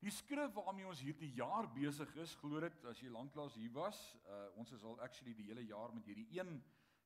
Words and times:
Die 0.00 0.12
skrif 0.16 0.54
waarmee 0.56 0.86
ons 0.88 1.02
hierdie 1.04 1.32
jaar 1.36 1.66
besig 1.74 2.12
is, 2.22 2.32
glo 2.40 2.60
dit 2.64 2.84
as 2.88 3.00
jy 3.02 3.10
lanklaas 3.12 3.56
hier 3.60 3.72
was, 3.74 3.98
uh, 4.24 4.46
ons 4.56 4.72
is 4.72 4.84
al 4.88 4.96
actually 5.04 5.34
die 5.36 5.50
hele 5.50 5.66
jaar 5.68 5.92
met 5.92 6.06
hierdie 6.08 6.28
een 6.38 6.54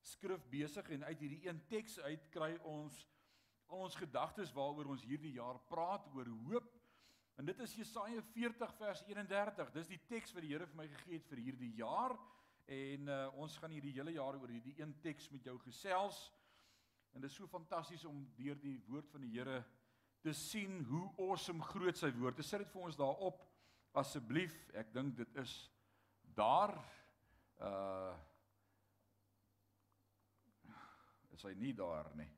skrif 0.05 0.45
besig 0.53 0.91
en 0.95 1.03
uit 1.09 1.25
hierdie 1.25 1.49
een 1.49 1.59
teks 1.71 1.99
uit 2.05 2.31
kry 2.31 2.53
ons 2.71 3.01
al 3.73 3.83
ons 3.87 3.97
gedagtes 3.99 4.53
waaroor 4.55 4.93
ons 4.93 5.03
hierdie 5.09 5.33
jaar 5.41 5.59
praat 5.67 6.07
oor 6.15 6.29
hoop. 6.47 6.71
En 7.41 7.49
dit 7.49 7.61
is 7.65 7.75
Jesaja 7.81 8.23
40 8.31 8.75
vers 8.79 9.03
31. 9.09 9.73
Dis 9.75 9.91
die 9.91 10.01
teks 10.07 10.35
wat 10.37 10.45
die 10.45 10.53
Here 10.53 10.69
vir 10.71 10.79
my 10.79 10.87
gegee 10.93 11.19
het 11.19 11.27
vir 11.33 11.43
hierdie 11.49 11.73
jaar 11.81 12.15
en 12.71 13.11
uh, 13.11 13.17
ons 13.43 13.57
gaan 13.59 13.75
hierdie 13.75 13.97
hele 13.97 14.15
jaar 14.15 14.39
oor 14.39 14.53
hierdie 14.53 14.77
een 14.79 14.95
teks 15.03 15.33
met 15.35 15.49
jou 15.49 15.57
gesels. 15.65 16.29
En 17.11 17.25
dit 17.25 17.31
is 17.31 17.41
so 17.41 17.51
fantasties 17.51 18.05
om 18.07 18.23
deur 18.39 18.61
die 18.63 18.77
woord 18.87 19.11
van 19.11 19.27
die 19.27 19.33
Here 19.35 19.65
te 20.25 20.33
sien 20.33 20.85
hoe 20.89 21.05
awesome 21.21 21.63
groot 21.69 21.99
sy 22.01 22.09
woord 22.17 22.39
is. 22.41 22.49
Sit 22.49 22.63
dit 22.65 22.71
vir 22.73 22.87
ons 22.89 22.97
daarop 22.97 23.43
asseblief. 24.01 24.55
Ek 24.81 24.93
dink 24.95 25.19
dit 25.21 25.41
is 25.43 25.57
daar 26.37 26.73
uh 27.61 28.15
is 31.35 31.43
hy 31.43 31.53
nie 31.59 31.73
daar 31.75 32.07
nie. 32.15 32.29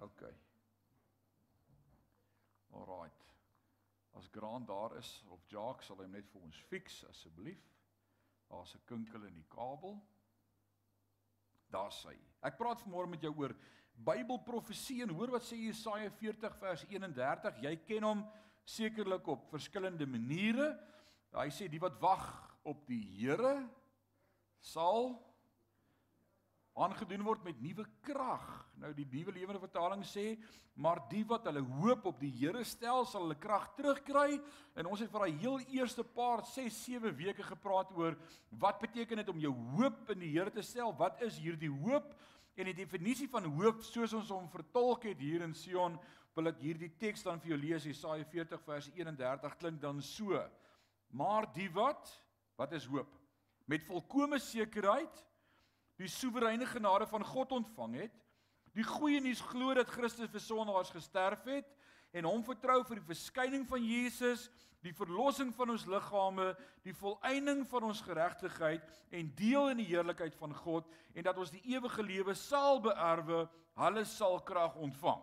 OK. 0.00 0.22
Alraight. 2.72 3.26
As 4.16 4.28
Grant 4.32 4.66
daar 4.68 4.96
is 4.96 5.10
of 5.28 5.44
Jacques 5.52 5.86
sal 5.86 6.00
hy 6.00 6.08
net 6.08 6.30
vir 6.32 6.46
ons 6.48 6.62
fix 6.70 7.02
asseblief. 7.10 7.60
Daar's 8.48 8.74
'n 8.74 8.84
kinkel 8.88 9.28
in 9.28 9.36
die 9.36 9.48
kabel. 9.52 10.00
Daar's 11.70 12.02
hy. 12.04 12.16
Ek 12.42 12.56
praat 12.56 12.82
vanmôre 12.82 13.08
met 13.08 13.22
jou 13.22 13.34
oor 13.36 13.54
Bybelprofesie 14.02 15.02
en 15.04 15.12
hoor 15.14 15.34
wat 15.36 15.44
sê 15.46 15.58
Jesaja 15.60 16.10
40 16.18 16.56
vers 16.60 16.86
31. 16.88 17.60
Jy 17.62 17.74
ken 17.86 18.06
hom 18.08 18.24
sekerlik 18.64 19.28
op 19.30 19.50
verskillende 19.52 20.06
maniere. 20.06 20.72
Hy 21.34 21.48
sê 21.54 21.68
die 21.70 21.82
wat 21.82 22.00
wag 22.02 22.26
op 22.68 22.86
die 22.88 23.02
Here 23.18 23.60
sal 24.62 25.14
aangedoen 26.78 27.24
word 27.26 27.42
met 27.44 27.58
nuwe 27.60 27.84
krag. 28.06 28.44
Nou 28.80 28.92
die 28.96 29.06
nuwe 29.12 29.34
lewende 29.36 29.60
vertaling 29.60 30.04
sê, 30.08 30.38
maar 30.72 31.02
die 31.10 31.22
wat 31.28 31.44
hulle 31.50 31.60
hoop 31.82 32.06
op 32.08 32.20
die 32.22 32.30
Here 32.32 32.62
stel, 32.64 33.04
sal 33.04 33.26
hulle 33.26 33.36
krag 33.40 33.68
terugkry. 33.76 34.38
En 34.78 34.88
ons 34.88 35.02
het 35.02 35.10
vir 35.12 35.26
daai 35.26 35.42
heel 35.42 35.60
eerste 35.76 36.04
paar 36.16 36.44
6, 36.48 36.78
7 36.86 37.12
weke 37.18 37.44
gepraat 37.44 37.92
oor 37.98 38.16
wat 38.62 38.80
beteken 38.80 39.20
dit 39.20 39.32
om 39.32 39.42
jou 39.42 39.52
hoop 39.76 40.14
in 40.14 40.24
die 40.24 40.32
Here 40.32 40.52
te 40.54 40.64
stel? 40.64 40.94
Wat 40.96 41.20
is 41.26 41.36
hierdie 41.42 41.72
hoop? 41.82 42.14
En 42.54 42.68
die 42.68 42.76
definisie 42.76 43.28
van 43.32 43.46
hoop 43.56 43.80
soos 43.86 44.12
ons 44.16 44.30
hom 44.32 44.48
vertolk 44.52 45.06
het 45.08 45.20
hier 45.22 45.44
in 45.44 45.54
Sion, 45.56 45.96
wil 46.36 46.48
ek 46.48 46.60
hierdie 46.64 46.90
teks 47.00 47.24
dan 47.24 47.40
vir 47.40 47.54
jou 47.54 47.60
lees, 47.60 47.86
Jesaja 47.88 48.24
40 48.28 48.60
vers 48.64 48.88
31 48.92 49.56
klink 49.60 49.80
dan 49.80 50.00
so: 50.04 50.40
Maar 51.12 51.48
die 51.52 51.68
wat 51.72 52.12
wat 52.60 52.72
is 52.76 52.84
hoop? 52.86 53.10
Met 53.66 53.84
volkomme 53.88 54.38
sekerheid 54.38 55.22
die 56.00 56.08
soewereine 56.08 56.66
genade 56.68 57.06
van 57.08 57.24
God 57.24 57.52
ontvang 57.56 57.96
het, 58.04 58.14
die 58.76 58.84
goeie 58.84 59.20
nuus 59.20 59.40
glo 59.52 59.74
dat 59.76 59.90
Christus 59.92 60.30
vir 60.32 60.40
sondaars 60.40 60.92
gesterf 60.92 61.44
het 61.48 61.68
en 62.12 62.28
hom 62.28 62.44
vertrou 62.44 62.82
vir 62.84 63.00
die 63.00 63.08
verskyning 63.12 63.66
van 63.68 63.84
Jesus 63.84 64.50
die 64.82 64.94
verlossing 64.94 65.52
van 65.54 65.70
ons 65.70 65.84
liggame, 65.86 66.48
die 66.82 66.94
volëinding 66.94 67.62
van 67.70 67.84
ons 67.86 68.00
geregtigheid 68.02 68.82
en 69.14 69.28
deel 69.38 69.70
in 69.70 69.82
die 69.82 69.90
heerlikheid 69.92 70.34
van 70.34 70.54
God 70.58 70.88
en 71.14 71.22
dat 71.26 71.38
ons 71.38 71.52
die 71.54 71.62
ewige 71.70 72.02
lewe 72.02 72.34
sal 72.34 72.80
beerwe, 72.82 73.44
hulle 73.78 74.04
sal 74.08 74.40
krag 74.42 74.74
ontvang. 74.82 75.22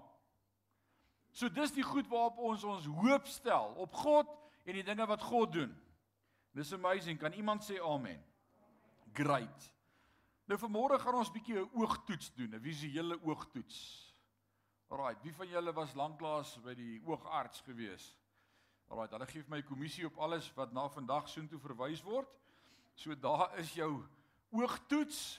So 1.36 1.52
dis 1.52 1.76
die 1.76 1.86
goed 1.86 2.08
waarop 2.10 2.40
ons 2.42 2.64
ons 2.64 2.88
hoop 3.02 3.28
stel, 3.30 3.76
op 3.78 3.94
God 4.00 4.32
en 4.66 4.80
die 4.80 4.86
dinge 4.86 5.06
wat 5.10 5.22
God 5.28 5.54
doen. 5.54 5.76
Dis 6.56 6.74
amazing. 6.74 7.20
Kan 7.20 7.36
iemand 7.38 7.64
sê 7.68 7.78
amen? 7.84 8.18
Great. 9.14 9.68
Nou 10.50 10.58
vanmôre 10.58 10.98
gaan 11.00 11.20
ons 11.20 11.30
'n 11.30 11.34
bietjie 11.34 11.60
'n 11.60 11.70
oogtoets 11.74 12.34
doen, 12.34 12.56
'n 12.56 12.62
visuele 12.62 13.20
oogtoets. 13.22 14.09
Alraai, 14.90 15.16
wie 15.22 15.34
van 15.34 15.48
julle 15.48 15.74
was 15.78 15.94
lanklaas 15.94 16.56
by 16.66 16.74
die 16.74 16.96
oogarts 17.06 17.62
gewees? 17.62 18.08
Alraai, 18.90 19.12
hulle 19.12 19.28
gee 19.30 19.44
vir 19.46 19.54
my 19.54 19.60
kommissie 19.62 20.08
op 20.08 20.18
alles 20.26 20.48
wat 20.56 20.74
na 20.74 20.88
vandag 20.90 21.30
soontoe 21.30 21.60
verwys 21.62 22.02
word. 22.02 22.32
So 22.98 23.14
daar 23.14 23.54
is 23.62 23.76
jou 23.78 23.92
oogtoets. 24.58 25.38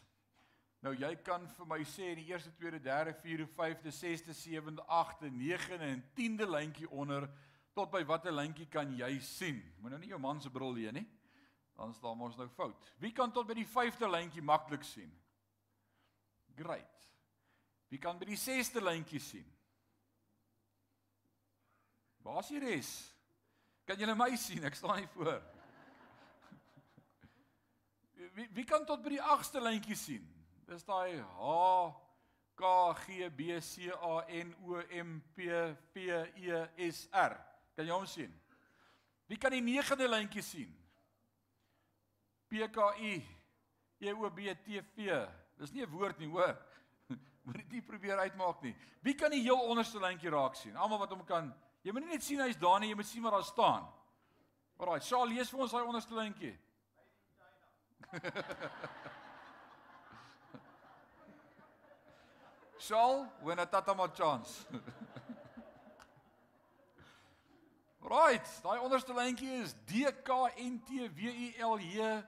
Nou 0.87 0.95
jy 0.95 1.11
kan 1.27 1.49
vir 1.57 1.69
my 1.69 1.81
sê 1.83 2.13
in 2.13 2.23
die 2.23 2.31
eerste, 2.31 2.53
tweede, 2.57 2.79
derde, 2.81 3.17
vierde, 3.25 3.49
vyfde, 3.59 3.91
sesde, 3.93 4.37
sewende, 4.39 4.87
agste, 4.87 5.33
negende 5.35 5.91
en 5.97 6.05
tiende 6.15 6.47
lyntjie 6.47 6.89
onder 6.89 7.27
tot 7.75 7.91
by 7.91 8.05
watter 8.07 8.33
lyntjie 8.33 8.69
kan 8.71 8.95
jy 8.97 9.11
sien? 9.25 9.59
Moet 9.83 9.97
nou 9.97 10.01
nie 10.05 10.15
jou 10.15 10.23
man 10.23 10.41
se 10.41 10.53
bril 10.55 10.73
leen 10.79 11.03
nie. 11.03 11.07
Dan 11.75 11.93
staan 11.99 12.23
ons 12.23 12.39
nou 12.39 12.47
fout. 12.55 12.87
Wie 13.03 13.11
kan 13.17 13.35
tot 13.35 13.51
by 13.51 13.59
die 13.59 13.67
vyfde 13.67 14.07
lyntjie 14.07 14.47
maklik 14.47 14.87
sien? 14.87 15.11
Great. 16.55 17.10
Wie 17.91 17.99
kan 17.99 18.19
by 18.19 18.29
die 18.29 18.39
sesde 18.39 18.79
lyntjie 18.83 19.19
sien? 19.19 19.47
Waar 22.23 22.39
is 22.45 22.51
die 22.53 22.61
res? 22.63 22.91
Kan 23.89 23.99
julle 23.99 24.15
my 24.15 24.31
sien? 24.39 24.63
Ek 24.69 24.77
staan 24.79 25.01
hier 25.01 25.11
voor. 25.17 25.41
Wie 28.37 28.47
wie 28.55 28.67
kan 28.69 28.87
tot 28.87 29.03
by 29.03 29.17
die 29.17 29.25
agste 29.35 29.63
lyntjie 29.65 29.99
sien? 29.99 30.29
Dis 30.71 30.87
daai 30.87 31.19
H 31.19 31.51
K 32.61 32.71
G 33.03 33.27
B 33.35 33.59
C 33.65 33.91
A 33.91 34.21
N 34.29 34.55
O 34.63 34.79
M 34.95 35.17
P 35.35 35.49
P 35.91 36.07
E 36.39 36.63
S 36.87 37.09
R. 37.11 37.35
Kan 37.75 37.89
jy 37.89 37.97
hom 37.97 38.07
sien? 38.07 38.31
Wie 39.27 39.39
kan 39.41 39.51
die 39.51 39.65
negende 39.65 40.07
lyntjie 40.07 40.47
sien? 40.47 40.71
P 42.47 42.71
K 42.71 42.91
I 43.03 43.17
E 43.99 44.15
O 44.15 44.31
B 44.31 44.55
T 44.63 44.79
V. 44.95 45.25
Dis 45.59 45.73
nie 45.75 45.83
'n 45.83 45.91
woord 45.91 46.19
nie, 46.19 46.31
hoor. 46.31 46.55
Moet 47.43 47.63
dit 47.63 47.79
nie 47.79 47.83
probeer 47.83 48.19
uitmaak 48.19 48.63
nie. 48.63 48.77
Wie 49.01 49.15
kan 49.15 49.31
die 49.31 49.43
heel 49.43 49.61
onderste 49.61 50.01
lyntjie 50.01 50.31
raak 50.31 50.55
sien? 50.55 50.77
Almal 50.77 50.99
wat 50.99 51.17
hom 51.17 51.25
kan 51.25 51.55
Jy 51.81 51.95
moet 51.97 52.05
nie 52.05 52.13
net 52.13 52.25
sien 52.25 52.41
hy's 52.45 52.59
daar 52.61 52.77
nie, 52.81 52.91
jy 52.91 52.97
moet 52.99 53.09
sien 53.09 53.23
wat 53.25 53.33
daar 53.33 53.45
staan. 53.49 53.85
Alraai, 54.81 55.01
Saal 55.05 55.29
lees 55.33 55.51
vir 55.53 55.61
ons 55.65 55.73
daai 55.73 55.89
onderste 55.89 56.15
lyntjie. 56.17 56.57
Saal, 62.91 63.17
when 63.45 63.61
a 63.61 63.67
tata 63.67 63.95
ma 63.97 64.09
chance. 64.09 64.67
right, 68.13 68.47
daai 68.65 68.79
onderste 68.85 69.13
lyntjie 69.17 69.63
is 69.63 69.75
D 69.89 69.93
K 70.25 70.31
N 70.61 70.81
T 70.85 70.89
W 71.09 71.29
I 71.49 71.51
L 71.65 71.79
J 71.81 72.23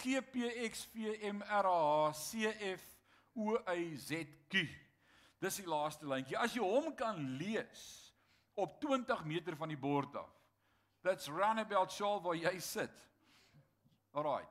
G 0.00 0.02
P 0.32 0.34
X 0.70 0.88
V 0.96 0.98
M 1.28 1.44
R 1.44 1.66
A 1.68 2.08
H 2.08 2.16
C 2.24 2.48
F 2.72 2.93
O 3.34 3.58
Y 3.58 3.96
Z 3.96 4.24
Q. 4.48 4.64
Dis 5.42 5.60
die 5.60 5.68
laaste 5.68 6.06
lyntjie. 6.08 6.38
As 6.38 6.54
jy 6.54 6.62
hom 6.64 6.92
kan 6.96 7.18
lees, 7.38 8.04
op 8.54 8.80
20 8.80 9.24
meter 9.24 9.56
van 9.56 9.68
die 9.68 9.78
bord 9.78 10.16
af. 10.16 10.30
That's 11.02 11.28
roundabout 11.28 11.92
shawl 11.92 12.22
waar 12.22 12.38
jy 12.38 12.58
sit. 12.62 13.02
Alraight. 14.14 14.50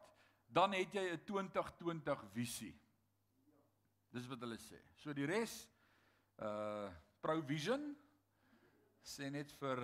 Dan 0.54 0.74
het 0.74 0.94
jy 0.94 1.02
'n 1.14 1.24
2020 1.26 2.24
visie. 2.34 2.76
Dis 4.12 4.28
wat 4.28 4.40
hulle 4.40 4.58
sê. 4.58 4.78
So 4.96 5.14
die 5.14 5.26
res 5.26 5.68
uh 6.38 6.92
Provision 7.24 7.96
sê 9.02 9.30
net 9.32 9.52
vir 9.52 9.80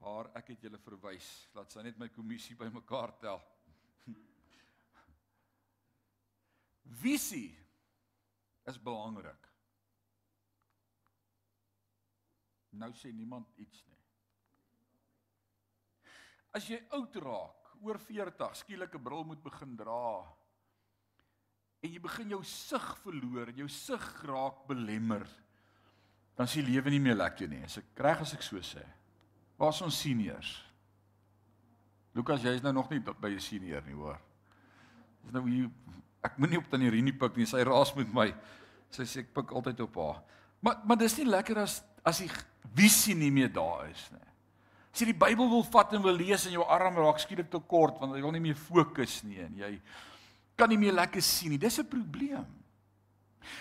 haar 0.00 0.30
ek 0.34 0.48
het 0.48 0.62
julle 0.62 0.78
verwys. 0.78 1.48
Laat 1.54 1.70
sy 1.72 1.82
net 1.82 1.98
my 1.98 2.08
kommissie 2.08 2.56
bymekaar 2.56 3.12
tel. 3.20 3.40
Visie 7.02 7.65
is 8.66 8.78
belangrik. 8.82 9.50
Nou 12.76 12.92
sê 12.92 13.12
niemand 13.14 13.48
iets 13.56 13.84
nie. 13.86 14.00
As 16.56 16.66
jy 16.68 16.80
oud 16.96 17.16
raak, 17.22 17.72
oor 17.84 17.98
40, 18.00 18.56
skielik 18.56 18.94
'n 18.94 19.04
bril 19.04 19.24
moet 19.24 19.42
begin 19.42 19.76
dra 19.76 20.24
en 21.82 21.92
jy 21.92 22.00
begin 22.00 22.30
jou 22.30 22.42
sig 22.42 22.86
verloor 23.02 23.48
en 23.48 23.56
jou 23.56 23.68
sig 23.68 24.04
raak 24.24 24.66
belemmer, 24.66 25.26
dan 26.34 26.48
sien 26.48 26.64
lewe 26.64 26.90
nie 26.90 27.00
meer 27.00 27.14
lekker 27.14 27.48
nie. 27.48 27.62
As 27.62 27.78
ek 27.78 27.84
reg 27.98 28.20
as 28.20 28.34
ek 28.34 28.42
so 28.42 28.56
sê. 28.58 28.82
Waar's 29.56 29.82
ons 29.82 30.00
seniors? 30.00 30.64
Lukas, 32.16 32.42
jy's 32.42 32.62
nou 32.62 32.72
nog 32.72 32.90
nie 32.90 32.98
by 32.98 33.28
'n 33.28 33.40
senior 33.40 33.82
nie, 33.84 33.94
hoor. 33.94 34.18
Dis 35.22 35.32
nou 35.32 35.46
hier 35.48 35.70
ek 36.22 36.38
moenie 36.38 36.58
op 36.58 36.70
tannie 36.70 36.90
Rini 36.90 37.12
pik 37.12 37.36
nie. 37.36 37.46
Sy 37.46 37.64
raas 37.64 37.94
met 37.96 38.12
my. 38.14 38.34
Sy 38.90 39.04
sê 39.04 39.20
ek 39.24 39.34
pik 39.34 39.52
altyd 39.52 39.80
op 39.80 39.96
haar. 39.96 40.22
Maar 40.60 40.80
maar 40.84 40.96
dis 40.96 41.18
nie 41.18 41.28
lekker 41.28 41.58
as 41.58 41.82
as 42.06 42.22
die 42.22 42.30
visie 42.74 43.14
nie 43.14 43.30
meer 43.30 43.48
daar 43.52 43.88
is 43.90 44.10
nie. 44.12 44.22
As 44.92 45.00
jy 45.02 45.10
die 45.10 45.20
Bybel 45.20 45.48
wil 45.50 45.64
vat 45.64 45.92
en 45.92 46.02
wil 46.02 46.16
lees 46.16 46.46
en 46.46 46.54
jou 46.56 46.64
arm 46.64 46.94
raak 46.96 47.18
skielik 47.20 47.50
te 47.50 47.60
kort 47.60 47.98
want 48.00 48.14
jy 48.16 48.22
wil 48.24 48.32
nie 48.32 48.44
meer 48.48 48.56
fokus 48.56 49.22
nie 49.24 49.42
en 49.44 49.58
jy 49.58 49.72
kan 50.56 50.70
nie 50.72 50.80
meer 50.80 50.94
lekker 50.96 51.20
sien 51.20 51.52
nie. 51.52 51.58
Dis 51.60 51.78
'n 51.78 51.84
probleem. 51.84 52.46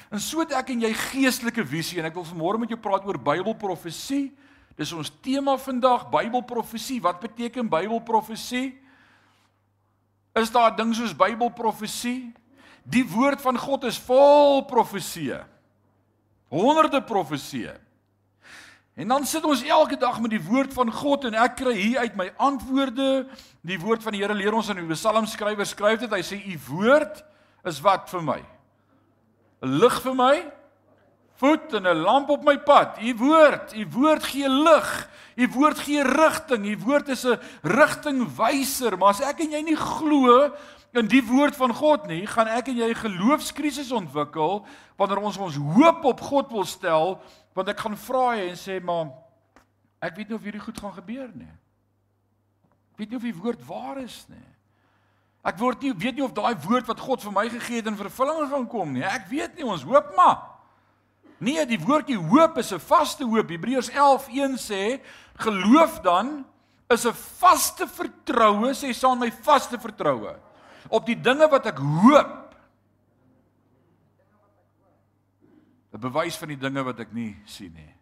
En 0.09 0.19
so 0.19 0.39
het 0.39 0.53
ek 0.55 0.69
en 0.69 0.81
jy 0.81 0.93
geestelike 0.93 1.65
visie 1.65 1.99
en 1.99 2.05
ek 2.05 2.15
wil 2.17 2.25
vanmôre 2.25 2.59
met 2.59 2.69
jou 2.69 2.79
praat 2.79 3.05
oor 3.05 3.17
Bybelprofesie. 3.17 4.31
Dis 4.75 4.91
ons 4.91 5.11
tema 5.21 5.57
vandag, 5.57 6.09
Bybelprofesie. 6.11 7.01
Wat 7.01 7.19
beteken 7.19 7.69
Bybelprofesie? 7.69 8.81
Is 10.35 10.51
daar 10.51 10.71
'n 10.71 10.75
ding 10.75 10.95
soos 10.95 11.15
Bybelprofesie? 11.15 12.33
Die 12.85 13.05
woord 13.09 13.41
van 13.41 13.57
God 13.57 13.87
is 13.89 13.97
vol 13.97 14.61
profeseë. 14.69 15.41
Honderde 16.53 17.01
profeseë. 17.01 17.73
En 18.95 19.09
dan 19.11 19.25
sit 19.27 19.43
ons 19.43 19.63
elke 19.67 19.97
dag 19.99 20.21
met 20.23 20.31
die 20.31 20.43
woord 20.43 20.71
van 20.73 20.91
God 20.93 21.25
en 21.27 21.35
ek 21.35 21.57
kry 21.59 21.73
hier 21.75 22.05
uit 22.05 22.13
my 22.15 22.29
antwoorde, 22.39 23.25
die 23.65 23.79
woord 23.81 24.05
van 24.05 24.15
die 24.15 24.21
Here 24.23 24.37
leer 24.37 24.55
ons 24.55 24.69
in 24.71 24.79
die 24.79 24.95
Psalmskrywer 24.95 25.67
skryf 25.67 26.05
dit, 26.05 26.13
hy 26.13 26.21
sê 26.23 26.39
u 26.39 26.55
woord 26.69 27.19
is 27.67 27.81
wat 27.83 28.07
vir 28.13 28.23
my? 28.23 28.39
'n 29.65 29.79
Lig 29.81 29.97
vir 30.05 30.15
my, 30.15 30.35
voet 31.41 31.73
en 31.73 31.87
'n 31.87 32.03
lamp 32.05 32.29
op 32.29 32.43
my 32.43 32.55
pad. 32.57 33.01
U 33.01 33.11
woord, 33.19 33.75
u 33.75 33.83
woord 33.91 34.23
gee 34.23 34.47
lig. 34.47 35.09
U 35.35 35.47
woord 35.47 35.79
gee 35.79 36.03
rigting. 36.03 36.65
U 36.65 36.77
woord 36.85 37.09
is 37.09 37.25
'n 37.25 37.39
rigtingwyser, 37.63 38.97
maar 38.97 39.09
as 39.09 39.21
ek 39.21 39.39
en 39.39 39.51
jy 39.51 39.61
nie 39.61 39.75
glo 39.75 40.55
in 40.95 41.09
die 41.11 41.23
woord 41.27 41.57
van 41.59 41.73
God 41.75 42.07
nie, 42.07 42.23
gaan 42.29 42.47
ek 42.55 42.69
en 42.71 42.79
jy 42.79 42.87
geloofskrisis 42.95 43.91
ontwikkel 43.95 44.61
wanneer 44.99 45.21
ons 45.27 45.39
ons 45.43 45.57
hoop 45.75 46.05
op 46.07 46.23
God 46.23 46.53
wil 46.55 46.65
stel, 46.67 47.17
want 47.55 47.71
ek 47.71 47.83
gaan 47.83 47.97
vra 47.99 48.25
hy 48.35 48.49
en 48.51 48.59
sê 48.59 48.79
maar 48.83 49.11
ek 50.05 50.15
weet 50.15 50.31
nie 50.31 50.37
of 50.37 50.45
hierdie 50.45 50.63
goed 50.63 50.79
gaan 50.79 50.95
gebeur 50.95 51.27
nie. 51.35 51.51
Ek 52.93 53.01
weet 53.01 53.11
nie 53.11 53.19
of 53.19 53.27
die 53.27 53.35
woord 53.35 53.65
waar 53.67 53.99
is 53.99 54.21
nie. 54.31 54.47
Ek 55.45 55.59
word 55.59 55.83
nie 55.83 55.91
weet 55.91 56.15
nie 56.17 56.25
of 56.25 56.33
daai 56.35 56.55
woord 56.63 56.87
wat 56.87 57.03
God 57.03 57.23
vir 57.25 57.35
my 57.35 57.45
gegee 57.51 57.81
het 57.81 57.91
in 57.91 57.99
vervulling 57.99 58.47
gaan 58.53 58.69
kom 58.71 58.95
nie. 58.95 59.03
Ek 59.03 59.27
weet 59.29 59.59
nie, 59.59 59.67
ons 59.67 59.83
hoop 59.85 60.15
maar. 60.15 60.39
Nee, 61.43 61.65
die 61.67 61.81
woordjie 61.81 62.17
hoop 62.17 62.57
is 62.57 62.71
'n 62.71 62.79
vaste 62.79 63.27
hoop. 63.27 63.49
Hebreërs 63.49 63.91
11:1 63.91 64.55
sê 64.55 65.01
geloof 65.43 65.99
dan 66.01 66.45
is 66.89 67.05
'n 67.05 67.13
vaste 67.13 67.85
vertroue, 67.87 68.71
sê 68.71 68.93
saam 68.93 69.19
my 69.19 69.31
vaste 69.31 69.77
vertroue 69.77 70.44
op 70.89 71.05
die 71.05 71.17
dinge 71.17 71.47
wat 71.49 71.65
ek 71.71 71.79
hoop. 71.79 72.41
'n 75.95 75.99
Bewys 75.99 76.37
van 76.37 76.51
die 76.51 76.59
dinge 76.59 76.83
wat 76.83 76.99
ek 76.99 77.13
nie 77.13 77.35
sien 77.45 77.73
nie. 77.73 77.93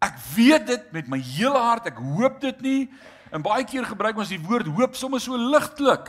Ek 0.00 0.16
weet 0.34 0.66
dit 0.66 0.92
met 0.92 1.08
my 1.08 1.18
hele 1.18 1.58
hart, 1.58 1.86
ek 1.90 1.98
hoop 1.98 2.40
dit 2.40 2.60
nie. 2.60 2.90
En 3.30 3.42
baie 3.42 3.64
keer 3.64 3.84
gebruik 3.84 4.16
ons 4.16 4.30
die 4.32 4.40
woord 4.42 4.66
hoop 4.66 4.94
sommer 4.96 5.20
so 5.20 5.36
ligtelik. 5.36 6.08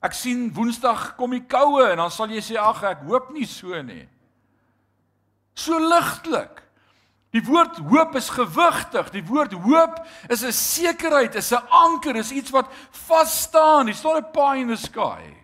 Ek 0.00 0.14
sien 0.14 0.48
Woensdag 0.54 1.16
kom 1.18 1.34
die 1.34 1.44
koue 1.44 1.84
en 1.90 1.98
dan 1.98 2.10
sal 2.14 2.30
jy 2.30 2.42
sê 2.44 2.56
ag 2.60 2.82
ek 2.86 3.04
hoop 3.08 3.32
nie 3.34 3.46
so 3.46 3.76
nie. 3.82 4.06
So 5.58 5.78
ligtelik. 5.82 6.62
Die 7.30 7.42
woord 7.44 7.76
hoop 7.84 8.14
is 8.16 8.30
gewigtig. 8.32 9.10
Die 9.12 9.24
woord 9.24 9.52
hoop 9.52 10.00
is 10.28 10.42
'n 10.44 10.52
sekerheid, 10.52 11.34
is 11.34 11.52
'n 11.52 11.66
anker, 11.68 12.16
is 12.16 12.32
iets 12.32 12.50
wat 12.50 12.72
vas 12.90 13.42
staan. 13.42 13.86
Dis 13.86 14.02
not 14.02 14.16
a 14.16 14.22
pie 14.22 14.60
in 14.60 14.68
the 14.68 14.76
sky. 14.76 15.38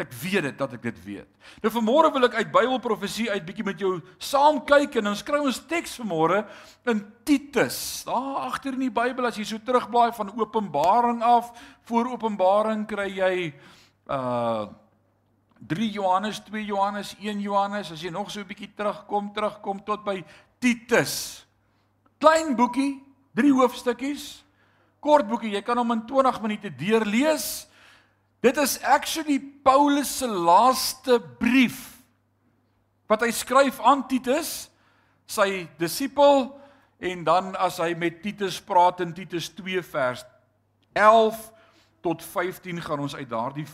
Ek 0.00 0.12
weet 0.22 0.42
dit 0.42 0.58
dat 0.58 0.72
ek 0.72 0.82
dit 0.82 1.04
weet. 1.04 1.28
Nou 1.62 1.70
vanmôre 1.70 2.10
wil 2.14 2.24
ek 2.24 2.34
uit 2.40 2.52
Bybelprofesie 2.52 3.28
uit 3.30 3.44
bietjie 3.44 3.64
met 3.64 3.78
jou 3.78 4.00
saam 4.18 4.64
kyk 4.64 4.96
en 4.96 5.12
ons 5.12 5.20
skryf 5.20 5.44
ons 5.44 5.60
teks 5.68 5.98
vanmôre 6.00 6.46
in 6.90 7.02
Titus. 7.28 8.04
Daar 8.08 8.48
agter 8.48 8.72
in 8.72 8.86
die 8.86 8.94
Bybel 8.94 9.28
as 9.28 9.36
jy 9.36 9.44
so 9.44 9.58
terugblaai 9.58 10.12
van 10.16 10.32
Openbaring 10.38 11.22
af, 11.22 11.52
voor 11.84 12.06
Openbaring 12.16 12.86
kry 12.86 13.10
jy 13.18 13.34
uh 14.08 14.66
3 15.62 15.90
Johannes, 15.94 16.40
2 16.42 16.64
Johannes, 16.66 17.12
1 17.20 17.38
Johannes, 17.40 17.92
as 17.92 18.00
jy 18.02 18.10
nog 18.10 18.30
so 18.30 18.40
'n 18.40 18.46
bietjie 18.46 18.72
terugkom, 18.74 19.30
terugkom 19.32 19.84
tot 19.84 20.02
by 20.04 20.24
Titus. 20.62 21.42
Klein 22.22 22.54
boekie, 22.56 23.02
3 23.34 23.50
hoofstukkies. 23.58 24.44
Kort 25.02 25.26
boekie, 25.26 25.50
jy 25.56 25.62
kan 25.66 25.80
hom 25.80 25.96
in 25.96 26.04
20 26.06 26.38
minute 26.44 26.70
deurlees. 26.78 27.66
Dit 28.42 28.58
is 28.62 28.76
actually 28.86 29.40
Paulus 29.62 30.18
se 30.18 30.28
laaste 30.30 31.18
brief 31.38 31.88
wat 33.10 33.26
hy 33.26 33.32
skryf 33.34 33.76
aan 33.84 34.06
Titus, 34.08 34.70
sy 35.28 35.66
disipel 35.76 36.46
en 37.02 37.24
dan 37.26 37.50
as 37.60 37.76
hy 37.82 37.90
met 37.98 38.22
Titus 38.24 38.56
praat 38.64 39.02
in 39.04 39.12
Titus 39.12 39.50
2 39.58 39.82
vers 39.84 40.22
11 40.96 41.36
tot 42.02 42.24
15 42.24 42.80
gaan 42.82 43.02
ons 43.04 43.14
uit 43.18 43.28
daardie 43.28 43.66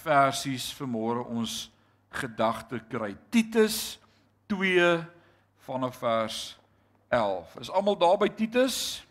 versies 0.00 0.70
vanmôre 0.78 1.26
ons 1.28 1.68
gedagte 2.22 2.80
kry. 2.90 3.12
Titus 3.30 3.98
2 4.48 5.19
vanaf 5.70 6.00
vers 6.02 6.40
11. 7.08 7.54
Is 7.62 7.70
almal 7.70 7.98
daar 7.98 8.18
by 8.18 8.28
Titus? 8.34 9.04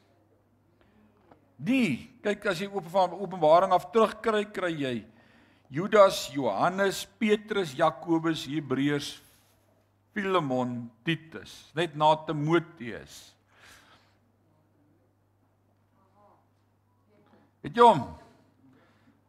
Nee, 1.59 2.09
kyk 2.23 2.45
as 2.51 2.59
jy 2.59 2.67
Openbaring 2.71 3.73
af 3.75 3.89
terugkry, 3.93 4.45
kry 4.51 4.73
jy 4.75 4.93
Judas, 5.69 6.31
Johannes, 6.33 7.03
Petrus, 7.21 7.75
Jakobus, 7.77 8.47
Hebreërs, 8.49 9.19
Filemon, 10.15 10.87
Titus, 11.05 11.69
net 11.77 11.93
na 11.93 12.15
Timoteus. 12.25 13.19
Het 17.61 17.75
jy 17.77 17.85
hom? 17.85 18.01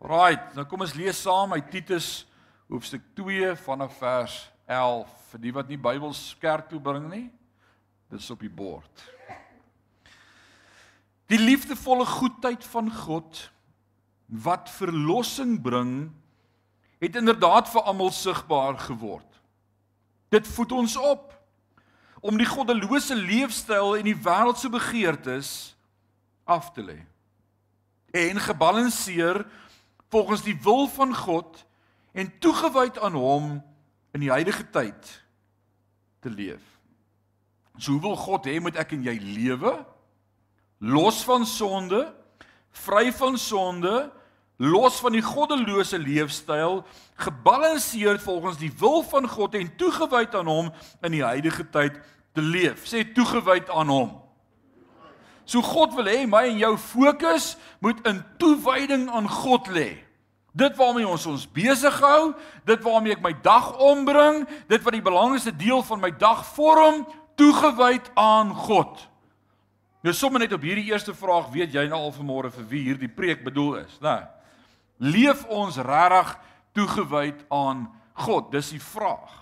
Right, 0.01 0.55
nou 0.57 0.65
kom 0.71 0.87
ons 0.87 0.97
lees 0.97 1.19
saam 1.27 1.53
uit 1.59 1.67
Titus 1.75 2.23
hoofstuk 2.71 3.05
2 3.19 3.53
vanaf 3.67 3.99
vers 4.01 4.39
11 4.71 5.11
vir 5.33 5.43
die 5.43 5.53
wat 5.55 5.71
nie 5.71 5.79
Bybels 5.79 6.21
kerk 6.43 6.69
toe 6.71 6.81
bring 6.83 7.09
nie. 7.11 7.27
Dit 8.11 8.23
is 8.23 8.31
op 8.31 8.43
die 8.43 8.51
bord. 8.51 9.05
Die 11.31 11.39
liefdevolle 11.39 12.07
goedheid 12.07 12.65
van 12.73 12.91
God 12.91 13.45
wat 14.31 14.71
verlossing 14.71 15.57
bring, 15.63 16.11
het 17.03 17.17
inderdaad 17.19 17.71
vir 17.71 17.87
almal 17.91 18.11
sigbaar 18.15 18.79
geword. 18.79 19.27
Dit 20.31 20.47
voed 20.47 20.73
ons 20.73 20.97
op 20.97 21.35
om 22.21 22.37
die 22.39 22.47
goddelose 22.47 23.17
leefstyl 23.17 23.97
en 23.99 24.07
die 24.07 24.19
wêreldse 24.19 24.71
begeertes 24.71 25.53
af 26.45 26.71
te 26.75 26.85
lê 26.85 26.99
en 28.11 28.41
gebalanseer 28.43 29.45
volgens 30.11 30.43
die 30.43 30.57
wil 30.63 30.89
van 30.89 31.15
God 31.15 31.65
en 32.13 32.33
toegewyd 32.39 32.99
aan 32.99 33.15
hom 33.15 33.51
in 34.15 34.25
die 34.25 34.31
huidige 34.31 34.67
tyd 34.73 35.11
te 36.21 36.31
leef. 36.31 36.63
So 37.79 37.93
hoe 37.93 38.01
wil 38.01 38.17
God 38.17 38.47
hê 38.49 38.59
moet 38.61 38.77
ek 38.81 38.93
en 38.97 39.05
jy 39.07 39.17
lewe? 39.23 39.73
Los 40.81 41.23
van 41.25 41.47
sonde, 41.49 42.07
vry 42.85 43.11
van 43.17 43.39
sonde, 43.41 44.11
los 44.61 44.99
van 45.01 45.15
die 45.17 45.25
goddelose 45.25 45.99
leefstyl, 46.01 46.83
gebalanseerd 47.21 48.21
volgens 48.23 48.59
die 48.61 48.73
wil 48.81 49.03
van 49.09 49.29
God 49.29 49.57
en 49.57 49.71
toegewyd 49.81 50.35
aan 50.37 50.51
hom 50.51 50.69
in 51.05 51.17
die 51.17 51.25
huidige 51.25 51.65
tyd 51.73 51.97
te 52.37 52.45
leef. 52.45 52.85
Sê 52.89 53.05
toegewyd 53.15 53.73
aan 53.73 53.93
hom. 53.93 54.13
So 55.49 55.65
God 55.65 55.97
wil 55.97 56.07
hê 56.07 56.27
my 56.31 56.45
en 56.53 56.61
jou 56.61 56.77
fokus 56.79 57.55
moet 57.83 57.99
in 58.07 58.21
toewyding 58.39 59.09
aan 59.11 59.29
God 59.29 59.73
lê. 59.73 59.97
Dit 60.53 60.75
waarmee 60.77 61.07
ons 61.07 61.27
ons 61.31 61.47
besig 61.55 62.01
hou, 62.03 62.33
dit 62.67 62.83
waarmee 62.83 63.15
ek 63.15 63.23
my 63.23 63.33
dag 63.43 63.71
ombring, 63.79 64.43
dit 64.69 64.83
wat 64.83 64.97
die 64.97 65.05
belangrikste 65.05 65.55
deel 65.55 65.83
van 65.87 66.03
my 66.03 66.11
dag 66.11 66.43
vorm, 66.57 67.05
toegewyd 67.39 68.11
aan 68.19 68.51
God. 68.67 69.07
Nou 70.03 70.15
sommer 70.17 70.43
net 70.43 70.53
op 70.57 70.65
hierdie 70.65 70.89
eerste 70.91 71.15
vraag, 71.15 71.51
weet 71.53 71.75
jy 71.77 71.85
nou 71.89 72.01
al 72.07 72.15
vanmôre 72.15 72.51
vir 72.55 72.67
wie 72.73 72.83
hierdie 72.89 73.13
preek 73.13 73.45
bedoel 73.45 73.83
is, 73.85 73.99
né? 74.03 74.25
Leef 75.01 75.47
ons 75.49 75.79
regtig 75.81 76.35
toegewyd 76.77 77.45
aan 77.53 77.87
God? 78.27 78.51
Dis 78.53 78.73
die 78.75 78.83
vraag. 78.83 79.33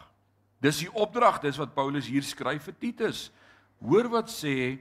Dis 0.62 0.82
die 0.82 0.90
opdrag, 0.90 1.40
dis 1.42 1.58
wat 1.58 1.74
Paulus 1.74 2.06
hier 2.10 2.26
skryf 2.26 2.68
vir 2.68 2.76
Titus. 2.78 3.28
Hoor 3.82 4.10
wat 4.10 4.30
sê 4.30 4.78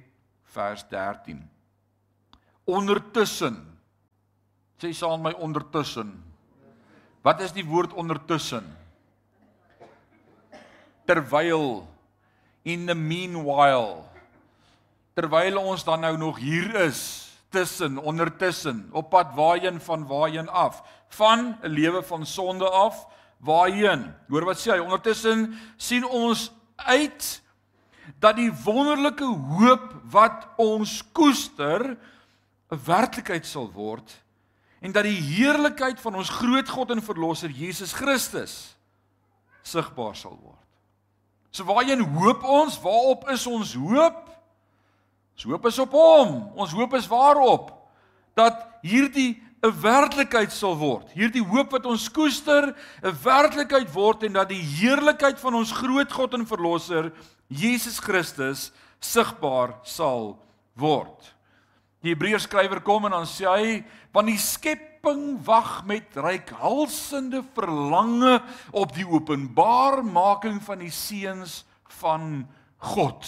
vers 0.54 0.84
13. 0.90 1.40
Ondertussen 2.66 3.60
sê 4.78 4.94
saam 4.94 5.24
my 5.26 5.34
ondertussen. 5.42 6.12
Wat 7.26 7.42
is 7.42 7.52
die 7.52 7.66
woord 7.66 7.96
ondertussen? 7.98 8.66
Terwyl 11.10 11.88
in 12.64 12.86
the 12.86 12.96
meanwhile. 12.96 14.06
Terwyl 15.18 15.58
ons 15.58 15.84
dan 15.88 16.06
nou 16.06 16.14
nog 16.18 16.38
hier 16.38 16.76
is 16.86 17.26
tussen 17.50 17.98
ondertussen 17.98 18.90
op 18.92 19.10
pad 19.10 19.34
waarheen 19.34 19.82
van 19.82 20.06
waarheen 20.06 20.50
af? 20.50 20.84
Van 21.10 21.58
'n 21.62 21.68
lewe 21.68 22.04
van 22.04 22.26
sonde 22.26 22.70
af 22.70 23.08
waarheen? 23.38 24.14
Hoor 24.30 24.46
wat 24.46 24.60
sê 24.60 24.72
hy? 24.72 24.80
Ondertussen 24.80 25.58
sien 25.78 26.06
ons 26.06 26.52
uit 26.76 27.42
dat 28.20 28.36
die 28.36 28.54
wonderlike 28.64 29.26
hoop 29.26 29.96
wat 30.12 30.48
ons 30.56 31.04
koester 31.12 31.98
'n 32.70 32.80
werklikheid 32.86 33.46
sal 33.46 33.72
word 33.72 34.27
en 34.82 34.92
dat 34.92 35.04
die 35.04 35.22
heerlikheid 35.22 36.00
van 36.00 36.16
ons 36.16 36.30
groot 36.30 36.70
God 36.70 36.92
en 36.92 37.02
verlosser 37.04 37.50
Jesus 37.50 37.94
Christus 37.94 38.78
sigbaar 39.68 40.16
sal 40.16 40.38
word. 40.38 40.64
So 41.52 41.66
waarheen 41.68 42.04
hoop 42.16 42.44
ons? 42.44 42.78
Waarop 42.82 43.28
is 43.34 43.48
ons 43.48 43.74
hoop? 43.74 44.24
hoop 45.44 45.66
is 45.70 45.80
op 45.80 45.92
hom. 45.94 46.38
Ons 46.58 46.72
hoop 46.72 46.94
is 46.98 47.08
waarop 47.10 47.74
dat 48.38 48.66
hierdie 48.86 49.42
'n 49.66 49.82
werklikheid 49.82 50.52
sal 50.54 50.78
word. 50.78 51.10
Hierdie 51.14 51.44
hoop 51.44 51.72
wat 51.72 51.86
ons 51.86 52.12
koester, 52.12 52.76
'n 53.02 53.18
werklikheid 53.24 53.90
word 53.94 54.24
en 54.24 54.34
dat 54.34 54.50
die 54.50 54.62
heerlikheid 54.62 55.40
van 55.40 55.54
ons 55.54 55.72
groot 55.72 56.12
God 56.12 56.34
en 56.34 56.46
verlosser 56.46 57.12
Jesus 57.48 58.00
Christus 58.00 58.72
sigbaar 59.00 59.80
sal 59.84 60.38
word. 60.76 61.34
Die 62.08 62.14
Hebreërs 62.14 62.46
skrywer 62.48 62.80
kom 62.88 63.10
en 63.10 63.18
dan 63.18 63.26
sê 63.28 63.44
hy, 63.52 63.72
want 64.16 64.32
die 64.32 64.40
skepping 64.40 65.42
wag 65.44 65.82
met 65.90 66.16
reikhalsende 66.16 67.42
verlange 67.58 68.38
op 68.72 68.96
die 68.96 69.04
openbarmaking 69.04 70.62
van 70.64 70.80
die 70.86 70.94
seuns 70.94 71.66
van 72.00 72.46
God 72.94 73.28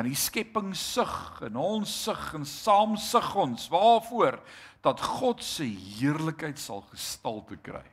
want 0.00 0.08
die 0.08 0.16
skepping 0.16 0.70
sug 0.78 1.42
en 1.44 1.58
ons 1.60 1.90
sug 2.06 2.20
en 2.38 2.46
saam 2.48 2.94
sug 2.96 3.26
ons 3.36 3.66
waarvoor 3.68 4.38
dat 4.80 5.02
God 5.18 5.42
se 5.44 5.66
heerlikheid 5.66 6.56
sal 6.56 6.80
gestalte 6.88 7.58
kry. 7.60 7.84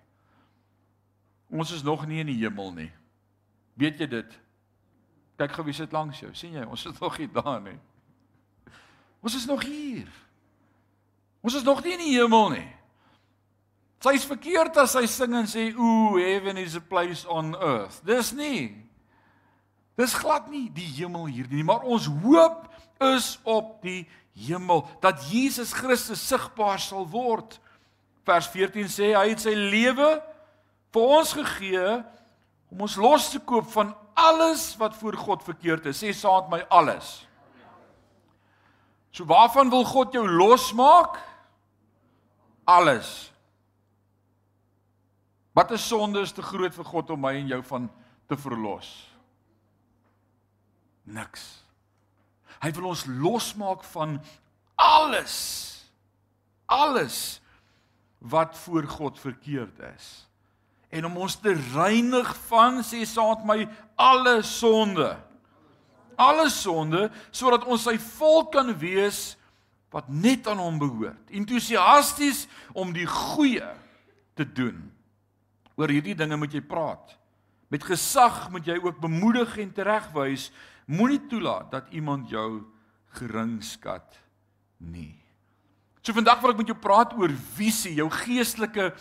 Ons 1.51 1.73
is 1.75 1.83
nog 1.83 2.05
nie 2.07 2.21
in 2.23 2.31
die 2.31 2.37
hemel 2.39 2.71
nie. 2.77 2.89
Weet 3.75 3.99
jy 3.99 4.07
dit? 4.13 4.37
Kyk 5.35 5.57
gou 5.57 5.67
wie 5.67 5.75
sit 5.75 5.91
langs 5.91 6.21
jou. 6.23 6.31
sien 6.31 6.55
jy, 6.55 6.63
ons 6.63 6.85
is 6.87 6.95
nog 7.01 7.19
nie 7.19 7.27
daar 7.33 7.59
nie. 7.65 7.75
Ons 9.21 9.35
is 9.35 9.45
nog 9.45 9.63
hier. 9.63 10.07
Ons 11.41 11.55
is 11.55 11.63
nog 11.63 11.83
nie 11.83 11.95
in 11.95 12.03
die 12.03 12.15
hemel 12.17 12.49
nie. 12.55 12.67
Sy's 14.03 14.27
verkeerd 14.29 14.77
as 14.77 14.93
hy 14.97 15.07
sing 15.09 15.33
en 15.35 15.47
sê 15.49 15.71
ooh 15.73 16.19
heaven 16.21 16.59
is 16.61 16.75
a 16.77 16.83
place 16.83 17.25
on 17.25 17.55
earth. 17.55 17.99
Dis 18.05 18.31
nie. 18.37 18.75
Dis 19.97 20.13
glad 20.13 20.51
nie 20.53 20.67
die 20.69 20.89
hemel 20.99 21.25
hierdie 21.31 21.57
nie, 21.57 21.65
maar 21.65 21.87
ons 21.89 22.05
hoop 22.21 22.67
is 23.01 23.35
op 23.47 23.79
die 23.81 24.03
hemel 24.37 24.83
dat 25.01 25.23
Jesus 25.31 25.73
Christus 25.73 26.21
sigbaar 26.21 26.77
sal 26.81 27.07
word. 27.09 27.57
Vers 28.27 28.49
14 28.53 28.91
sê 28.91 29.13
hy 29.15 29.31
het 29.31 29.41
sy 29.41 29.55
lewe 29.57 30.17
vir 30.93 31.15
ons 31.17 31.33
gegee 31.39 31.97
om 32.69 32.83
ons 32.85 32.97
los 33.01 33.31
te 33.33 33.41
koop 33.41 33.65
van 33.73 33.95
alles 34.17 34.69
wat 34.77 34.93
voor 34.99 35.17
God 35.17 35.45
verkeerd 35.45 35.89
is. 35.89 36.03
Sê 36.03 36.13
met 36.13 36.49
my 36.51 36.61
alles. 36.69 37.26
So 39.17 39.25
waarvan 39.25 39.71
wil 39.73 39.85
God 39.85 40.13
jou 40.13 40.27
losmaak? 40.29 41.17
Alles. 42.69 43.31
Wat 45.57 45.71
'n 45.71 45.77
sonde 45.77 46.21
is 46.21 46.31
te 46.31 46.41
groot 46.41 46.73
vir 46.73 46.85
God 46.85 47.09
om 47.09 47.19
my 47.19 47.33
en 47.33 47.47
jou 47.47 47.63
van 47.63 47.89
te 48.27 48.37
verlos 48.37 49.17
niks. 51.07 51.45
Hy 52.61 52.71
wil 52.75 52.91
ons 52.91 53.05
losmaak 53.07 53.83
van 53.93 54.17
alles. 54.81 55.35
Alles 56.67 57.39
wat 58.17 58.57
voor 58.65 58.87
God 58.89 59.19
verkeerd 59.19 59.79
is. 59.95 60.07
En 60.89 61.05
om 61.05 61.17
ons 61.27 61.35
te 61.39 61.53
reinig 61.73 62.29
van 62.47 62.81
sê 62.85 63.03
saad 63.07 63.45
my 63.47 63.65
alle 63.99 64.39
sonde. 64.47 65.13
Alle 66.17 66.49
sonde 66.53 67.07
sodat 67.31 67.65
ons 67.69 67.85
sy 67.87 67.95
volk 68.17 68.51
kan 68.57 68.73
wees 68.81 69.35
wat 69.93 70.09
net 70.11 70.47
aan 70.49 70.59
hom 70.59 70.79
behoort. 70.81 71.29
Entoesiasties 71.31 72.45
om 72.73 72.91
die 72.93 73.07
goeie 73.07 73.69
te 74.37 74.45
doen. 74.45 74.81
Oor 75.77 75.93
hierdie 75.93 76.17
dinge 76.17 76.37
moet 76.41 76.53
jy 76.57 76.63
praat. 76.65 77.13
Met 77.71 77.85
gesag 77.85 78.47
moet 78.51 78.67
jy 78.67 78.77
ook 78.81 78.99
bemoedig 79.03 79.57
en 79.61 79.71
teregwys 79.75 80.49
Moenie 80.87 81.19
toelaat 81.27 81.71
dat 81.71 81.89
iemand 81.91 82.29
jou 82.31 82.63
geringskat 83.19 84.15
nie. 84.77 85.15
So 85.99 86.15
vandag 86.15 86.39
wil 86.39 86.53
ek 86.53 86.61
met 86.61 86.69
jou 86.71 86.77
praat 86.79 87.11
oor 87.19 87.33
visie, 87.57 87.97
jou 87.97 88.07
geestelike 88.23 88.93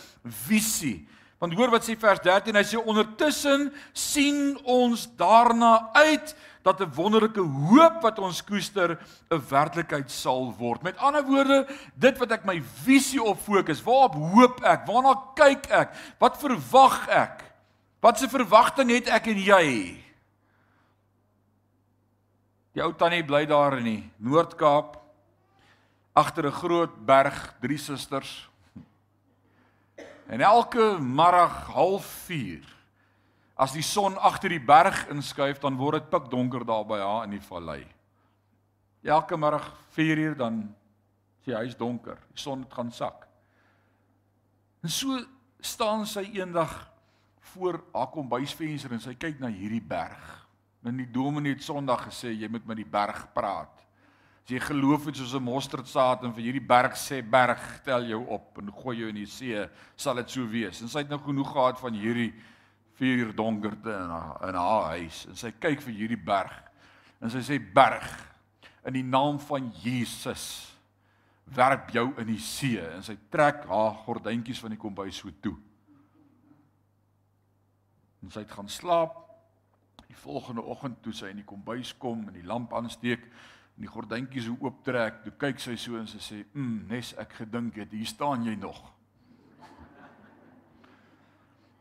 visie. 0.48 1.04
Want 1.38 1.54
hoor 1.54 1.70
wat 1.70 1.86
sê 1.86 1.94
vers 2.00 2.18
13, 2.24 2.58
hy 2.58 2.64
sê 2.66 2.80
ondertussen 2.80 3.68
sien 3.94 4.56
ons 4.66 5.04
daarna 5.20 5.92
uit 5.94 6.34
dat 6.66 6.80
'n 6.80 6.94
wonderlike 6.94 7.40
hoop 7.40 8.02
wat 8.02 8.18
ons 8.18 8.44
koester 8.44 8.98
'n 9.30 9.42
werklikheid 9.48 10.10
sal 10.10 10.54
word. 10.58 10.82
Met 10.82 10.96
ander 10.98 11.24
woorde, 11.24 11.66
dit 11.94 12.18
wat 12.18 12.32
ek 12.32 12.44
my 12.44 12.62
visie 12.62 13.22
op 13.22 13.38
fokus, 13.38 13.82
waarop 13.82 14.14
hoop 14.14 14.62
ek? 14.62 14.86
Waarna 14.86 15.14
kyk 15.34 15.66
ek? 15.66 15.94
Wat 16.18 16.38
verwag 16.38 17.08
ek? 17.08 17.44
Wat 18.00 18.22
'n 18.22 18.28
verwagting 18.28 18.90
het 18.90 19.08
ek 19.08 19.26
en 19.26 19.38
jy? 19.38 20.02
Die 22.72 22.82
ou 22.82 22.92
tannie 22.92 23.24
bly 23.24 23.46
daar 23.46 23.78
in 23.78 23.84
die 23.84 24.10
Noord-Kaap 24.18 24.96
agter 26.14 26.46
'n 26.46 26.52
groot 26.52 27.06
berg, 27.06 27.54
drie 27.60 27.78
susters. 27.78 28.48
En 30.28 30.40
elke 30.40 30.98
middag 31.00 31.70
04:30 31.70 32.75
as 33.56 33.72
die 33.72 33.84
son 33.84 34.18
agter 34.20 34.52
die 34.52 34.60
berg 34.60 35.06
inskuif, 35.12 35.58
dan 35.62 35.78
word 35.80 36.02
dit 36.02 36.10
pikdonker 36.12 36.64
daar 36.68 36.84
by 36.84 36.98
haar 37.00 37.24
in 37.24 37.38
die 37.38 37.46
vallei. 37.48 37.86
Elke 39.02 39.36
middag 39.36 39.70
4:00 39.96 40.36
dan 40.36 40.74
is 41.40 41.44
die 41.48 41.54
huis 41.54 41.76
donker, 41.76 42.18
die 42.34 42.42
son 42.42 42.62
het 42.62 42.72
gaan 42.72 42.92
sak. 42.92 43.26
En 44.82 44.90
so 44.90 45.18
staan 45.60 46.06
sy 46.06 46.26
eendag 46.36 46.90
voor 47.40 47.80
haar 47.92 48.10
kombuisvenster 48.12 48.92
en 48.92 49.00
sy 49.00 49.14
kyk 49.14 49.40
na 49.40 49.48
hierdie 49.48 49.82
berg. 49.82 50.46
En 50.84 50.96
die 50.96 51.08
dominee 51.10 51.56
het 51.56 51.64
Sondag 51.64 52.04
gesê 52.10 52.30
jy 52.34 52.48
moet 52.48 52.66
met 52.66 52.76
die 52.76 52.86
berg 52.86 53.24
praat. 53.34 53.82
As 54.46 54.52
jy 54.52 54.60
geloof 54.62 55.08
het 55.08 55.16
soos 55.16 55.34
'n 55.34 55.42
mosterdsaad 55.42 56.22
en 56.24 56.34
vir 56.34 56.42
hierdie 56.42 56.66
berg 56.66 56.94
sê 56.94 57.22
berg 57.22 57.82
tel 57.82 58.04
jou 58.04 58.26
op 58.28 58.58
en 58.58 58.70
gooi 58.70 58.98
jou 58.98 59.08
in 59.08 59.14
die 59.14 59.26
see, 59.26 59.68
sal 59.96 60.14
dit 60.14 60.30
so 60.30 60.46
wees. 60.46 60.82
En 60.82 60.88
sy 60.88 60.98
het 60.98 61.08
nou 61.08 61.18
genoeg 61.18 61.52
gehad 61.52 61.80
van 61.80 61.94
hierdie 61.94 62.34
vier 62.96 63.34
donkerte 63.36 63.92
in 63.92 64.12
haar 64.12 64.48
in 64.48 64.58
haar 64.60 64.86
huis 64.96 65.24
en 65.30 65.36
sy 65.36 65.52
kyk 65.60 65.82
vir 65.84 65.98
hierdie 65.98 66.22
berg. 66.28 66.54
En 67.20 67.32
sy 67.32 67.42
sê 67.44 67.58
berg 67.60 68.08
in 68.86 68.96
die 68.96 69.04
naam 69.06 69.40
van 69.48 69.68
Jesus 69.82 70.46
werp 71.56 71.92
jou 71.94 72.08
in 72.20 72.26
die 72.32 72.42
see 72.42 72.80
en 72.80 73.04
sy 73.06 73.16
trek 73.30 73.64
haar 73.70 73.94
gordyntjies 74.06 74.60
van 74.64 74.74
die 74.74 74.80
kombuis 74.80 75.20
so 75.22 75.30
toe. 75.42 75.54
En 78.24 78.32
sy 78.32 78.42
het 78.42 78.56
gaan 78.56 78.72
slaap 78.72 79.26
Die 80.06 80.16
volgende 80.16 80.62
oggend 80.62 81.02
toe 81.02 81.12
sy 81.14 81.28
in 81.32 81.42
die 81.42 81.46
kombuis 81.46 81.92
kom 82.00 82.26
en 82.28 82.36
die 82.36 82.46
lamp 82.46 82.74
aansteek 82.76 83.24
en 83.26 83.84
die 83.84 83.90
gordyntjies 83.90 84.46
so 84.48 84.56
ooptrek, 84.64 85.22
toe 85.24 85.34
kyk 85.40 85.60
sy 85.60 85.74
so 85.76 85.98
en 86.00 86.06
sy 86.08 86.20
sê, 86.22 86.44
"Mm, 86.54 86.86
nes 86.88 87.12
ek 87.18 87.32
gedink 87.42 87.76
het, 87.76 87.92
hier 87.92 88.06
staan 88.06 88.44
jy 88.44 88.54
nog." 88.54 88.95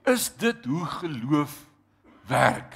Is 0.06 0.30
dit 0.38 0.66
hoe 0.66 0.86
geloof 0.86 1.66
werk? 2.28 2.76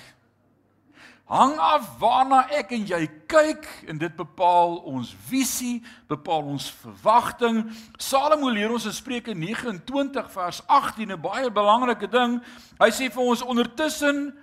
Hang 1.29 1.57
af 1.61 1.85
waarna 2.01 2.47
ek 2.57 2.71
en 2.73 2.87
jy 2.89 3.03
kyk 3.29 3.67
en 3.87 3.99
dit 4.01 4.15
bepaal 4.17 4.79
ons 4.89 5.11
visie, 5.27 5.83
bepaal 6.09 6.47
ons 6.55 6.71
verwagting. 6.81 7.67
Salomo 8.01 8.49
leer 8.49 8.73
ons 8.73 8.87
in 8.89 8.95
Spreuke 8.97 9.35
29 9.37 10.31
vers 10.33 10.63
18 10.65 11.11
'n 11.11 11.21
baie 11.21 11.51
belangrike 11.51 12.09
ding. 12.09 12.41
Hy 12.81 12.89
sê 12.89 13.11
vir 13.13 13.23
ons 13.23 13.41
ondertussen 13.41 14.33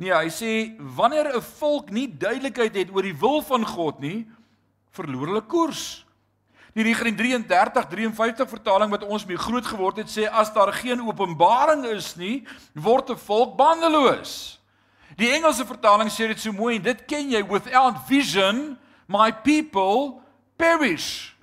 Nee, 0.00 0.14
hy 0.16 0.30
sê 0.32 0.52
wanneer 0.96 1.36
'n 1.36 1.42
volk 1.60 1.90
nie 1.90 2.08
duidelikheid 2.08 2.74
het 2.74 2.90
oor 2.90 3.02
die 3.02 3.16
wil 3.20 3.42
van 3.42 3.66
God 3.66 4.00
nie, 4.00 4.26
verloor 4.96 5.26
hulle 5.26 5.42
koers. 5.44 6.06
Die 6.74 6.84
1933-53 6.86 8.46
vertaling 8.46 8.90
wat 8.92 9.02
ons 9.02 9.26
mee 9.26 9.38
groot 9.38 9.66
geword 9.66 9.98
het 9.98 10.10
sê 10.10 10.28
as 10.30 10.52
daar 10.54 10.70
geen 10.72 11.02
openbaring 11.02 11.82
is 11.90 12.14
nie, 12.16 12.46
word 12.74 13.10
'n 13.10 13.16
volk 13.16 13.56
bandeloos. 13.56 14.60
Die 15.16 15.32
Engelse 15.34 15.66
vertaling 15.66 16.08
sê 16.08 16.28
dit 16.30 16.40
so 16.40 16.52
mooi 16.52 16.76
en 16.76 16.82
dit 16.82 17.04
ken 17.06 17.30
jy 17.30 17.42
without 17.46 18.06
vision 18.06 18.78
my 19.08 19.32
people 19.32 20.22
perish. 20.56 21.34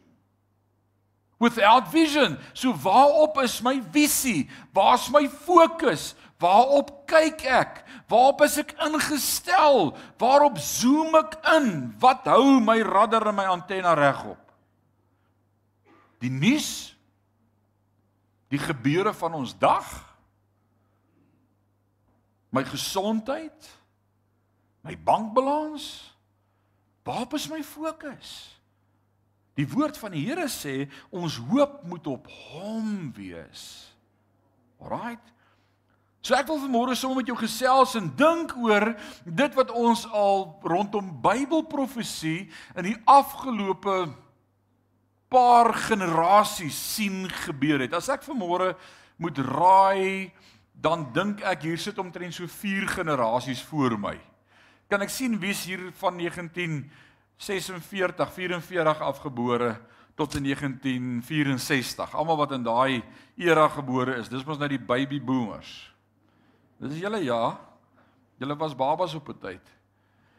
Without 1.40 1.92
vision. 1.92 2.38
So 2.54 2.74
waarop 2.74 3.38
is 3.44 3.62
my 3.62 3.82
visie? 3.92 4.50
Waar's 4.74 5.10
my 5.10 5.28
fokus? 5.30 6.16
Waarop 6.40 7.06
kyk 7.06 7.46
ek? 7.46 7.84
Waarop 8.10 8.42
is 8.42 8.58
ek 8.58 8.74
ingestel? 8.82 9.98
Waarop 10.18 10.58
zoom 10.58 11.14
ek 11.16 11.38
in? 11.58 11.94
Wat 12.00 12.26
hou 12.26 12.60
my 12.60 12.82
radar 12.82 13.28
en 13.28 13.36
my 13.36 13.46
antenna 13.46 13.94
regop? 13.94 14.47
Die 16.24 16.32
nuus? 16.34 16.96
Die 18.48 18.60
gebeure 18.60 19.14
van 19.14 19.34
ons 19.34 19.54
dag? 19.60 19.88
My 22.50 22.64
gesondheid? 22.64 23.72
My 24.82 24.96
bankbalans? 24.98 26.16
Waarop 27.04 27.34
is 27.34 27.48
my 27.52 27.64
fokus? 27.64 28.60
Die 29.58 29.68
woord 29.68 29.98
van 29.98 30.14
die 30.14 30.26
Here 30.28 30.46
sê 30.52 30.86
ons 31.10 31.40
hoop 31.50 31.82
moet 31.90 32.08
op 32.08 32.28
hom 32.52 33.10
wees. 33.16 33.64
Alraight. 34.78 35.34
So 36.22 36.36
ek 36.36 36.50
wil 36.50 36.60
vanmôre 36.60 36.96
saam 36.98 37.16
met 37.18 37.30
jou 37.30 37.38
gesels 37.40 37.96
en 37.98 38.10
dink 38.20 38.52
oor 38.60 38.92
dit 39.24 39.58
wat 39.58 39.72
ons 39.72 40.04
al 40.12 40.50
rondom 40.68 41.10
Bybelprofesie 41.24 42.50
in 42.76 42.90
die 42.90 42.98
afgelope 43.08 44.10
paar 45.30 45.74
generasies 45.74 46.96
sien 46.96 47.30
gebeur 47.46 47.80
het. 47.84 47.94
As 47.94 48.10
ek 48.10 48.24
vanmôre 48.24 48.76
moet 49.18 49.38
raai, 49.38 50.32
dan 50.78 51.08
dink 51.14 51.42
ek 51.42 51.62
hier 51.68 51.80
sit 51.82 52.00
omtrent 52.00 52.34
so 52.34 52.48
4 52.48 52.88
generasies 53.00 53.64
voor 53.66 53.98
my. 54.00 54.16
Kan 54.88 55.02
ek 55.04 55.12
sien 55.12 55.40
wie's 55.42 55.66
hier 55.68 55.92
van 56.00 56.18
1946, 56.18 58.34
44 58.34 59.02
afgebore 59.02 59.76
tot 60.18 60.36
in 60.36 60.44
1964. 60.44 62.16
Almal 62.16 62.38
wat 62.38 62.52
in 62.56 62.64
daai 62.66 63.04
era 63.38 63.68
gebore 63.70 64.16
is, 64.22 64.30
dis 64.30 64.46
mos 64.46 64.58
nou 64.58 64.70
die 64.72 64.82
baby 64.82 65.20
boomers. 65.22 65.92
Dis 66.82 67.02
julle 67.02 67.22
ja. 67.26 67.58
Julle 68.38 68.58
was 68.58 68.76
babas 68.78 69.16
op 69.18 69.30
'n 69.30 69.40
tyd. 69.42 69.66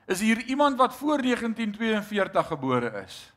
Is 0.07 0.21
hier 0.21 0.39
iemand 0.47 0.79
wat 0.79 0.95
voor 0.95 1.23
1942 1.23 2.47
gebore 2.47 3.05
is? 3.05 3.33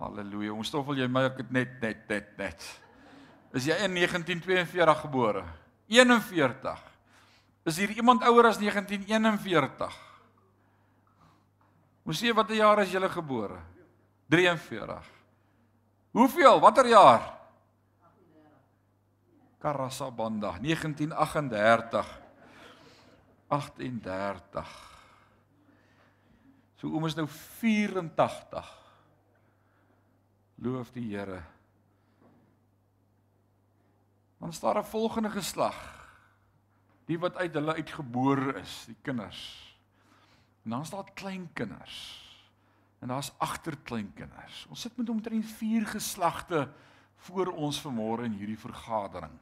Halleluja. 0.00 0.54
Ons 0.56 0.70
stoffel 0.72 1.02
jy 1.02 1.08
my 1.12 1.26
ek 1.28 1.42
het 1.42 1.50
net 1.52 1.74
net 1.82 2.06
net 2.08 2.30
net. 2.40 2.68
Is 3.52 3.66
jy 3.68 3.76
in 3.84 3.92
1942 3.98 5.02
gebore? 5.02 5.44
41. 5.90 6.86
Is 7.68 7.80
hier 7.82 7.92
iemand 7.98 8.24
ouer 8.24 8.48
as 8.48 8.60
1941? 8.62 9.98
Moes 12.06 12.22
sê 12.22 12.32
watter 12.32 12.56
jaar 12.56 12.80
is 12.80 12.94
jy 12.94 13.02
gebore? 13.12 13.58
43. 14.32 15.10
Hoeveel? 16.16 16.60
Watter 16.62 16.88
jaar? 16.88 17.26
Karasabanda 19.60 20.54
1938 20.62 22.06
38 23.50 24.70
So 26.80 26.88
oom 26.88 27.04
is 27.04 27.18
nou 27.18 27.26
84 27.28 28.79
Loof 30.60 30.90
die 30.92 31.16
Here. 31.16 31.40
Dan 34.38 34.52
staan 34.52 34.76
'n 34.76 34.84
volgende 34.84 35.30
geslag. 35.30 35.76
Die 37.04 37.18
wat 37.18 37.36
uit 37.36 37.54
hulle 37.54 37.74
uitgebore 37.74 38.60
is 38.60 38.84
die 38.86 38.96
kinders. 39.02 39.40
En 40.62 40.70
dan 40.70 40.86
staan 40.86 41.14
kleinkinders. 41.14 42.28
En 42.98 43.08
daar's 43.08 43.32
agterkleinkinders. 43.36 44.66
Ons 44.68 44.80
sit 44.80 44.96
met 44.96 45.08
omtrent 45.08 45.46
4 45.46 45.86
geslagte 45.86 46.68
voor 47.16 47.46
ons 47.46 47.80
vanmôre 47.80 48.24
in 48.24 48.32
hierdie 48.32 48.58
vergadering. 48.58 49.38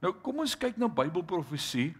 Nou 0.00 0.12
kom 0.12 0.38
ons 0.38 0.56
kyk 0.56 0.76
na 0.76 0.88
Bybelprofesie. 0.88 1.96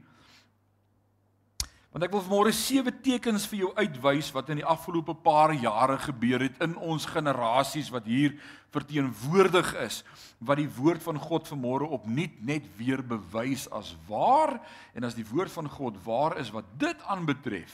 Want 1.89 2.05
ek 2.05 2.13
wil 2.13 2.21
vanmôre 2.21 2.53
sewe 2.53 2.93
tekens 2.93 3.47
vir 3.49 3.63
jou 3.63 3.71
uitwys 3.79 4.29
wat 4.37 4.51
in 4.53 4.61
die 4.61 4.69
afgelope 4.69 5.15
paar 5.25 5.55
jare 5.57 5.97
gebeur 6.03 6.45
het 6.45 6.61
in 6.65 6.77
ons 6.77 7.09
generasies 7.09 7.89
wat 7.95 8.05
hier 8.05 8.35
verteenwoordig 8.75 9.73
is 9.87 10.03
wat 10.45 10.61
die 10.61 10.69
woord 10.77 11.01
van 11.03 11.17
God 11.19 11.49
vanmôre 11.49 11.89
opnuut 11.97 12.35
net 12.45 12.67
weer 12.77 13.01
bewys 13.01 13.65
as 13.73 13.95
waar 14.07 14.59
en 14.93 15.09
as 15.09 15.17
die 15.17 15.27
woord 15.31 15.51
van 15.55 15.71
God 15.73 15.97
waar 16.05 16.37
is 16.39 16.53
wat 16.53 16.69
dit 16.79 17.07
aanbetref 17.09 17.73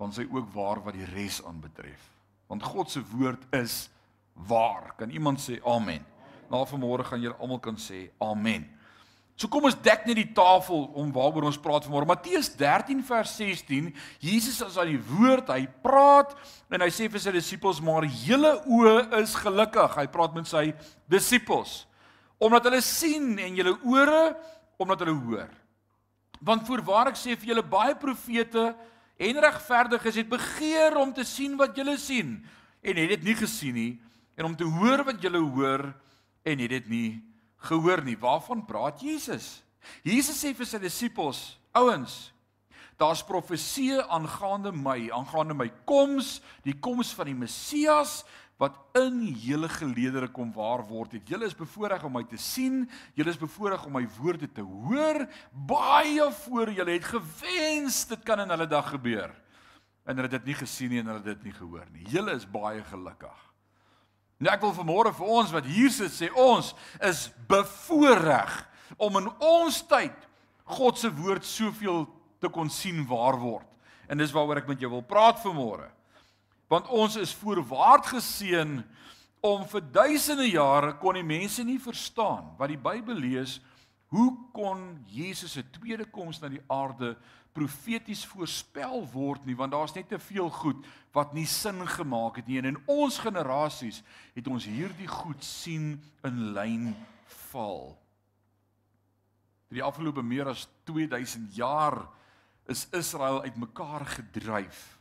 dan 0.00 0.14
sy 0.14 0.24
ook 0.30 0.48
waar 0.54 0.80
wat 0.82 0.96
die 0.96 1.06
res 1.14 1.38
aanbetref. 1.46 2.08
Want 2.50 2.64
God 2.66 2.90
se 2.90 3.02
woord 3.14 3.44
is 3.54 3.88
waar. 4.48 4.90
Kan 4.98 5.12
iemand 5.14 5.40
sê 5.40 5.60
amen? 5.62 6.02
Na 6.50 6.64
vanmôre 6.66 7.06
gaan 7.06 7.22
julle 7.22 7.38
almal 7.38 7.60
kan 7.62 7.78
sê 7.80 8.08
amen 8.22 8.66
So 9.34 9.50
kom 9.50 9.66
ons 9.66 9.78
dek 9.82 10.04
net 10.06 10.18
die 10.20 10.30
tafel 10.36 10.84
om 10.94 11.08
waaroor 11.14 11.48
ons 11.48 11.58
praat 11.58 11.88
vanmôre. 11.88 12.06
Matteus 12.06 12.52
13 12.54 13.00
vers 13.02 13.32
16. 13.34 13.90
Jesus 14.22 14.60
is 14.62 14.76
aan 14.78 14.92
die 14.92 15.00
woord. 15.08 15.50
Hy 15.50 15.66
praat 15.82 16.36
en 16.70 16.84
hy 16.84 16.90
sê 16.94 17.08
vir 17.10 17.22
sy 17.22 17.34
disippels: 17.34 17.80
"Maar 17.82 18.06
julle 18.06 18.60
oë 18.62 19.22
is 19.22 19.34
gelukkig." 19.34 19.96
Hy 19.98 20.06
praat 20.06 20.34
met 20.34 20.46
sy 20.46 20.72
disippels 21.10 21.84
omdat 22.44 22.66
hulle 22.68 22.80
sien 22.84 23.38
en 23.40 23.56
julle 23.56 23.76
ore 23.88 24.34
omdat 24.80 25.04
hulle 25.04 25.14
hoor. 25.16 25.50
Want 26.44 26.66
voorwaar 26.68 27.12
ek 27.12 27.20
sê 27.20 27.36
vir 27.38 27.54
julle 27.54 27.64
baie 27.64 27.94
profete 27.96 28.72
en 29.16 29.42
regverdiges 29.44 30.18
het 30.20 30.28
begeer 30.28 30.96
om 31.00 31.12
te 31.14 31.24
sien 31.24 31.54
wat 31.56 31.76
julle 31.78 31.96
sien 32.00 32.36
en 32.82 32.98
het 33.00 33.14
dit 33.14 33.28
nie 33.30 33.36
gesien 33.38 33.76
nie 33.78 33.92
en 34.36 34.50
om 34.50 34.56
te 34.58 34.66
hoor 34.66 35.04
wat 35.06 35.22
julle 35.22 35.40
hoor 35.40 35.86
en 36.44 36.64
het 36.64 36.72
dit 36.74 36.90
nie 36.90 37.10
gehoor 37.64 38.04
nie. 38.04 38.16
Waarvan 38.20 38.64
praat 38.66 39.02
Jesus? 39.02 39.62
Jesus 40.04 40.38
sê 40.40 40.54
vir 40.56 40.68
sy 40.68 40.80
disippels: 40.80 41.58
"Ouens, 41.74 42.32
daar's 42.96 43.24
profeseë 43.26 44.06
aangaande 44.08 44.72
my, 44.72 45.10
aangaande 45.10 45.54
my 45.54 45.68
koms, 45.84 46.40
die 46.62 46.76
koms 46.78 47.12
van 47.14 47.26
die 47.26 47.38
Messias 47.38 48.22
wat 48.60 48.76
in 48.94 49.34
julle 49.42 49.68
geleedere 49.68 50.28
kom 50.30 50.52
waar 50.54 50.84
word 50.86 51.16
het. 51.18 51.28
Julle 51.28 51.48
is 51.48 51.56
bevoorreg 51.58 52.04
om 52.06 52.14
my 52.14 52.22
te 52.30 52.38
sien, 52.38 52.84
julle 53.18 53.32
is 53.34 53.40
bevoorreg 53.40 53.86
om 53.88 53.96
my 53.98 54.04
woorde 54.18 54.46
te 54.46 54.62
hoor. 54.62 55.24
Baie 55.50 56.28
voor 56.44 56.70
julle 56.70 56.94
het 56.94 57.08
gewens 57.10 58.04
dit 58.12 58.22
kan 58.26 58.44
in 58.44 58.54
hulle 58.54 58.68
dag 58.70 58.92
gebeur. 58.94 59.34
En 60.04 60.14
hulle 60.14 60.28
het 60.28 60.38
dit 60.38 60.52
nie 60.52 60.58
gesien 60.60 60.92
nie 60.92 61.02
en 61.02 61.10
hulle 61.10 61.24
het 61.24 61.32
dit 61.32 61.50
nie 61.50 61.56
gehoor 61.56 61.88
nie. 61.90 62.06
Julle 62.12 62.36
is 62.38 62.46
baie 62.46 62.84
gelukkig. 62.86 63.40
Nou 64.44 64.52
ek 64.52 64.60
wil 64.60 64.74
vanmôre 64.76 65.14
vir 65.16 65.28
ons 65.38 65.52
wat 65.54 65.64
hier 65.64 65.92
sit 65.92 66.12
sê 66.12 66.28
ons 66.36 66.74
is 67.08 67.30
bevoorreg 67.48 68.52
om 69.00 69.16
in 69.22 69.30
ons 69.40 69.78
tyd 69.88 70.26
God 70.76 71.00
se 71.00 71.08
woord 71.16 71.46
soveel 71.48 72.04
te 72.44 72.50
kon 72.52 72.68
sien 72.72 73.00
waar 73.08 73.38
word. 73.40 73.68
En 74.04 74.20
dis 74.20 74.32
waaroor 74.36 74.60
ek 74.60 74.68
met 74.68 74.82
jou 74.84 74.90
wil 74.92 75.04
praat 75.04 75.40
vanmôre. 75.40 75.88
Want 76.68 76.90
ons 76.92 77.16
is 77.20 77.32
voorwaard 77.40 78.10
geseën 78.12 78.82
om 79.44 79.64
vir 79.68 79.86
duisende 79.96 80.50
jare 80.50 80.92
kon 81.00 81.16
die 81.16 81.24
mense 81.24 81.64
nie 81.64 81.80
verstaan 81.80 82.52
wat 82.60 82.72
die 82.72 82.80
Bybel 82.80 83.16
lees 83.20 83.58
hoe 84.12 84.28
kon 84.52 84.90
Jesus 85.08 85.56
se 85.56 85.64
tweede 85.72 86.04
koms 86.04 86.42
na 86.42 86.52
die 86.52 86.62
aarde 86.68 87.14
profeties 87.54 88.24
voorspel 88.26 89.04
word 89.12 89.44
nie 89.46 89.56
want 89.58 89.72
daar's 89.72 89.94
net 89.94 90.08
te 90.10 90.18
veel 90.18 90.50
goed 90.50 90.80
wat 91.14 91.34
nie 91.36 91.46
sin 91.46 91.80
gemaak 91.86 92.40
het 92.40 92.48
nie 92.50 92.58
en 92.58 92.72
in 92.72 92.80
ons 92.90 93.18
generasies 93.22 94.02
het 94.34 94.48
ons 94.50 94.66
hierdie 94.66 95.08
goed 95.10 95.44
sien 95.44 95.94
in 96.26 96.40
lyn 96.56 96.90
val. 97.52 97.94
Vir 99.70 99.78
die 99.78 99.86
afgelope 99.86 100.22
meer 100.22 100.50
as 100.50 100.66
2000 100.90 101.54
jaar 101.56 102.02
is 102.70 102.88
Israel 102.96 103.42
uitmekaar 103.44 104.06
gedryf 104.18 104.94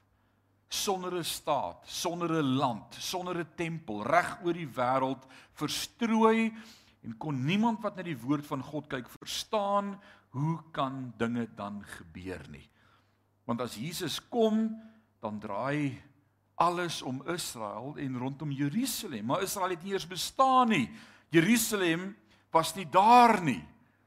sonder 0.74 1.14
'n 1.14 1.24
staat, 1.24 1.86
sonder 1.86 2.32
'n 2.32 2.56
land, 2.58 2.96
sonder 3.00 3.38
'n 3.38 3.56
tempel 3.56 4.04
reg 4.04 4.40
oor 4.44 4.54
die 4.54 4.68
wêreld 4.68 5.24
verstrooi 5.54 6.54
en 7.04 7.18
kon 7.18 7.46
niemand 7.46 7.82
wat 7.82 7.96
na 7.96 8.02
die 8.02 8.18
woord 8.18 8.46
van 8.46 8.62
God 8.62 8.88
kyk 8.88 9.10
verstaan 9.10 10.00
hoe 10.34 10.58
kan 10.74 11.14
dinge 11.18 11.46
dan 11.56 11.84
gebeur 12.00 12.42
nie? 12.50 12.66
Want 13.46 13.62
as 13.62 13.76
Jesus 13.78 14.18
kom, 14.32 14.72
dan 15.22 15.40
draai 15.40 16.02
alles 16.56 17.02
om 17.02 17.22
Israel 17.30 17.94
en 17.98 18.18
rondom 18.18 18.52
Jerusalem, 18.52 19.26
maar 19.26 19.44
Israel 19.46 19.76
het 19.76 19.84
nie 19.84 19.94
eers 19.94 20.08
bestaan 20.08 20.74
nie. 20.74 20.90
Jerusalem 21.30 22.16
was 22.52 22.74
nie 22.76 22.86
daar 22.90 23.42
nie. 23.44 23.62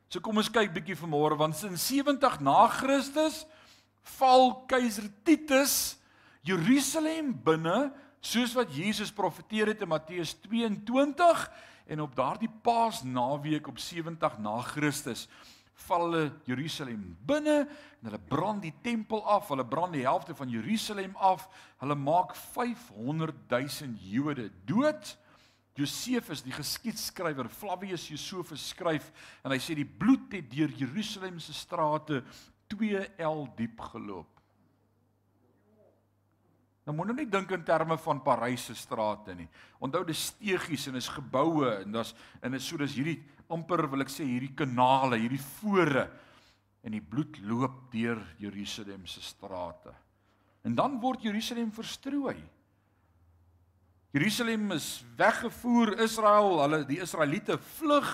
So 0.09 0.23
kom 0.23 0.39
ons 0.39 0.51
kyk 0.53 0.75
bietjie 0.75 0.99
vanmôre 0.99 1.39
want 1.39 1.59
in 1.67 1.79
70 1.79 2.41
na 2.47 2.67
Christus 2.71 3.43
val 4.17 4.53
keiser 4.71 5.09
Titus 5.27 5.97
Jerusalem 6.47 7.33
binne 7.43 7.91
soos 8.23 8.55
wat 8.55 8.71
Jesus 8.75 9.11
profeteer 9.15 9.73
het 9.73 9.83
in 9.83 9.91
Matteus 9.91 10.37
22 10.47 11.43
en 11.91 12.03
op 12.03 12.15
daardie 12.19 12.51
Paasnaweek 12.63 13.67
op 13.67 13.83
70 13.83 14.39
na 14.43 14.55
Christus 14.63 15.27
val 15.87 16.07
hulle 16.07 16.25
Jerusalem 16.49 17.03
binne 17.29 17.59
en 17.67 18.09
hulle 18.09 18.21
brand 18.31 18.63
die 18.65 18.75
tempel 18.83 19.23
af, 19.29 19.51
hulle 19.53 19.67
brand 19.69 19.97
die 19.97 20.07
helfte 20.07 20.35
van 20.37 20.51
Jerusalem 20.51 21.17
af. 21.17 21.47
Hulle 21.83 21.97
maak 21.99 22.35
500 22.55 23.35
000 23.51 23.97
Jode 24.13 24.51
dood. 24.69 25.17
Josefus, 25.77 26.41
die 26.41 26.55
geskiedskrywer 26.57 27.51
Flavius 27.53 28.07
Josephus 28.09 28.71
skryf 28.73 29.11
en 29.45 29.53
hy 29.53 29.59
sê 29.61 29.77
die 29.77 29.85
bloed 29.85 30.33
het 30.33 30.49
deur 30.49 30.73
Jerusalem 30.73 31.37
se 31.43 31.53
strate 31.53 32.23
2L 32.73 33.45
diep 33.59 33.83
geloop. 33.93 34.33
Nou 36.87 36.95
moet 36.95 37.11
nou 37.11 37.17
nie 37.19 37.27
dink 37.27 37.51
in 37.51 37.65
terme 37.67 37.97
van 37.99 38.23
Parys 38.23 38.69
se 38.69 38.77
strate 38.79 39.35
nie. 39.35 39.49
Onthou 39.83 40.05
dis 40.07 40.29
steegies 40.31 40.87
en 40.87 40.97
is 41.01 41.11
geboue 41.11 41.67
en 41.83 41.97
daar's 41.99 42.15
en 42.41 42.55
is 42.55 42.65
so 42.65 42.79
dis 42.79 42.95
hierdie 42.95 43.19
amper 43.53 43.87
wil 43.91 44.05
ek 44.05 44.11
sê 44.13 44.27
hierdie 44.27 44.55
kanale, 44.57 45.19
hierdie 45.21 45.43
fore 45.43 46.07
en 46.87 46.95
die 46.95 47.03
bloed 47.03 47.39
loop 47.43 47.87
deur 47.93 48.21
Jerusalem 48.39 49.07
se 49.11 49.23
strate. 49.25 49.95
En 50.67 50.75
dan 50.75 50.99
word 51.03 51.25
Jerusalem 51.27 51.73
verstrooi. 51.75 52.39
Jerusalem 54.17 54.71
is 54.73 55.05
weggevoer 55.19 55.97
Israel, 56.01 56.61
hulle 56.63 56.85
die 56.89 57.01
Israeliete 57.05 57.59
vlug 57.77 58.09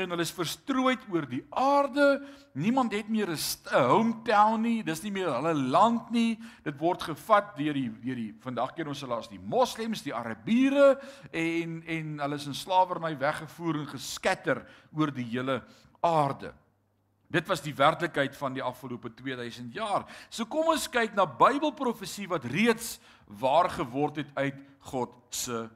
en 0.00 0.14
hulle 0.14 0.24
is 0.24 0.32
verstrooid 0.32 1.02
oor 1.12 1.26
die 1.28 1.42
aarde. 1.50 2.22
Niemand 2.56 2.92
het 2.92 3.08
meer 3.08 3.28
'n 3.28 3.88
hometown 3.88 4.62
nie. 4.62 4.82
Dis 4.82 5.02
nie 5.02 5.12
meer 5.12 5.32
hulle 5.32 5.54
land 5.54 6.10
nie. 6.10 6.38
Dit 6.64 6.78
word 6.78 7.02
gevat 7.02 7.56
deur 7.56 7.74
die 7.74 7.90
deur 7.90 8.16
die 8.16 8.34
vandag 8.40 8.74
keer 8.74 8.88
ons 8.88 9.00
hulle 9.00 9.14
as 9.16 9.28
die 9.28 9.38
moslems, 9.38 10.02
die 10.02 10.14
arabiere 10.14 10.98
en 11.30 11.82
en 11.86 12.18
hulle 12.18 12.34
is 12.34 12.46
in 12.46 12.54
slawerny 12.54 13.18
weggevoer 13.18 13.80
en 13.80 13.86
geskatter 13.86 14.66
oor 14.92 15.10
die 15.10 15.24
hele 15.24 15.62
aarde. 16.00 16.52
Dit 17.32 17.48
was 17.48 17.62
die 17.62 17.74
werklikheid 17.74 18.36
van 18.36 18.52
die 18.52 18.62
afgelope 18.62 19.14
2000 19.14 19.72
jaar. 19.74 20.04
So 20.28 20.44
kom 20.44 20.68
ons 20.68 20.88
kyk 20.88 21.14
na 21.14 21.24
Bybelprofesie 21.26 22.28
wat 22.28 22.44
reeds 22.44 22.98
waar 23.26 23.70
geword 23.70 24.16
het 24.16 24.30
uit 24.34 24.56
God 24.78 25.12
se 25.30 25.68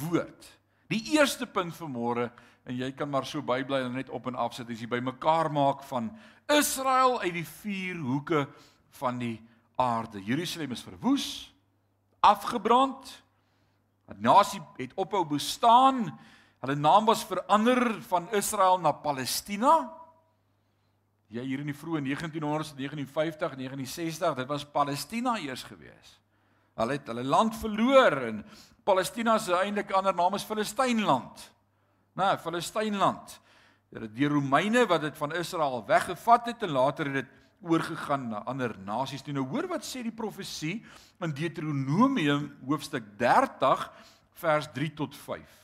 woord. 0.00 0.48
Die 0.88 1.02
eerste 1.16 1.46
punt 1.46 1.74
vir 1.76 1.88
môre 1.88 2.30
en 2.64 2.76
jy 2.76 2.90
kan 2.96 3.10
maar 3.10 3.26
so 3.28 3.42
bybly 3.44 3.82
en 3.84 3.98
net 3.98 4.10
op 4.10 4.26
en 4.26 4.38
af 4.40 4.54
sit 4.56 4.70
as 4.72 4.80
jy 4.80 4.88
bymekaar 4.88 5.50
maak 5.52 5.82
van 5.90 6.08
Israel 6.52 7.20
uit 7.20 7.34
die 7.36 7.48
vier 7.60 7.98
hoeke 8.00 8.46
van 9.00 9.18
die 9.20 9.36
aarde. 9.80 10.22
Jerusalem 10.24 10.72
is 10.72 10.84
verwoes, 10.84 11.26
afgebrand. 12.20 13.22
'n 14.08 14.20
Nasie 14.20 14.60
het 14.76 14.92
ophou 14.94 15.24
bestaan. 15.24 16.18
Hulle 16.60 16.74
naam 16.76 17.04
was 17.04 17.24
verander 17.24 18.02
van 18.02 18.28
Israel 18.32 18.78
na 18.78 18.92
Palestina. 18.92 19.92
Ja 21.26 21.42
hier 21.42 21.58
in 21.58 21.66
die 21.66 21.76
vroeë 21.76 22.00
1900s, 22.00 22.74
1950, 22.76 23.56
1960, 23.56 24.34
dit 24.34 24.46
was 24.46 24.64
Palestina 24.64 25.38
eers 25.38 25.62
gewees. 25.62 26.20
Hulle 26.74 26.92
het 26.92 27.06
hulle 27.06 27.24
land 27.24 27.56
verloor 27.56 28.16
en 28.28 28.44
Palestina 28.84 29.38
se 29.38 29.54
eintlik 29.56 29.90
ander 29.90 30.14
naam 30.14 30.34
is 30.34 30.44
Filistynland. 30.44 31.53
Nou, 32.14 32.34
Filistynland. 32.38 33.40
Dit 33.90 34.12
die 34.14 34.28
Romeine 34.30 34.84
wat 34.90 35.02
dit 35.02 35.16
van 35.18 35.34
Israel 35.34 35.82
weggevat 35.86 36.46
het 36.52 36.62
en 36.62 36.74
later 36.74 37.10
het 37.10 37.24
dit 37.24 37.32
oorgegaan 37.64 38.28
na 38.28 38.42
ander 38.50 38.74
nasies 38.84 39.22
toe. 39.22 39.34
Nou 39.34 39.46
hoor 39.50 39.66
wat 39.70 39.86
sê 39.86 40.02
die 40.04 40.14
profesie 40.14 40.76
in 41.22 41.32
Deuteronomium 41.34 42.50
hoofstuk 42.66 43.06
30 43.18 43.86
vers 44.42 44.68
3 44.74 44.90
tot 45.00 45.16
5. 45.16 45.54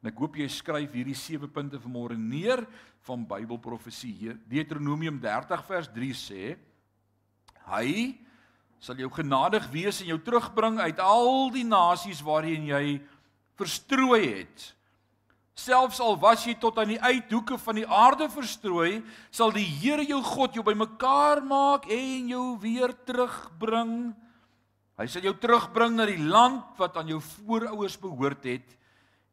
En 0.00 0.10
ek 0.10 0.20
hoop 0.20 0.36
jy 0.40 0.48
skryf 0.52 0.96
hierdie 0.96 1.16
sewe 1.16 1.48
punte 1.48 1.80
vanmôre 1.80 2.16
neer 2.18 2.64
van 3.06 3.24
Bybelprofesie 3.28 4.12
hier. 4.16 4.40
Deuteronomium 4.48 5.20
30 5.20 5.64
vers 5.68 5.88
3 5.94 6.10
sê: 6.16 6.56
Hy 7.68 7.94
sal 8.80 9.00
jou 9.00 9.10
genadig 9.12 9.68
wees 9.72 10.00
en 10.00 10.12
jou 10.12 10.18
terugbring 10.24 10.80
uit 10.80 11.00
al 11.04 11.48
die 11.52 11.66
nasies 11.68 12.24
waarheen 12.24 12.68
jy 12.68 12.84
verstrooi 13.60 14.22
het. 14.40 14.70
Selfs 15.58 16.00
al 16.00 16.16
was 16.20 16.46
jy 16.46 16.54
tot 16.60 16.78
aan 16.78 16.92
die 16.94 17.00
uithoeke 17.00 17.58
van 17.60 17.80
die 17.80 17.86
aarde 17.86 18.30
verstrooi, 18.32 19.02
sal 19.30 19.52
die 19.52 19.66
Here 19.66 20.04
jou 20.06 20.22
God 20.24 20.54
jou 20.56 20.64
bymekaar 20.64 21.42
maak 21.44 21.88
en 21.90 22.30
jou 22.30 22.44
weer 22.62 22.94
terugbring. 23.06 24.12
Hy 25.00 25.06
sal 25.08 25.24
jou 25.24 25.34
terugbring 25.40 25.96
na 25.96 26.06
die 26.08 26.20
land 26.20 26.78
wat 26.80 26.96
aan 27.00 27.10
jou 27.12 27.20
voorouers 27.24 27.98
behoort 28.00 28.44
het 28.44 28.76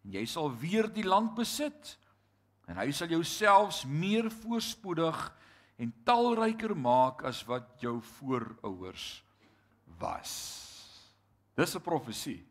en 0.03 0.15
jy 0.15 0.25
sal 0.29 0.49
weer 0.55 0.87
die 0.91 1.05
land 1.07 1.35
besit. 1.35 1.95
En 2.67 2.79
hy 2.79 2.89
sal 2.95 3.11
jou 3.11 3.23
selfs 3.23 3.85
meer 3.87 4.27
voorspoedig 4.31 5.19
en 5.79 5.93
talryker 6.07 6.73
maak 6.75 7.23
as 7.27 7.43
wat 7.47 7.67
jou 7.83 7.99
voorouers 8.17 9.07
was. 9.99 10.33
Dis 11.55 11.75
'n 11.75 11.81
profesie. 11.81 12.43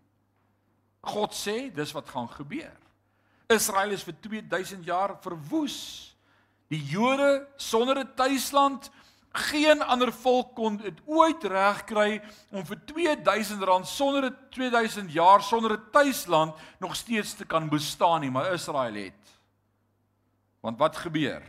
God 1.02 1.32
sê 1.32 1.70
dis 1.72 1.92
wat 1.92 2.08
gaan 2.08 2.28
gebeur. 2.28 2.85
Israel 3.48 3.94
is 3.94 4.02
vir 4.02 4.16
2000 4.20 4.86
jaar 4.86 5.16
verwoes. 5.22 5.78
Die 6.70 6.82
Jode 6.82 7.46
sonder 7.56 7.98
'n 7.98 8.14
tuisland, 8.16 8.90
geen 9.32 9.82
ander 9.82 10.12
volk 10.12 10.54
kon 10.54 10.76
dit 10.76 11.00
ooit 11.04 11.44
regkry 11.44 12.22
om 12.50 12.64
vir 12.64 12.78
2000 12.86 13.62
rand 13.62 13.86
sonder 13.86 14.24
'n 14.24 14.36
2000 14.50 15.12
jaar 15.12 15.42
sonder 15.42 15.72
'n 15.72 15.90
tuisland 15.92 16.54
nog 16.78 16.96
steeds 16.96 17.34
te 17.34 17.44
kan 17.44 17.68
bestaan 17.68 18.20
nie, 18.20 18.30
maar 18.30 18.52
Israel 18.52 18.94
het. 18.94 19.38
Want 20.60 20.78
wat 20.78 20.96
gebeur? 20.96 21.42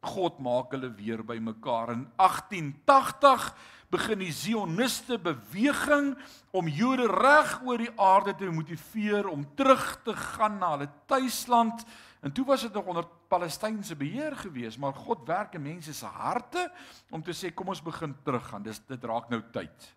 God 0.00 0.38
maak 0.38 0.70
hulle 0.70 0.94
weer 0.94 1.24
bymekaar 1.24 1.90
in 1.90 2.06
1880 2.16 3.54
begin 3.88 4.20
die 4.20 4.32
Zioniste 4.32 5.16
beweging 5.18 6.12
om 6.52 6.68
Jode 6.68 7.06
reg 7.08 7.54
oor 7.64 7.80
die 7.80 7.92
aarde 7.96 8.34
te 8.36 8.50
motiveer 8.52 9.28
om 9.30 9.46
terug 9.56 9.86
te 10.04 10.16
gaan 10.16 10.58
na 10.60 10.74
hulle 10.74 10.90
tuisland. 11.08 11.84
En 12.20 12.32
toe 12.32 12.44
was 12.44 12.66
dit 12.66 12.72
nog 12.72 12.84
onder 12.84 13.06
Palestynse 13.28 13.96
beheer 13.96 14.36
gewees, 14.36 14.76
maar 14.76 14.92
God 14.94 15.26
werk 15.26 15.54
in 15.54 15.62
mense 15.62 15.94
se 15.94 16.06
harte 16.06 16.66
om 17.10 17.22
te 17.22 17.32
sê 17.32 17.52
kom 17.54 17.68
ons 17.72 17.82
begin 17.82 18.16
teruggaan. 18.24 18.66
Dis 18.66 18.80
dit 18.88 19.04
raak 19.04 19.30
nou 19.32 19.40
tyd. 19.52 19.88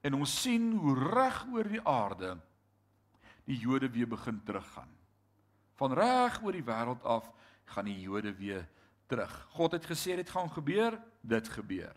En 0.00 0.16
ons 0.18 0.36
sien 0.42 0.72
hoe 0.72 0.96
reg 0.98 1.44
oor 1.52 1.68
die 1.68 1.82
aarde 1.84 2.36
die 3.46 3.58
Jode 3.58 3.90
weer 3.90 4.08
begin 4.08 4.42
teruggaan. 4.46 4.90
Van 5.78 5.94
reg 5.96 6.42
oor 6.42 6.54
die 6.54 6.66
wêreld 6.66 7.02
af 7.04 7.30
gaan 7.74 7.88
die 7.88 8.00
Jode 8.00 8.34
weer 8.34 8.66
terug. 9.10 9.32
God 9.54 9.74
het 9.78 9.86
gesê 9.86 10.16
dit 10.18 10.30
gaan 10.30 10.50
gebeur, 10.50 10.98
dit 11.20 11.48
gebeur. 11.48 11.96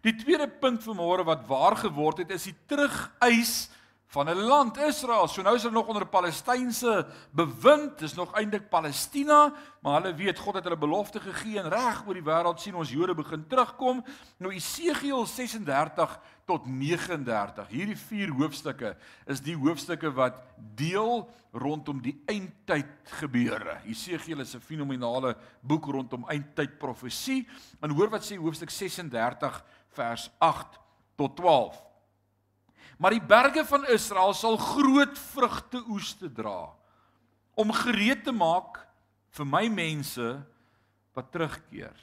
Die 0.00 0.14
tweede 0.16 0.48
punt 0.48 0.82
van 0.84 0.96
môre 0.96 1.24
wat 1.28 1.44
waar 1.48 1.76
geword 1.76 2.22
het 2.22 2.32
is 2.32 2.48
die 2.48 2.56
terugeis 2.66 3.68
van 4.10 4.28
'n 4.28 4.42
land 4.48 4.76
Israel. 4.76 5.28
So 5.28 5.42
nou 5.42 5.54
is 5.54 5.62
hulle 5.62 5.74
nog 5.74 5.86
onder 5.86 6.06
Palestynse 6.06 7.06
bewind. 7.30 7.98
Dis 7.98 8.14
nog 8.14 8.34
eintlik 8.34 8.68
Palestina, 8.68 9.52
maar 9.80 10.02
hulle 10.02 10.14
weet 10.14 10.38
God 10.38 10.54
het 10.54 10.64
hulle 10.64 10.78
belofte 10.78 11.20
gegee 11.20 11.58
en 11.58 11.68
reg 11.68 12.06
oor 12.06 12.14
die 12.14 12.24
wêreld 12.24 12.60
sien 12.60 12.74
ons 12.74 12.90
Jode 12.90 13.14
begin 13.14 13.46
terugkom. 13.46 14.04
Nou 14.36 14.52
Esegiel 14.52 15.26
36 15.26 16.20
tot 16.44 16.66
39. 16.66 17.68
Hierdie 17.68 17.96
vier 17.96 18.28
hoofstukke 18.28 18.96
is 19.26 19.40
die 19.40 19.56
hoofstukke 19.56 20.10
wat 20.12 20.42
deel 20.74 21.28
rondom 21.52 22.00
die 22.02 22.16
eindtyd 22.26 22.86
gebeure. 23.20 23.80
Esegiel 23.86 24.40
is 24.40 24.54
'n 24.54 24.60
fenominale 24.60 25.36
boek 25.60 25.84
rondom 25.84 26.24
eindtyd 26.28 26.78
profesie. 26.78 27.48
En 27.80 27.90
hoor 27.90 28.10
wat 28.10 28.24
sê 28.24 28.36
hoofstuk 28.36 28.70
36 28.70 29.64
vers 29.96 30.28
8 30.38 30.78
tot 31.18 31.36
12. 31.36 31.78
Maar 33.00 33.16
die 33.16 33.24
berge 33.24 33.64
van 33.64 33.86
Israel 33.88 34.34
sal 34.36 34.58
groot 34.60 35.16
vrugte 35.32 35.80
oes 35.88 36.12
te 36.20 36.28
dra 36.32 36.68
om 37.60 37.72
gereed 37.72 38.24
te 38.24 38.32
maak 38.32 38.82
vir 39.36 39.48
my 39.48 39.66
mense 39.72 40.26
wat 41.16 41.30
terugkeer. 41.32 41.96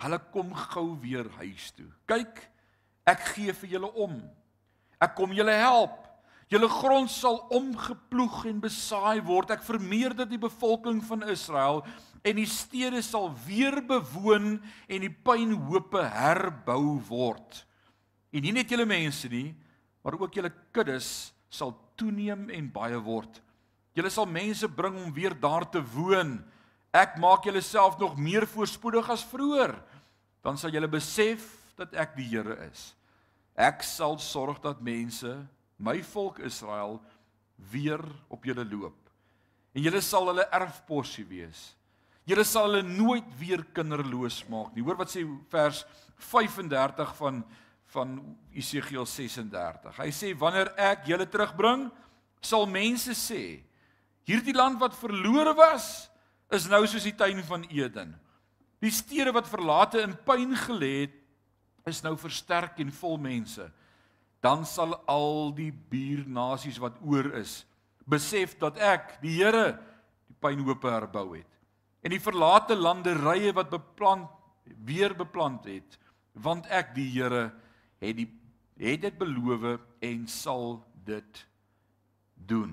Hulle 0.00 0.18
kom 0.32 0.52
gou 0.72 0.94
weer 1.00 1.28
huis 1.40 1.70
toe. 1.76 1.88
Kyk, 2.08 2.38
ek 3.08 3.24
gee 3.34 3.52
vir 3.62 3.74
julle 3.76 3.90
om. 4.00 4.16
Ek 5.00 5.12
kom 5.16 5.32
julle 5.36 5.56
help. 5.60 5.98
Julle 6.50 6.66
grond 6.66 7.10
sal 7.10 7.38
omgeploeg 7.54 8.44
en 8.50 8.62
besaai 8.62 9.20
word. 9.22 9.52
Ek 9.54 9.62
vermeerder 9.62 10.26
die 10.26 10.40
bevolking 10.40 10.98
van 11.06 11.22
Israel 11.30 11.84
en 12.26 12.36
die 12.36 12.48
stede 12.50 13.00
sal 13.06 13.30
weer 13.46 13.78
bewoon 13.86 14.56
en 14.90 15.04
die 15.04 15.12
pynhope 15.12 16.02
herbou 16.10 16.98
word. 17.08 17.62
En 18.34 18.44
nie 18.44 18.54
net 18.54 18.70
julle 18.70 18.86
mense 18.88 19.30
nie, 19.30 19.54
maar 20.02 20.18
ook 20.18 20.34
julle 20.36 20.52
kuddes 20.74 21.30
sal 21.50 21.72
toeneem 21.98 22.48
en 22.54 22.68
baie 22.72 22.98
word. 23.02 23.40
Julle 23.96 24.10
sal 24.12 24.28
mense 24.30 24.68
bring 24.70 24.98
om 25.00 25.14
weer 25.14 25.34
daar 25.38 25.66
te 25.70 25.82
woon. 25.94 26.38
Ek 26.94 27.16
maak 27.22 27.46
julle 27.46 27.62
self 27.62 27.98
nog 27.98 28.18
meer 28.18 28.46
voorspoedig 28.50 29.06
as 29.10 29.24
vroeër. 29.30 29.74
Dan 30.42 30.58
sal 30.58 30.74
julle 30.74 30.90
besef 30.90 31.46
dat 31.78 31.94
ek 31.94 32.14
die 32.18 32.26
Here 32.30 32.56
is. 32.66 32.90
Ek 33.54 33.82
sal 33.84 34.18
sorg 34.22 34.60
dat 34.62 34.82
mense, 34.82 35.34
my 35.80 35.98
volk 36.12 36.38
Israel, 36.44 36.98
weer 37.70 38.00
op 38.28 38.44
julle 38.44 38.64
loop. 38.64 38.98
En 39.74 39.84
julle 39.84 40.00
sal 40.04 40.28
hulle 40.30 40.46
erfposie 40.52 41.24
wees. 41.28 41.70
Julle 42.28 42.44
sal 42.44 42.68
hulle 42.68 42.84
nooit 42.86 43.26
weer 43.40 43.64
kinderloos 43.74 44.42
maak 44.52 44.74
nie. 44.74 44.84
Hoor 44.84 45.00
wat 45.00 45.12
sê 45.12 45.24
vers 45.52 45.84
35 46.30 47.16
van 47.18 47.42
van 47.90 48.20
Esegiel 48.54 49.06
36. 49.06 49.96
Hy 49.98 50.10
sê 50.14 50.28
wanneer 50.38 50.68
ek 50.78 51.08
julle 51.10 51.26
terugbring, 51.26 51.88
sal 52.38 52.68
mense 52.70 53.16
sê 53.18 53.60
hierdie 54.28 54.54
land 54.54 54.78
wat 54.78 54.94
verlore 54.94 55.56
was, 55.58 56.06
is 56.54 56.68
nou 56.70 56.84
soos 56.86 57.06
die 57.06 57.16
tuin 57.18 57.40
van 57.46 57.64
Eden. 57.66 58.12
Die 58.78 58.92
stede 58.94 59.34
wat 59.34 59.50
verlate 59.50 60.04
in 60.04 60.14
pyn 60.26 60.54
gelê 60.68 60.92
het, 61.04 61.16
is 61.90 62.02
nou 62.04 62.14
versterk 62.20 62.78
en 62.82 62.92
vol 62.94 63.18
mense. 63.18 63.66
Dan 64.40 64.64
sal 64.64 64.96
al 65.10 65.50
die 65.56 65.72
buurnasies 65.72 66.80
wat 66.80 66.96
oor 67.04 67.28
is, 67.40 67.64
besef 68.08 68.56
dat 68.58 68.78
ek, 68.80 69.18
die 69.22 69.36
Here, 69.36 69.74
die 70.28 70.36
pynhope 70.40 70.90
herbou 70.90 71.34
het 71.36 71.50
en 72.00 72.14
die 72.14 72.22
verlate 72.22 72.76
landerye 72.78 73.52
wat 73.56 73.68
beplant 73.72 74.28
weer 74.86 75.12
beplant 75.16 75.66
het 75.68 75.98
want 76.40 76.68
ek 76.72 76.94
die 76.96 77.10
Here 77.12 77.50
het 78.00 78.16
die 78.16 78.28
het 78.80 79.02
dit 79.02 79.16
beloof 79.20 79.82
en 80.00 80.22
sal 80.28 80.78
dit 81.04 81.40
doen. 82.32 82.72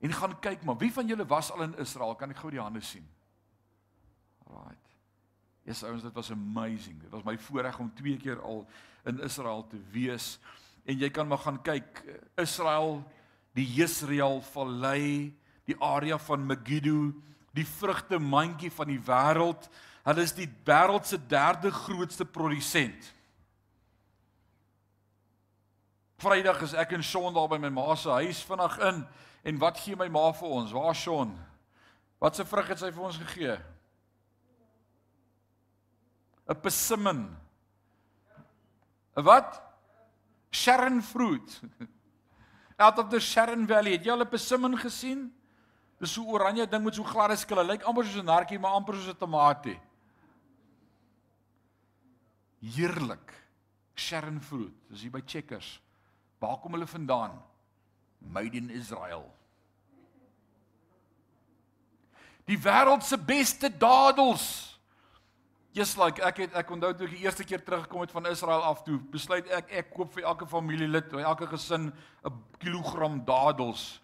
En 0.00 0.12
gaan 0.16 0.38
kyk 0.40 0.62
maar, 0.64 0.78
wie 0.80 0.92
van 0.92 1.06
julle 1.06 1.26
was 1.28 1.50
al 1.52 1.66
in 1.66 1.74
Israel? 1.82 2.14
Kan 2.16 2.32
ek 2.32 2.40
gou 2.40 2.48
die 2.54 2.62
hande 2.62 2.80
sien? 2.80 3.04
Right. 4.48 4.94
Yes, 5.68 5.82
ouens, 5.84 6.00
dit 6.02 6.16
was 6.16 6.30
amazing. 6.32 6.96
Dit 7.02 7.12
was 7.12 7.26
my 7.28 7.36
voorreg 7.38 7.76
om 7.78 7.90
twee 7.94 8.16
keer 8.16 8.40
al 8.40 8.64
in 9.04 9.20
Israel 9.24 9.66
te 9.68 9.78
wees. 9.92 10.38
En 10.84 10.98
jy 10.98 11.10
kan 11.10 11.28
maar 11.28 11.42
gaan 11.44 11.60
kyk 11.62 12.02
Israel, 12.40 13.00
die 13.56 13.66
Jesreel 13.66 14.40
vallei, 14.52 15.34
die 15.68 15.76
area 15.78 16.18
van 16.18 16.46
Megiddo, 16.46 17.12
die 17.54 17.66
vrugte 17.66 18.18
mandjie 18.18 18.70
van 18.72 18.90
die 18.90 19.00
wêreld. 19.06 19.68
Hulle 20.06 20.24
is 20.24 20.34
die 20.36 20.48
wêreld 20.66 21.06
se 21.06 21.18
derde 21.30 21.70
grootste 21.74 22.24
produsent. 22.24 23.10
Vrydag 26.20 26.60
is 26.66 26.76
ek 26.76 26.92
en 26.96 27.04
Sean 27.04 27.34
daar 27.34 27.48
by 27.48 27.58
my 27.60 27.70
ma 27.72 27.94
se 27.96 28.12
huis 28.20 28.42
vinnig 28.44 28.76
in 28.90 29.04
en 29.40 29.60
wat 29.60 29.78
gee 29.80 29.96
my 29.96 30.08
ma 30.12 30.26
vir 30.36 30.50
ons? 30.52 30.72
Waar 30.76 30.96
Sean? 30.96 31.32
Wat 32.20 32.36
se 32.36 32.44
vrug 32.44 32.68
het 32.68 32.82
sy 32.82 32.90
vir 32.92 33.06
ons 33.08 33.20
gegee? 33.22 33.56
'n 36.50 36.60
Persimmon. 36.60 37.36
'n 39.20 39.24
Wat? 39.24 39.60
Sharon 40.50 41.02
fruit. 41.02 41.60
Out 42.76 42.98
of 43.02 43.10
the 43.10 43.20
Sharon 43.20 43.66
Valley. 43.66 43.92
Het 43.92 44.04
jy 44.04 44.10
al 44.10 44.24
'n 44.24 44.28
persimmon 44.28 44.78
gesien? 44.78 45.30
Dis 46.00 46.12
so 46.12 46.24
oranje 46.24 46.66
ding 46.66 46.84
met 46.84 46.94
so 46.94 47.04
gladde 47.04 47.36
skille. 47.36 47.64
Lyk 47.64 47.84
amper 47.84 48.04
soos 48.04 48.22
'n 48.22 48.28
hartjie, 48.28 48.58
maar 48.58 48.72
amper 48.72 48.94
soos 48.94 49.12
'n 49.12 49.18
tamatie. 49.18 49.78
Heerlik. 52.60 53.36
Sharon 53.94 54.40
fruit. 54.40 54.72
Dis 54.88 55.02
hier 55.02 55.10
by 55.10 55.20
Checkers. 55.24 55.80
Waar 56.38 56.58
kom 56.58 56.72
hulle 56.72 56.86
vandaan? 56.86 57.42
Made 58.18 58.56
in 58.56 58.70
Israel. 58.70 59.34
Die 62.44 62.58
wêreld 62.58 63.04
se 63.04 63.18
beste 63.18 63.68
dadels. 63.68 64.69
Just 65.72 65.98
like 65.98 66.18
ek 66.26 66.38
het 66.42 66.54
ek 66.58 66.70
onthou 66.74 66.90
toe 66.98 67.06
ek 67.06 67.14
die 67.14 67.22
eerste 67.22 67.44
keer 67.46 67.60
teruggekom 67.62 68.02
het 68.02 68.10
van 68.10 68.26
Israel 68.26 68.64
af 68.66 68.82
toe, 68.82 68.98
besluit 69.12 69.46
ek 69.54 69.70
ek 69.70 69.92
koop 69.94 70.10
vir 70.16 70.24
elke 70.26 70.46
familielid, 70.50 71.06
vir 71.12 71.22
elke 71.22 71.46
gesin 71.46 71.92
'n 72.26 72.32
kilogram 72.58 73.20
dadels. 73.24 74.00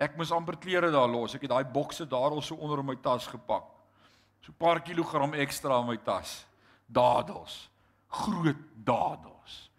Ek 0.00 0.16
moes 0.16 0.32
amper 0.32 0.56
klere 0.56 0.90
daar 0.90 1.08
los. 1.08 1.34
Ek 1.34 1.42
het 1.42 1.50
daai 1.50 1.64
bokse 1.64 2.06
dadels 2.08 2.46
so 2.46 2.56
onder 2.56 2.78
in 2.78 2.86
my 2.86 2.96
tas 2.96 3.26
gepak. 3.26 3.64
So 4.40 4.52
'n 4.52 4.58
paar 4.58 4.80
kilogram 4.80 5.34
ekstra 5.34 5.80
in 5.80 5.86
my 5.86 5.96
tas. 5.96 6.46
Dadels. 6.90 7.68
Groot 8.08 8.56
dadels. 8.84 9.70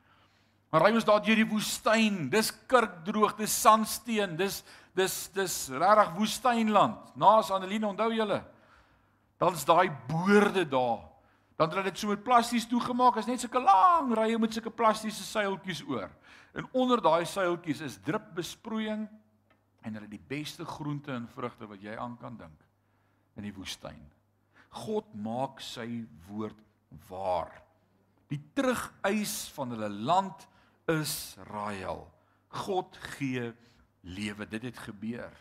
Maar 0.71 0.81
ry 0.81 0.95
ons 0.95 1.05
daar 1.05 1.23
deur 1.23 1.35
die 1.35 1.47
woestyn. 1.47 2.29
Dis 2.29 2.51
kurkdroog, 2.67 3.37
dis 3.37 3.61
sandsteen, 3.61 4.35
dis 4.37 4.63
dis 4.93 5.29
dis 5.33 5.69
regtig 5.69 6.13
woestynland. 6.15 7.15
Naas 7.15 7.51
Annelien, 7.51 7.83
onthou 7.83 8.11
julle? 8.13 8.43
Dan's 9.37 9.65
daai 9.65 9.89
boorde 10.07 10.67
daar. 10.67 11.14
Dan 11.55 11.67
het 11.67 11.75
hulle 11.77 11.89
dit 11.89 11.99
so 11.99 12.11
met 12.11 12.23
plasties 12.23 12.67
toegemaak. 12.67 13.19
Is 13.21 13.29
net 13.29 13.43
sulke 13.43 13.61
lang 13.63 14.11
rye 14.17 14.39
met 14.39 14.53
sulke 14.53 14.73
plastiese 14.73 15.23
seiltjies 15.23 15.83
oor. 15.87 16.09
En 16.55 16.67
onder 16.75 17.01
daai 17.03 17.25
seiltjies 17.25 17.83
is 17.85 17.99
drupbesproeiing 18.03 19.07
en 19.85 19.93
hulle 19.93 20.09
die 20.09 20.21
beste 20.27 20.65
groente 20.65 21.13
en 21.13 21.29
vrugte 21.31 21.67
wat 21.69 21.83
jy 21.83 21.95
aan 21.99 22.17
kan 22.17 22.37
dink 22.39 22.63
in 23.37 23.45
die 23.47 23.53
woestyn. 23.55 24.01
God 24.85 25.07
maak 25.13 25.61
sy 25.63 26.03
woord 26.27 26.59
waar. 27.07 27.53
Die 28.31 28.41
terugeis 28.57 29.45
van 29.55 29.75
hulle 29.75 29.89
land 29.89 30.47
is 30.91 31.35
Rael. 31.51 32.03
God 32.65 32.97
gee 33.15 33.51
lewe. 34.01 34.47
Dit 34.49 34.67
het 34.67 34.79
gebeur. 34.87 35.31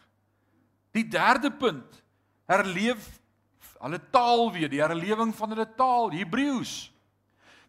Die 0.94 1.06
derde 1.10 1.50
punt, 1.50 2.02
herleef 2.46 3.08
hulle 3.84 4.00
taal 4.12 4.48
weer, 4.52 4.70
die 4.72 4.82
herlewing 4.82 5.34
van 5.36 5.54
hulle 5.54 5.66
taal, 5.76 6.12
Hebreëus. 6.14 6.74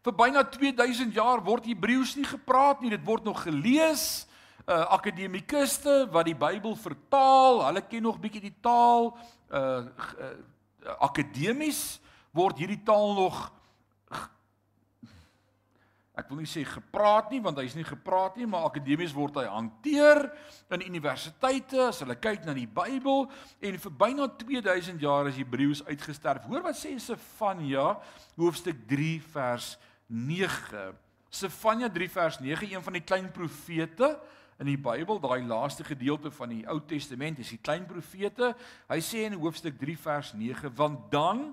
Vir 0.06 0.16
byna 0.16 0.46
2000 0.48 1.16
jaar 1.18 1.42
word 1.44 1.68
Hebreëus 1.68 2.16
nie 2.16 2.28
gepraat 2.30 2.82
nie, 2.82 2.94
dit 2.94 3.04
word 3.06 3.26
nog 3.26 3.44
gelees. 3.44 4.26
Uh 4.66 4.82
akademikuste 4.96 6.08
wat 6.10 6.26
die 6.26 6.38
Bybel 6.38 6.74
vertaal, 6.80 7.60
hulle 7.68 7.84
ken 7.86 8.02
nog 8.08 8.18
bietjie 8.22 8.48
die 8.48 8.56
taal. 8.66 9.12
Uh, 9.50 9.86
uh 9.86 10.34
akademies 11.02 12.00
word 12.36 12.60
hierdie 12.62 12.82
taal 12.86 13.14
nog 13.18 13.38
ek 16.16 16.30
wil 16.32 16.40
nie 16.42 16.50
sê 16.50 16.64
gepraat 16.68 17.32
nie 17.34 17.42
want 17.44 17.60
hy's 17.60 17.76
nie 17.78 17.86
gepraat 17.88 18.38
nie, 18.40 18.48
maar 18.50 18.70
akademies 18.70 19.14
word 19.16 19.40
hy 19.42 19.46
hanteer 19.52 20.26
in 20.74 20.86
universiteite 20.88 21.90
as 21.90 22.00
hulle 22.04 22.16
kyk 22.20 22.46
na 22.48 22.56
die 22.58 22.68
Bybel 22.68 23.28
en 23.70 23.80
vir 23.86 23.96
byna 24.04 24.30
2000 24.40 25.04
jaar 25.04 25.30
is 25.30 25.40
Hebreëus 25.40 25.84
uitgesterf. 25.90 26.48
Hoor 26.48 26.64
wat 26.66 26.80
sê 26.80 26.94
Sefanja 27.02 27.96
hoofstuk 28.40 28.86
3 28.90 29.18
vers 29.34 29.74
9. 30.08 30.88
Sefanja 31.36 31.90
3 31.92 32.10
vers 32.10 32.40
9, 32.40 32.72
een 32.72 32.84
van 32.84 32.96
die 32.96 33.04
klein 33.04 33.28
profete 33.34 34.16
in 34.62 34.70
die 34.72 34.80
Bybel, 34.80 35.20
daai 35.20 35.44
laaste 35.44 35.84
gedeelte 35.84 36.32
van 36.32 36.54
die 36.54 36.64
Ou 36.72 36.80
Testament, 36.88 37.42
is 37.44 37.52
die 37.52 37.60
klein 37.60 37.84
profete. 37.90 38.54
Hy 38.88 39.00
sê 39.04 39.26
in 39.28 39.36
hoofstuk 39.42 39.76
3 39.82 39.98
vers 40.00 40.32
9, 40.38 40.72
want 40.78 41.10
dan 41.12 41.50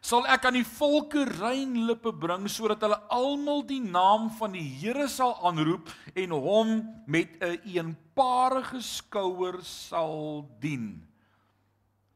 sal 0.00 0.26
ek 0.26 0.44
aan 0.44 0.58
die 0.60 0.66
volke 0.66 1.24
rein 1.38 1.86
lippe 1.86 2.12
bring 2.12 2.48
sodat 2.48 2.82
hulle 2.82 2.98
almal 3.10 3.62
die 3.62 3.80
naam 3.80 4.30
van 4.38 4.52
die 4.52 4.66
Here 4.82 5.08
sal 5.08 5.36
aanroep 5.46 5.90
en 6.14 6.30
hom 6.30 6.82
met 7.06 7.36
'n 7.40 7.58
een 7.64 7.96
eenparige 8.12 8.80
skouer 8.82 9.62
sal 9.64 10.48
dien. 10.60 11.02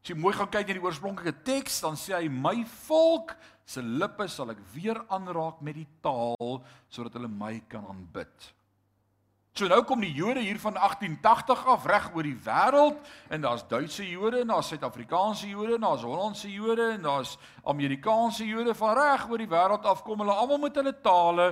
As 0.03 0.09
jy 0.09 0.15
mooi 0.15 0.33
gaan 0.33 0.49
kyk 0.49 0.67
na 0.67 0.77
die 0.77 0.83
oorspronklike 0.83 1.43
teks, 1.43 1.81
dan 1.81 1.95
sê 1.95 2.15
hy 2.15 2.29
my 2.29 2.63
volk 2.87 3.35
se 3.65 3.81
lippe 3.81 4.27
sal 4.29 4.51
ek 4.53 4.61
weer 4.73 5.01
aanraak 5.09 5.61
met 5.61 5.75
die 5.75 5.87
taal 6.01 6.61
sodat 6.89 7.17
hulle 7.17 7.27
my 7.27 7.59
kan 7.67 7.85
aanbid. 7.89 8.53
So 9.57 9.65
nou 9.65 9.79
kom 9.89 10.03
die 10.03 10.13
Jode 10.13 10.43
hier 10.45 10.59
van 10.61 10.75
1880 10.77 11.61
af 11.65 11.85
reg 11.89 12.03
oor 12.13 12.27
die 12.27 12.37
wêreld 12.45 12.97
en 13.33 13.41
daar's 13.41 13.63
Duitse 13.65 14.03
Jode 14.05 14.43
en 14.43 14.51
daar's 14.51 14.67
Suid-Afrikaanse 14.69 15.47
Jode 15.49 15.79
en 15.79 15.81
daar's 15.81 16.03
Hollandse 16.05 16.51
Jode 16.51 16.91
en 16.91 17.01
daar's 17.01 17.31
Amerikaanse 17.65 18.45
Jode. 18.45 18.75
Van 18.77 18.93
reg 18.93 19.23
oor 19.25 19.41
die 19.41 19.49
wêreld 19.49 19.87
af 19.89 20.03
kom 20.05 20.21
hulle 20.21 20.35
almal 20.37 20.61
met 20.61 20.77
hulle 20.77 20.93
tale 21.01 21.47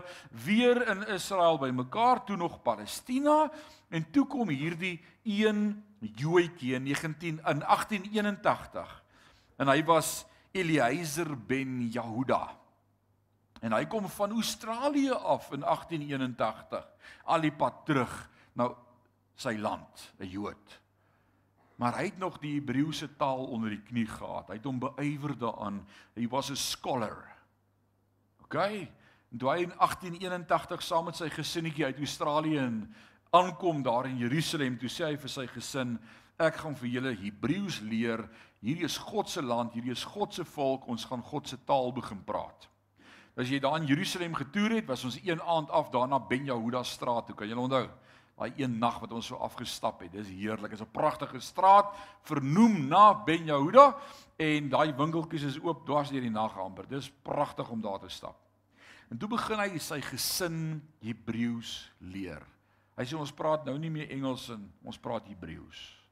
weer 0.46 0.84
in 0.94 1.02
Israel 1.16 1.58
bymekaar 1.64 2.22
toe 2.28 2.38
nog 2.38 2.60
Palestina 2.62 3.48
en 3.90 4.06
toe 4.14 4.28
kom 4.30 4.54
hierdie 4.54 5.00
een 5.24 5.82
Joetjie 6.00 6.76
in 6.78 6.86
19 6.86 7.42
in 7.42 7.66
1881 7.66 8.94
en 9.58 9.74
hy 9.74 9.80
was 9.90 10.28
Eliezer 10.54 11.34
ben 11.34 11.82
Jehuda 11.90 12.52
En 13.66 13.74
hy 13.74 13.86
kom 13.90 14.06
van 14.14 14.34
Australië 14.38 15.16
af 15.18 15.50
in 15.56 15.64
1881 15.66 16.84
al 17.34 17.46
die 17.48 17.54
pad 17.56 17.82
terug 17.88 18.14
na 18.54 18.70
sy 19.36 19.56
land, 19.58 20.12
'n 20.20 20.30
Jood. 20.30 20.82
Maar 21.76 21.98
hy 21.98 22.04
het 22.04 22.18
nog 22.18 22.38
die 22.40 22.54
Hebreëse 22.56 23.16
taal 23.18 23.46
onder 23.46 23.70
die 23.70 23.82
knie 23.82 24.08
gehad. 24.08 24.48
Hy 24.48 24.54
het 24.54 24.66
hom 24.66 24.80
beywer 24.80 25.38
daaraan. 25.38 25.88
Hy 26.16 26.28
was 26.28 26.52
'n 26.52 26.56
scholar. 26.56 27.36
OK. 28.44 28.56
En 28.56 29.38
toe 29.38 29.50
hy 29.50 29.64
in 29.64 29.74
1881 29.78 30.82
saam 30.82 31.06
met 31.06 31.16
sy 31.16 31.30
gesinnetjie 31.30 31.86
uit 31.86 31.98
Australië 31.98 32.58
in 32.58 32.96
aankom 33.30 33.84
daar 33.84 34.06
in 34.06 34.18
Jerusalem, 34.18 34.78
toe 34.78 34.90
sê 34.90 35.04
hy 35.06 35.18
vir 35.18 35.30
sy 35.30 35.48
gesin, 35.48 36.00
ek 36.38 36.56
gaan 36.56 36.76
vir 36.76 36.90
julle 36.90 37.16
Hebreëus 37.16 37.80
leer. 37.80 38.30
Hierdie 38.62 38.86
is 38.86 38.98
God 38.98 39.30
se 39.30 39.42
land, 39.42 39.74
hierdie 39.74 39.92
is 39.92 40.04
God 40.04 40.34
se 40.34 40.46
volk. 40.46 40.88
Ons 40.88 41.06
gaan 41.06 41.22
God 41.22 41.48
se 41.48 41.58
taal 41.66 41.92
begin 41.92 42.24
praat. 42.24 42.70
As 43.36 43.50
jy 43.52 43.60
daar 43.60 43.82
in 43.82 43.88
Jerusalem 43.90 44.36
getoer 44.36 44.78
het, 44.78 44.88
was 44.88 45.04
ons 45.04 45.18
een 45.20 45.42
aand 45.42 45.70
af 45.70 45.90
daar 45.92 46.08
na 46.08 46.20
Ben 46.20 46.46
Yehuda 46.48 46.84
straat 46.84 47.28
toe. 47.28 47.36
Kan 47.36 47.50
jy 47.52 47.58
onthou? 47.60 47.90
Daai 48.36 48.54
een 48.56 48.80
nag 48.80 49.00
wat 49.00 49.12
ons 49.16 49.28
so 49.32 49.36
afgestap 49.36 50.02
het. 50.04 50.12
Dis 50.12 50.32
heerlik. 50.32 50.72
Dit 50.72 50.80
is 50.80 50.86
'n 50.86 50.92
pragtige 50.92 51.40
straat 51.40 51.96
vernoem 52.24 52.88
na 52.88 53.24
Ben 53.24 53.46
Yehuda 53.46 53.96
en 54.38 54.70
daai 54.70 54.94
winkeltjies 54.94 55.44
is 55.44 55.60
oop 55.60 55.86
dwars 55.86 56.10
deur 56.10 56.22
die 56.22 56.30
nag 56.30 56.58
amper. 56.58 56.88
Dis 56.88 57.12
pragtig 57.24 57.70
om 57.70 57.82
daar 57.82 58.00
te 58.00 58.10
stap. 58.10 58.36
En 59.10 59.18
toe 59.18 59.30
begin 59.30 59.60
hy 59.60 59.78
sy 59.78 60.02
gesin 60.02 60.82
Hebreëus 61.00 61.92
leer. 62.00 62.42
Hy 62.98 63.04
sê 63.04 63.18
ons 63.18 63.32
praat 63.32 63.66
nou 63.66 63.78
nie 63.78 63.90
meer 63.90 64.10
Engels 64.10 64.50
en 64.50 64.72
ons 64.84 64.98
praat 64.98 65.28
Hebreëus. 65.28 66.05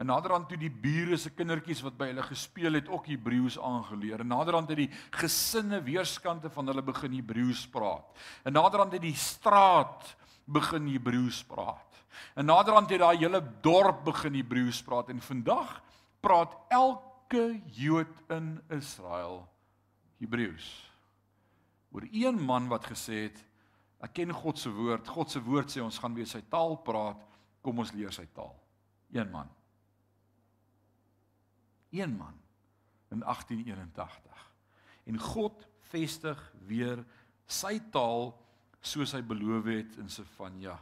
En 0.00 0.08
naderhand 0.08 0.48
toe 0.48 0.56
die 0.56 0.72
bure 0.72 1.18
se 1.20 1.28
kindertjies 1.36 1.82
wat 1.84 1.98
by 2.00 2.06
hulle 2.08 2.24
gespeel 2.24 2.78
het 2.78 2.88
ook 2.88 3.10
Hebreëus 3.10 3.58
aangeleer. 3.60 4.22
En 4.24 4.30
naderhand 4.32 4.70
het 4.72 4.80
die 4.80 4.92
gesinne 5.12 5.82
weerskante 5.84 6.48
van 6.54 6.72
hulle 6.72 6.84
begin 6.86 7.18
Hebreëus 7.18 7.66
praat. 7.68 8.08
En 8.48 8.56
naderhand 8.56 8.96
het 8.96 9.04
die 9.04 9.16
straat 9.16 10.14
begin 10.48 10.88
Hebreëus 10.88 11.42
praat. 11.44 12.00
En 12.34 12.48
naderhand 12.48 12.90
het 12.90 13.04
daai 13.04 13.18
hele 13.20 13.42
dorp 13.60 14.06
begin 14.08 14.40
Hebreëus 14.40 14.80
praat 14.88 15.12
en 15.12 15.20
vandag 15.20 15.76
praat 16.24 16.56
elke 16.72 17.60
Jood 17.76 18.24
in 18.32 18.56
Israel 18.72 19.44
Hebreëus. 20.16 20.72
Oor 21.92 22.08
een 22.08 22.40
man 22.40 22.72
wat 22.72 22.88
gesê 22.88 23.26
het 23.28 23.46
ek 24.00 24.16
ken 24.16 24.32
God 24.32 24.56
se 24.56 24.72
woord. 24.72 25.08
God 25.12 25.28
se 25.28 25.44
woord 25.44 25.68
sê 25.68 25.84
ons 25.84 26.00
gaan 26.00 26.16
weer 26.16 26.28
sy 26.28 26.40
taal 26.48 26.78
praat. 26.80 27.20
Kom 27.60 27.84
ons 27.84 27.92
leer 27.92 28.16
sy 28.16 28.24
taal. 28.32 28.56
Een 29.12 29.28
man. 29.28 29.59
Een 31.90 32.16
man 32.16 32.36
in 33.10 33.20
1881. 33.20 34.52
En 35.04 35.18
God 35.18 35.66
vestig 35.90 36.52
weer 36.66 37.02
sy 37.50 37.80
taal 37.90 38.32
soos 38.80 39.12
hy 39.12 39.22
beloof 39.26 39.66
het 39.68 39.96
in 40.00 40.08
Sefanja 40.08 40.78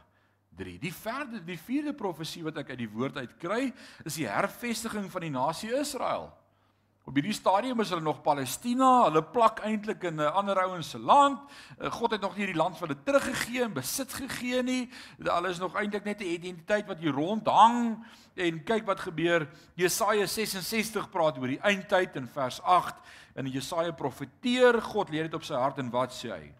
3. 0.59 0.77
Die 0.79 0.93
verde 0.93 1.41
die 1.45 1.57
vierde 1.59 1.93
profesie 1.97 2.43
wat 2.45 2.59
ek 2.61 2.73
uit 2.73 2.83
die 2.83 2.91
woord 2.91 3.17
uit 3.17 3.33
kry, 3.41 3.71
is 4.05 4.19
die 4.19 4.27
hervestiging 4.29 5.09
van 5.11 5.25
die 5.25 5.33
nasie 5.33 5.71
Israel. 5.75 6.29
Op 7.07 7.15
hierdie 7.17 7.33
stadium 7.33 7.79
is 7.81 7.89
hulle 7.89 8.03
nog 8.05 8.21
Palestina, 8.21 9.05
hulle 9.07 9.23
plak 9.23 9.63
eintlik 9.65 10.03
in 10.03 10.19
'n 10.21 10.33
ander 10.33 10.59
ouens 10.61 10.89
se 10.89 10.99
land. 10.99 11.39
Eh, 11.79 11.91
God 11.91 12.11
het 12.11 12.21
nog 12.21 12.37
nie 12.37 12.45
die 12.45 12.55
land 12.55 12.77
vir 12.77 12.87
hulle 12.87 13.03
teruggegee 13.03 13.63
en 13.63 13.73
besit 13.73 14.13
gegee 14.13 14.63
nie. 14.63 14.89
Hulle 15.17 15.49
is 15.49 15.59
nog 15.59 15.75
eintlik 15.75 16.03
net 16.03 16.21
'n 16.21 16.33
identiteit 16.33 16.87
wat 16.87 16.99
hier 16.99 17.11
rond 17.11 17.47
hang. 17.47 18.05
En 18.35 18.63
kyk 18.63 18.85
wat 18.85 18.99
gebeur. 18.99 19.49
Jesaja 19.75 20.25
66 20.25 21.09
praat 21.09 21.37
oor 21.37 21.47
die 21.47 21.61
eindtyd 21.61 22.15
in 22.15 22.27
vers 22.27 22.61
8 22.61 22.95
en 23.35 23.47
Jesaja 23.47 23.91
profeteer, 23.91 24.81
God 24.81 25.09
lê 25.09 25.21
dit 25.23 25.33
op 25.33 25.43
sy 25.43 25.53
hart 25.53 25.77
en 25.77 25.89
wat 25.89 26.11
sê 26.11 26.29
hy? 26.29 26.53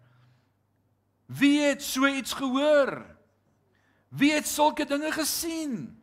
Wie 1.26 1.60
het 1.60 1.82
so 1.82 2.06
iets 2.06 2.32
gehoor? 2.32 3.06
Wie 4.08 4.32
het 4.32 4.46
sulke 4.46 4.84
dinge 4.84 5.12
gesien? 5.12 6.02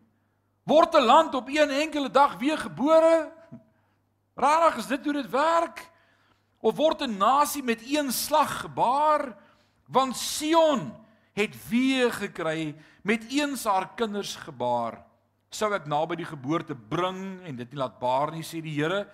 Word 0.63 0.95
'n 0.95 1.05
land 1.05 1.35
op 1.35 1.47
een 1.47 1.69
enkele 1.69 2.09
dag 2.09 2.37
weer 2.37 2.57
gebore? 2.57 3.36
Rarig 4.37 4.77
is 4.77 4.89
dit 4.89 5.05
hoe 5.05 5.15
dit 5.17 5.29
werk? 5.33 5.81
Of 6.61 6.77
word 6.77 7.01
'n 7.01 7.17
nasie 7.17 7.63
met 7.63 7.81
een 7.81 8.11
slag 8.11 8.61
gebaar? 8.61 9.33
Want 9.87 10.17
Sion 10.17 10.93
het 11.33 11.69
weer 11.69 12.13
gekry 12.13 12.75
met 13.01 13.25
eens 13.29 13.63
haar 13.63 13.89
kinders 13.95 14.35
gebaar. 14.35 15.03
Sou 15.49 15.73
ek 15.73 15.87
naby 15.87 16.15
die 16.15 16.25
geboorte 16.25 16.75
bring 16.75 17.41
en 17.43 17.55
dit 17.55 17.71
nie 17.71 17.79
laat 17.79 17.99
baar 17.99 18.31
nie 18.31 18.43
sê 18.43 18.61
die 18.61 18.75
Here? 18.75 19.07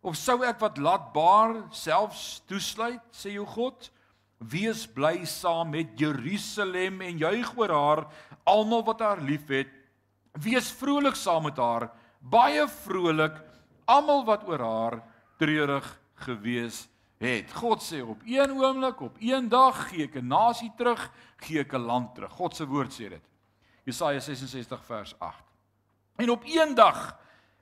Of 0.00 0.16
sou 0.16 0.42
ek 0.44 0.60
wat 0.60 0.78
laat 0.78 1.12
baar 1.12 1.66
selfs 1.70 2.42
toesluit 2.46 3.02
sê 3.12 3.32
jou 3.32 3.46
God? 3.46 3.90
Wees 4.38 4.86
bly 4.86 5.26
saam 5.26 5.70
met 5.70 5.98
Jerusalem 5.98 7.02
en 7.02 7.18
juig 7.18 7.52
oor 7.56 7.68
haar 7.68 8.06
almal 8.44 8.84
wat 8.84 9.00
haar 9.00 9.20
liefhet. 9.20 9.68
Wees 10.32 10.70
vrolik 10.72 11.16
saam 11.16 11.42
met 11.42 11.56
haar, 11.56 11.90
baie 12.20 12.68
vrolik 12.68 13.49
almal 13.90 14.24
wat 14.28 14.46
oor 14.48 14.62
haar 14.62 14.96
treurig 15.40 15.86
gewees 16.24 16.84
het. 17.20 17.52
God 17.52 17.82
sê 17.84 18.00
op 18.04 18.22
een 18.24 18.52
oomblik, 18.56 19.00
op 19.00 19.16
een 19.20 19.48
dag 19.48 19.88
gee 19.88 20.06
ek 20.06 20.16
'n 20.16 20.26
nasie 20.26 20.72
terug, 20.76 21.10
gee 21.36 21.60
ek 21.60 21.72
'n 21.74 21.86
land 21.86 22.14
terug. 22.14 22.32
God 22.32 22.56
se 22.56 22.66
woord 22.66 22.92
sê 22.92 23.08
dit. 23.08 23.24
Jesaja 23.84 24.20
66 24.20 24.84
vers 24.84 25.14
8. 25.18 25.44
En 26.16 26.30
op 26.30 26.42
een 26.44 26.74
dag 26.74 27.18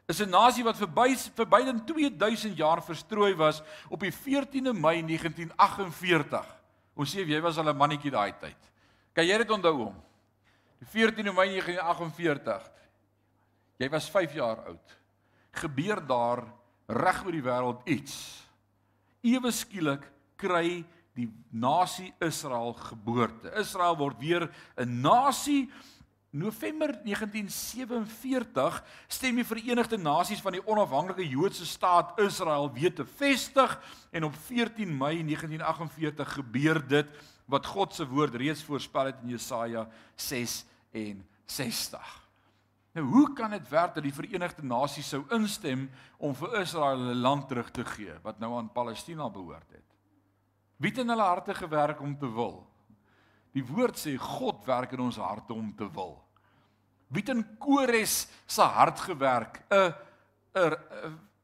is 0.07 0.21
'n 0.21 0.31
nasie 0.31 0.65
wat 0.65 0.77
verby 0.77 1.17
verby 1.35 1.61
in 1.67 1.85
2000 1.85 2.57
jaar 2.57 2.83
verstrooi 2.83 3.35
was 3.35 3.63
op 3.89 4.01
die 4.01 4.13
14de 4.13 4.73
Mei 4.73 5.03
1948. 5.03 6.47
Ons 6.95 7.15
sê 7.15 7.27
jy 7.27 7.41
was 7.41 7.59
al 7.59 7.69
'n 7.69 7.77
mannetjie 7.77 8.11
daai 8.11 8.33
tyd. 8.41 8.57
Kan 9.13 9.27
jy 9.27 9.39
dit 9.39 9.51
onthou 9.51 9.77
hom? 9.77 9.95
Die 10.79 10.89
14de 10.89 11.33
Mei 11.33 11.49
1948. 11.49 12.71
Jy 13.77 13.89
was 13.89 14.11
5 14.11 14.33
jaar 14.33 14.65
oud 14.67 14.99
gebeur 15.51 16.07
daar 16.07 16.45
reg 16.87 17.25
oor 17.25 17.33
die 17.33 17.45
wêreld 17.45 17.89
iets. 17.89 18.45
Ewe 19.21 19.53
skielik 19.53 20.05
kry 20.37 20.85
die 21.19 21.29
nasie 21.51 22.13
Israel 22.23 22.73
geboorte. 22.79 23.51
Israel 23.59 23.97
word 23.99 24.19
weer 24.19 24.51
'n 24.77 25.01
nasie. 25.01 25.71
November 26.31 27.01
1947 27.05 28.85
stem 29.09 29.37
die 29.37 29.45
Verenigde 29.45 29.97
Nasies 29.97 30.41
van 30.41 30.53
die 30.53 30.67
onafhanklike 30.67 31.29
Joodse 31.29 31.67
staat 31.67 32.21
Israel 32.21 32.73
weer 32.73 32.95
te 32.95 33.07
vestig 33.07 33.81
en 34.11 34.25
op 34.25 34.35
14 34.35 34.97
Mei 34.97 35.25
1948 35.25 36.33
gebeur 36.33 36.87
dit 36.87 37.07
wat 37.47 37.67
God 37.67 37.95
se 37.95 38.07
woord 38.07 38.35
reeds 38.35 38.65
voorspel 38.65 39.05
het 39.05 39.17
in 39.23 39.29
Jesaja 39.29 39.89
66. 40.17 42.28
Nou 42.99 43.11
hoe 43.11 43.33
kan 43.33 43.51
dit 43.55 43.69
werk 43.71 43.95
dat 43.95 44.03
die 44.03 44.15
Verenigde 44.15 44.65
Nasies 44.67 45.09
sou 45.13 45.21
instem 45.37 45.85
om 46.19 46.33
vir 46.35 46.57
Israel 46.65 46.99
'n 46.99 47.21
land 47.23 47.49
terug 47.49 47.71
te 47.71 47.85
gee 47.85 48.15
wat 48.23 48.39
nou 48.39 48.57
aan 48.59 48.73
Palestina 48.73 49.31
behoort 49.31 49.71
het? 49.71 49.87
Wie 50.77 50.91
het 50.91 50.99
in 50.99 51.09
hulle 51.09 51.23
harte 51.23 51.55
gewerk 51.55 52.01
om 52.01 52.19
te 52.19 52.33
wil? 52.33 52.67
Die 53.53 53.65
woord 53.65 53.97
sê 53.97 54.17
God 54.19 54.65
werk 54.65 54.93
in 54.93 55.01
ons 55.01 55.17
harte 55.17 55.55
om 55.55 55.75
te 55.77 55.91
wil. 55.93 56.25
Wie 57.09 57.23
het 57.23 57.29
in 57.29 57.59
Kores 57.59 58.29
se 58.47 58.63
hart 58.63 59.01
gewerk? 59.01 59.63
'n 59.71 59.95
'n 60.55 60.77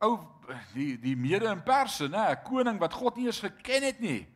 ou 0.01 0.19
die 0.75 0.99
die 0.99 1.17
mede 1.17 1.47
in 1.47 1.63
Perse, 1.63 2.09
nê, 2.09 2.31
'n 2.31 2.43
koning 2.43 2.79
wat 2.79 2.93
God 2.93 3.17
nie 3.17 3.27
eens 3.27 3.41
geken 3.41 3.83
het 3.83 4.01
nie. 4.01 4.27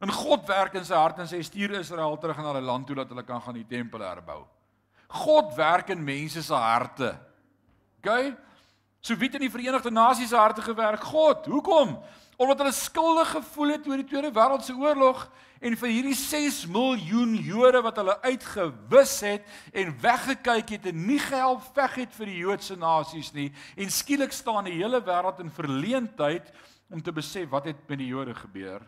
En 0.00 0.12
God 0.12 0.46
werk 0.46 0.74
in 0.74 0.84
sy 0.84 0.94
hart 0.94 1.18
en 1.18 1.26
sê 1.26 1.42
stuur 1.42 1.70
Israel 1.70 2.18
terug 2.18 2.36
na 2.36 2.52
hulle 2.52 2.60
land 2.60 2.86
toe 2.86 2.96
dat 2.96 3.08
hulle 3.08 3.24
kan 3.24 3.40
gaan 3.40 3.54
die 3.54 3.66
tempel 3.66 4.00
herbou. 4.00 4.46
God 5.12 5.54
werk 5.54 5.92
in 5.92 6.04
mense 6.04 6.42
se 6.42 6.54
harte. 6.54 7.12
OK? 8.00 8.32
So 9.02 9.16
wie 9.18 9.28
het 9.28 9.36
in 9.38 9.46
die 9.46 9.52
Verenigde 9.52 9.90
Nasies 9.90 10.30
se 10.32 10.36
harte 10.36 10.62
gewerk? 10.62 11.04
God. 11.04 11.46
Hoekom? 11.46 11.98
Omdat 12.36 12.58
hulle 12.58 12.72
skuldig 12.72 13.30
gevoel 13.30 13.74
het 13.76 13.86
oor 13.86 14.00
die 14.00 14.08
Tweede 14.08 14.32
Wêreldseoorlog 14.34 15.26
en 15.62 15.76
vir 15.78 15.92
hierdie 15.92 16.16
6 16.18 16.64
miljoen 16.72 17.36
Jode 17.38 17.82
wat 17.84 17.98
hulle 18.00 18.16
uitgewis 18.24 19.14
het 19.22 19.46
en 19.78 19.92
weggekyk 20.02 20.72
het 20.74 20.88
en 20.90 21.04
nie 21.06 21.20
gehelp 21.22 21.68
veg 21.76 22.00
het 22.02 22.16
vir 22.16 22.32
die 22.32 22.40
Joodse 22.40 22.78
nasies 22.78 23.30
nie 23.36 23.50
en 23.76 23.92
skielik 23.94 24.34
staan 24.34 24.66
die 24.66 24.74
hele 24.80 24.98
wêreld 25.06 25.42
in 25.44 25.54
verleentheid 25.54 26.50
om 26.90 27.02
te 27.02 27.14
besef 27.14 27.46
wat 27.52 27.70
het 27.70 27.86
met 27.88 28.02
die 28.02 28.10
Jode 28.10 28.34
gebeur. 28.34 28.82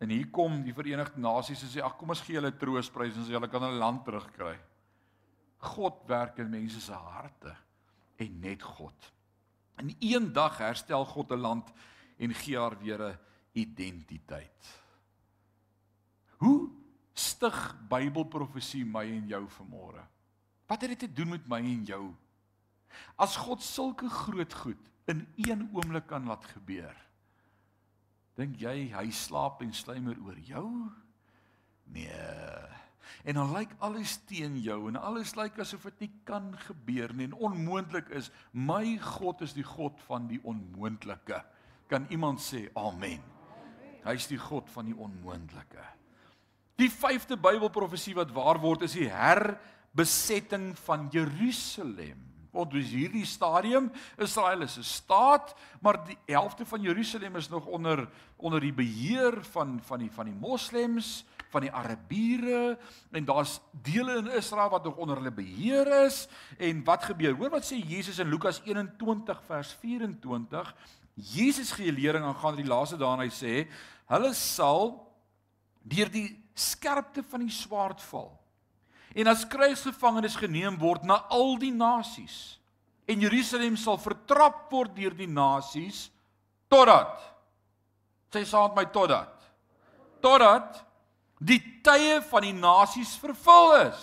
En 0.00 0.08
hier 0.08 0.30
kom 0.32 0.62
die 0.64 0.74
Verenigde 0.74 1.20
Nasies 1.20 1.62
en 1.66 1.72
sê 1.72 1.82
ag 1.84 1.96
kom 2.00 2.12
ons 2.14 2.22
gee 2.24 2.38
hulle 2.38 2.54
troostprys 2.56 3.18
en 3.20 3.26
sê 3.26 3.36
hulle 3.36 3.50
kan 3.52 3.66
hulle 3.66 3.80
land 3.82 4.00
terugkry. 4.06 4.54
God 5.60 6.06
werk 6.08 6.38
in 6.40 6.48
mense 6.48 6.80
se 6.80 6.96
harte 6.96 7.52
en 8.20 8.38
net 8.40 8.64
God. 8.64 9.10
In 9.80 9.92
een 10.00 10.32
dag 10.32 10.56
herstel 10.60 11.04
God 11.04 11.32
'n 11.32 11.40
land 11.40 11.72
en 12.18 12.34
gee 12.34 12.56
haar 12.56 12.78
weer 12.78 13.02
'n 13.02 13.18
identiteit. 13.52 14.80
Hoe 16.40 16.70
stig 17.12 17.76
Bybelprofesie 17.88 18.84
my 18.84 19.04
en 19.04 19.26
jou 19.26 19.44
vanmôre? 19.48 20.04
Wat 20.66 20.80
het 20.80 20.90
dit 20.90 20.98
te 20.98 21.12
doen 21.12 21.28
met 21.28 21.48
my 21.48 21.58
en 21.58 21.84
jou? 21.84 22.14
As 23.16 23.36
God 23.36 23.62
sulke 23.62 24.08
groot 24.08 24.54
goed 24.54 24.90
in 25.04 25.26
een 25.36 25.68
oomblik 25.74 26.06
kan 26.06 26.26
laat 26.26 26.44
gebeur. 26.44 27.09
Dink 28.40 28.56
jy 28.62 28.88
hy 28.94 29.08
slaap 29.12 29.60
en 29.60 29.72
slymer 29.76 30.16
oor 30.24 30.38
jou? 30.48 30.66
Nee. 31.92 32.68
En 33.28 33.36
dan 33.36 33.50
lyk 33.52 33.72
alles 33.84 34.14
teen 34.30 34.56
jou 34.64 34.78
en 34.88 34.96
alles 34.96 35.34
lyk 35.36 35.58
asof 35.60 35.84
dit 35.90 36.06
nie 36.06 36.12
kan 36.24 36.46
gebeur 36.64 37.12
nie 37.16 37.26
en 37.28 37.36
onmoontlik 37.50 38.08
is. 38.16 38.30
My 38.52 38.96
God 39.02 39.44
is 39.44 39.52
die 39.56 39.66
God 39.66 40.00
van 40.06 40.30
die 40.30 40.40
onmoontlike. 40.40 41.42
Kan 41.90 42.06
iemand 42.08 42.40
sê 42.40 42.68
amen? 42.78 43.20
Hy 44.06 44.16
is 44.16 44.30
die 44.30 44.40
God 44.40 44.70
van 44.72 44.88
die 44.88 44.96
onmoontlike. 44.96 45.84
Die 46.80 46.88
vyfde 46.88 47.36
Bybelprofesie 47.36 48.16
wat 48.16 48.32
waar 48.32 48.60
word 48.62 48.86
is 48.86 48.96
die 48.96 49.10
herbesetting 49.12 50.72
van 50.86 51.10
Jerusalem. 51.12 52.22
Want 52.50 52.72
dis 52.74 52.90
hierdie 52.90 53.26
stadium 53.26 53.90
Israel 54.18 54.62
is 54.62 54.78
'n 54.78 54.82
staat, 54.82 55.54
maar 55.80 56.04
die 56.04 56.18
helfte 56.26 56.66
van 56.66 56.80
Jerusalem 56.80 57.36
is 57.36 57.48
nog 57.48 57.66
onder 57.66 58.08
onder 58.36 58.60
die 58.60 58.72
beheer 58.72 59.44
van 59.44 59.80
van 59.82 59.98
die 59.98 60.10
van 60.10 60.24
die 60.24 60.34
moslems, 60.34 61.24
van 61.50 61.60
die 61.60 61.72
Arabiere 61.72 62.78
en 63.10 63.24
daar's 63.24 63.60
dele 63.82 64.16
in 64.16 64.30
Israel 64.30 64.70
wat 64.70 64.84
nog 64.84 64.96
onder 64.96 65.16
hulle 65.16 65.32
beheer 65.32 66.04
is 66.04 66.28
en 66.58 66.84
wat 66.84 67.04
gebeur? 67.04 67.36
Hoor 67.36 67.50
wat 67.50 67.64
sê 67.64 67.76
Jesus 67.76 68.18
in 68.18 68.28
Lukas 68.28 68.60
21 68.64 69.42
vers 69.46 69.76
24. 69.80 70.74
Jesus 71.14 71.72
gee 71.72 71.92
lering 71.92 72.24
aangaande 72.24 72.62
die 72.62 72.70
laaste 72.70 72.96
dae 72.96 73.12
en 73.12 73.24
hy 73.26 73.30
sê 73.30 73.68
hulle 74.06 74.34
sal 74.34 75.06
deur 75.82 76.10
die 76.10 76.44
skerpte 76.54 77.22
van 77.22 77.40
die 77.40 77.54
swaard 77.54 78.02
val 78.10 78.39
en 79.14 79.30
as 79.30 79.46
krygsgevangenes 79.48 80.38
geneem 80.38 80.78
word 80.78 81.04
na 81.08 81.22
al 81.32 81.56
die 81.58 81.72
nasies. 81.74 82.58
En 83.10 83.20
Jerusalem 83.20 83.76
sal 83.80 83.98
vertrap 83.98 84.68
word 84.70 84.94
deur 84.94 85.16
die 85.16 85.30
nasies 85.30 86.08
totdat 86.70 87.18
sê 88.30 88.44
saam 88.46 88.70
met 88.70 88.84
my 88.84 88.86
totdat 88.94 89.48
totdat 90.22 90.84
die 91.40 91.58
tye 91.82 92.20
van 92.30 92.44
die 92.44 92.54
nasies 92.54 93.14
vervul 93.18 93.72
is. 93.80 94.00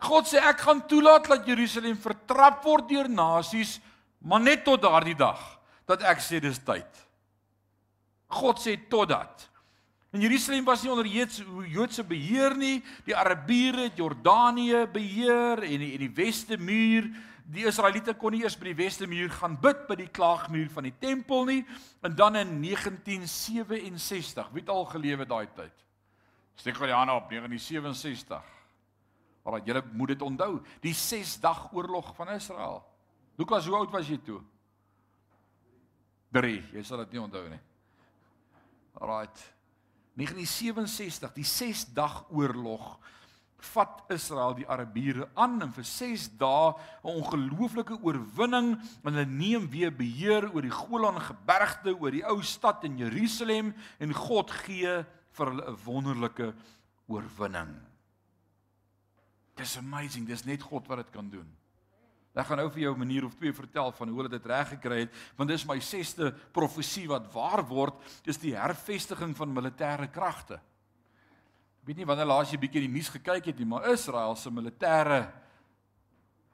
God 0.00 0.26
sê 0.26 0.40
ek 0.42 0.64
gaan 0.64 0.80
toelaat 0.90 1.28
dat 1.30 1.46
Jerusalem 1.46 1.94
vertrap 2.00 2.64
word 2.64 2.88
deur 2.90 3.08
nasies, 3.08 3.76
maar 4.18 4.42
net 4.42 4.64
tot 4.66 4.82
daardie 4.82 5.14
dag 5.14 5.38
dat 5.86 6.02
ek 6.08 6.22
sê 6.24 6.40
dis 6.42 6.58
tyd. 6.66 6.88
God 8.30 8.60
sê 8.62 8.76
totdat 8.90 9.46
En 10.10 10.20
Jerusalem 10.20 10.64
was 10.66 10.82
nie 10.82 10.90
onder 10.90 11.06
Joodse 11.06 11.44
Joodse 11.70 12.04
beheer 12.04 12.56
nie. 12.58 12.80
Die 13.06 13.16
Arabiere 13.16 13.86
het 13.86 13.98
Jordanië 13.98 14.86
beheer 14.90 15.62
en 15.62 15.84
die, 15.84 15.98
die 16.02 16.10
weste 16.14 16.58
muur. 16.58 17.06
Die 17.50 17.66
Israeliete 17.66 18.14
kon 18.18 18.34
nie 18.34 18.42
eers 18.42 18.56
by 18.58 18.72
die 18.72 18.78
weste 18.78 19.06
muur 19.10 19.30
gaan 19.34 19.54
bid 19.62 19.86
by 19.86 19.96
die 19.98 20.10
klaagmuur 20.10 20.68
van 20.74 20.86
die 20.86 20.94
tempel 21.02 21.46
nie. 21.46 21.60
En 22.02 22.14
dan 22.18 22.38
in 22.38 22.56
1967, 22.62 24.50
wie 24.50 24.62
het 24.64 24.70
al 24.74 24.84
gelewe 24.90 25.26
daai 25.30 25.46
tyd? 25.54 25.86
Steek 26.58 26.76
gou 26.78 26.90
die 26.90 26.94
hande 26.94 27.14
op 27.14 27.30
1967. 27.30 28.50
Maar 29.46 29.62
julle 29.66 29.82
moet 29.94 30.12
dit 30.12 30.22
onthou, 30.22 30.58
die 30.82 30.94
6 30.94 31.38
dag 31.40 31.70
oorlog 31.72 32.12
van 32.18 32.34
Israel. 32.34 32.82
Lukas, 33.38 33.66
hoe 33.66 33.78
oud 33.78 33.94
was 33.94 34.10
jy 34.10 34.18
toe? 34.26 34.40
3. 36.34 36.58
Jy 36.74 36.82
sal 36.86 37.02
dit 37.06 37.16
nie 37.16 37.22
onthou 37.22 37.46
nie. 37.48 37.62
Alraight. 39.00 39.59
1967, 40.20 41.32
die 41.34 41.46
6 41.48 41.86
dag 41.96 42.24
oorlog 42.30 42.98
vat 43.74 44.04
Israel 44.08 44.54
die 44.56 44.66
Arabiere 44.68 45.26
aan 45.36 45.58
en 45.64 45.72
vir 45.72 45.84
6 45.84 46.30
dae 46.40 46.72
'n 47.04 47.20
ongelooflike 47.20 47.98
oorwinning 48.00 48.76
en 49.04 49.12
hulle 49.12 49.26
neem 49.26 49.68
weer 49.68 49.92
beheer 49.92 50.48
oor 50.54 50.62
die 50.62 50.72
Golan 50.72 51.20
gebergte, 51.20 51.92
oor 51.92 52.10
die 52.10 52.24
ou 52.24 52.42
stad 52.42 52.84
in 52.84 52.96
Jerusalem 52.98 53.74
en 53.98 54.14
God 54.14 54.50
gee 54.64 55.04
vir 55.32 55.46
hulle 55.46 55.68
'n 55.68 55.78
wonderlike 55.84 56.54
oorwinning. 57.06 57.76
Dis 59.56 59.76
amazing, 59.76 60.26
dis 60.26 60.44
net 60.44 60.62
God 60.62 60.86
wat 60.86 61.04
dit 61.04 61.10
kan 61.10 61.28
doen. 61.28 61.59
Ek 62.30 62.46
gaan 62.46 62.60
nou 62.62 62.68
vir 62.70 62.82
jou 62.84 62.94
'n 62.94 62.98
manier 62.98 63.24
of 63.24 63.34
twee 63.34 63.52
vertel 63.52 63.92
van 63.92 64.08
hoe 64.08 64.16
hulle 64.16 64.28
dit 64.28 64.46
reg 64.46 64.68
gekry 64.68 65.00
het, 65.00 65.14
want 65.36 65.50
dis 65.50 65.66
my 65.66 65.78
6ste 65.78 66.32
profesie 66.52 67.08
wat 67.08 67.32
waar 67.32 67.66
word, 67.66 67.94
dis 68.22 68.38
die 68.38 68.54
hervestiging 68.54 69.34
van 69.36 69.52
militêre 69.52 70.06
kragte. 70.10 70.54
Ek 71.80 71.86
weet 71.86 71.96
nie 71.96 72.06
wanneer 72.06 72.26
laas 72.26 72.50
jy 72.50 72.58
bietjie 72.58 72.80
die 72.80 72.92
nuus 72.92 73.08
gekyk 73.08 73.46
het 73.46 73.58
nie, 73.58 73.66
maar 73.66 73.90
Israel 73.90 74.36
se 74.36 74.50
militêre 74.50 75.32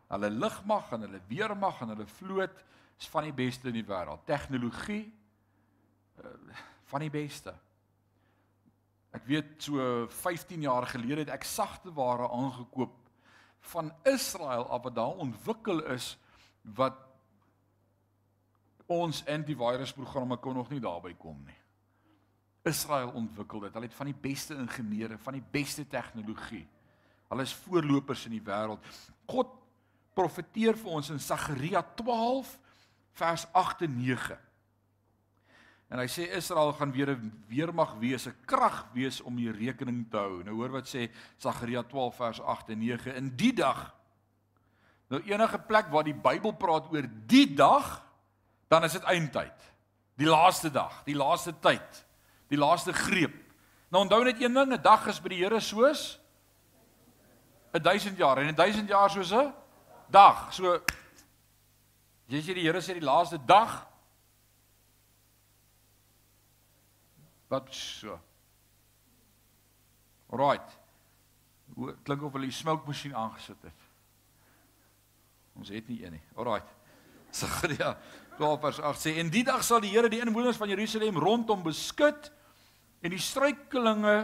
hulle 0.08 0.30
lugmag 0.30 0.92
en 0.92 1.00
hulle 1.00 1.20
weermag 1.28 1.82
en 1.82 1.88
hulle 1.88 2.06
vloot 2.06 2.64
is 2.98 3.08
van 3.08 3.24
die 3.24 3.32
beste 3.32 3.68
in 3.68 3.74
die 3.74 3.84
wêreld. 3.86 4.24
Tegnologie 4.24 5.12
uh, 6.22 6.30
van 6.84 7.00
die 7.00 7.10
beste. 7.10 7.52
Ek 9.16 9.26
weet 9.26 9.66
so 9.66 10.06
15 10.22 10.62
jaar 10.62 10.86
gelede 10.86 11.24
het 11.24 11.34
ek 11.34 11.44
sagte 11.44 11.92
ware 11.92 12.28
aangekoop 12.30 13.05
van 13.72 13.92
Israel 14.04 14.68
af 14.70 14.82
wat 14.82 14.94
daar 14.94 15.20
ontwikkel 15.22 15.82
is 15.92 16.14
wat 16.76 16.98
ons 18.86 19.24
antivirusprogramme 19.26 20.36
kon 20.36 20.54
nog 20.54 20.70
nie 20.70 20.80
daarby 20.80 21.14
kom 21.18 21.42
nie. 21.44 21.58
Israel 22.66 23.12
ontwikkel 23.14 23.60
dit. 23.60 23.74
Hulle 23.74 23.86
het 23.86 23.94
van 23.94 24.10
die 24.10 24.20
beste 24.20 24.54
ingenieure, 24.54 25.18
van 25.18 25.38
die 25.38 25.44
beste 25.50 25.86
tegnologie. 25.86 26.64
Hulle 27.30 27.42
is 27.46 27.54
voorlopers 27.66 28.24
in 28.26 28.36
die 28.36 28.42
wêreld. 28.42 28.82
God 29.30 29.52
profeteer 30.16 30.78
vir 30.78 30.98
ons 30.98 31.10
in 31.14 31.20
Sagaria 31.22 31.82
12 31.98 32.56
vers 33.18 33.46
8 33.52 33.86
en 33.86 33.96
9. 33.98 34.38
En 35.86 36.00
hy 36.02 36.06
sê 36.10 36.26
Israel 36.34 36.72
gaan 36.74 36.90
weer 36.92 37.10
'n 37.14 37.44
weermag 37.46 37.94
wees, 37.98 38.26
'n 38.26 38.34
krag 38.44 38.86
wees 38.92 39.20
om 39.20 39.36
die 39.36 39.50
rekening 39.50 40.10
te 40.10 40.16
hou. 40.16 40.42
Nou 40.42 40.54
hoor 40.54 40.70
wat 40.70 40.88
sê 40.88 41.10
Sagaria 41.38 41.82
12 41.82 42.16
vers 42.16 42.40
8 42.40 42.70
en 42.70 42.78
9. 42.78 43.14
In 43.14 43.36
die 43.36 43.52
dag 43.52 43.94
nou 45.08 45.22
enige 45.22 45.58
plek 45.58 45.86
waar 45.86 46.04
die 46.04 46.14
Bybel 46.14 46.52
praat 46.52 46.90
oor 46.92 47.06
die 47.26 47.54
dag, 47.54 48.02
dan 48.68 48.84
is 48.84 48.92
dit 48.92 49.02
eindtyd. 49.02 49.72
Die 50.16 50.26
laaste 50.26 50.70
dag, 50.70 51.04
die 51.04 51.14
laaste 51.14 51.54
tyd, 51.60 52.06
die 52.48 52.58
laaste 52.58 52.92
greep. 52.92 53.34
Nou 53.88 54.02
onthou 54.02 54.24
net 54.24 54.42
een 54.42 54.54
ding, 54.54 54.72
'n 54.72 54.82
dag 54.82 55.06
is 55.06 55.20
by 55.20 55.28
die 55.28 55.44
Here 55.44 55.60
soos 55.60 56.18
'n 57.72 57.82
1000 57.82 58.16
jaar 58.16 58.38
en 58.38 58.48
'n 58.48 58.54
1000 58.54 58.88
jaar 58.88 59.10
soos 59.10 59.32
'n 59.32 59.52
dag. 60.10 60.52
So 60.52 60.82
jy 62.26 62.40
sê 62.40 62.54
die 62.54 62.62
Here 62.62 62.80
sê 62.80 62.94
die 62.94 63.06
laaste 63.06 63.38
dag 63.38 63.86
Wat 67.48 67.74
so. 67.74 68.18
Right. 70.30 70.78
Hoe 71.74 71.94
klink 72.02 72.22
of 72.22 72.32
hulle 72.32 72.48
die 72.50 72.54
smokemasjien 72.54 73.14
aangesit 73.14 73.62
het? 73.62 73.84
Ons 75.56 75.70
het 75.72 75.88
nie 75.88 76.02
een 76.04 76.16
nie. 76.18 76.24
Alright. 76.36 76.68
Sagaria 77.36 77.96
12 78.36 78.60
vers 78.60 78.80
8 78.80 79.00
sê 79.00 79.14
en 79.20 79.30
die 79.32 79.44
dag 79.46 79.64
sal 79.64 79.80
die 79.84 79.92
Here 79.92 80.10
die 80.12 80.20
inwoners 80.22 80.58
van 80.60 80.70
Jerusalem 80.70 81.18
rondom 81.20 81.62
beskud 81.64 82.30
en 83.04 83.12
die 83.12 83.22
struikelinge 83.22 84.16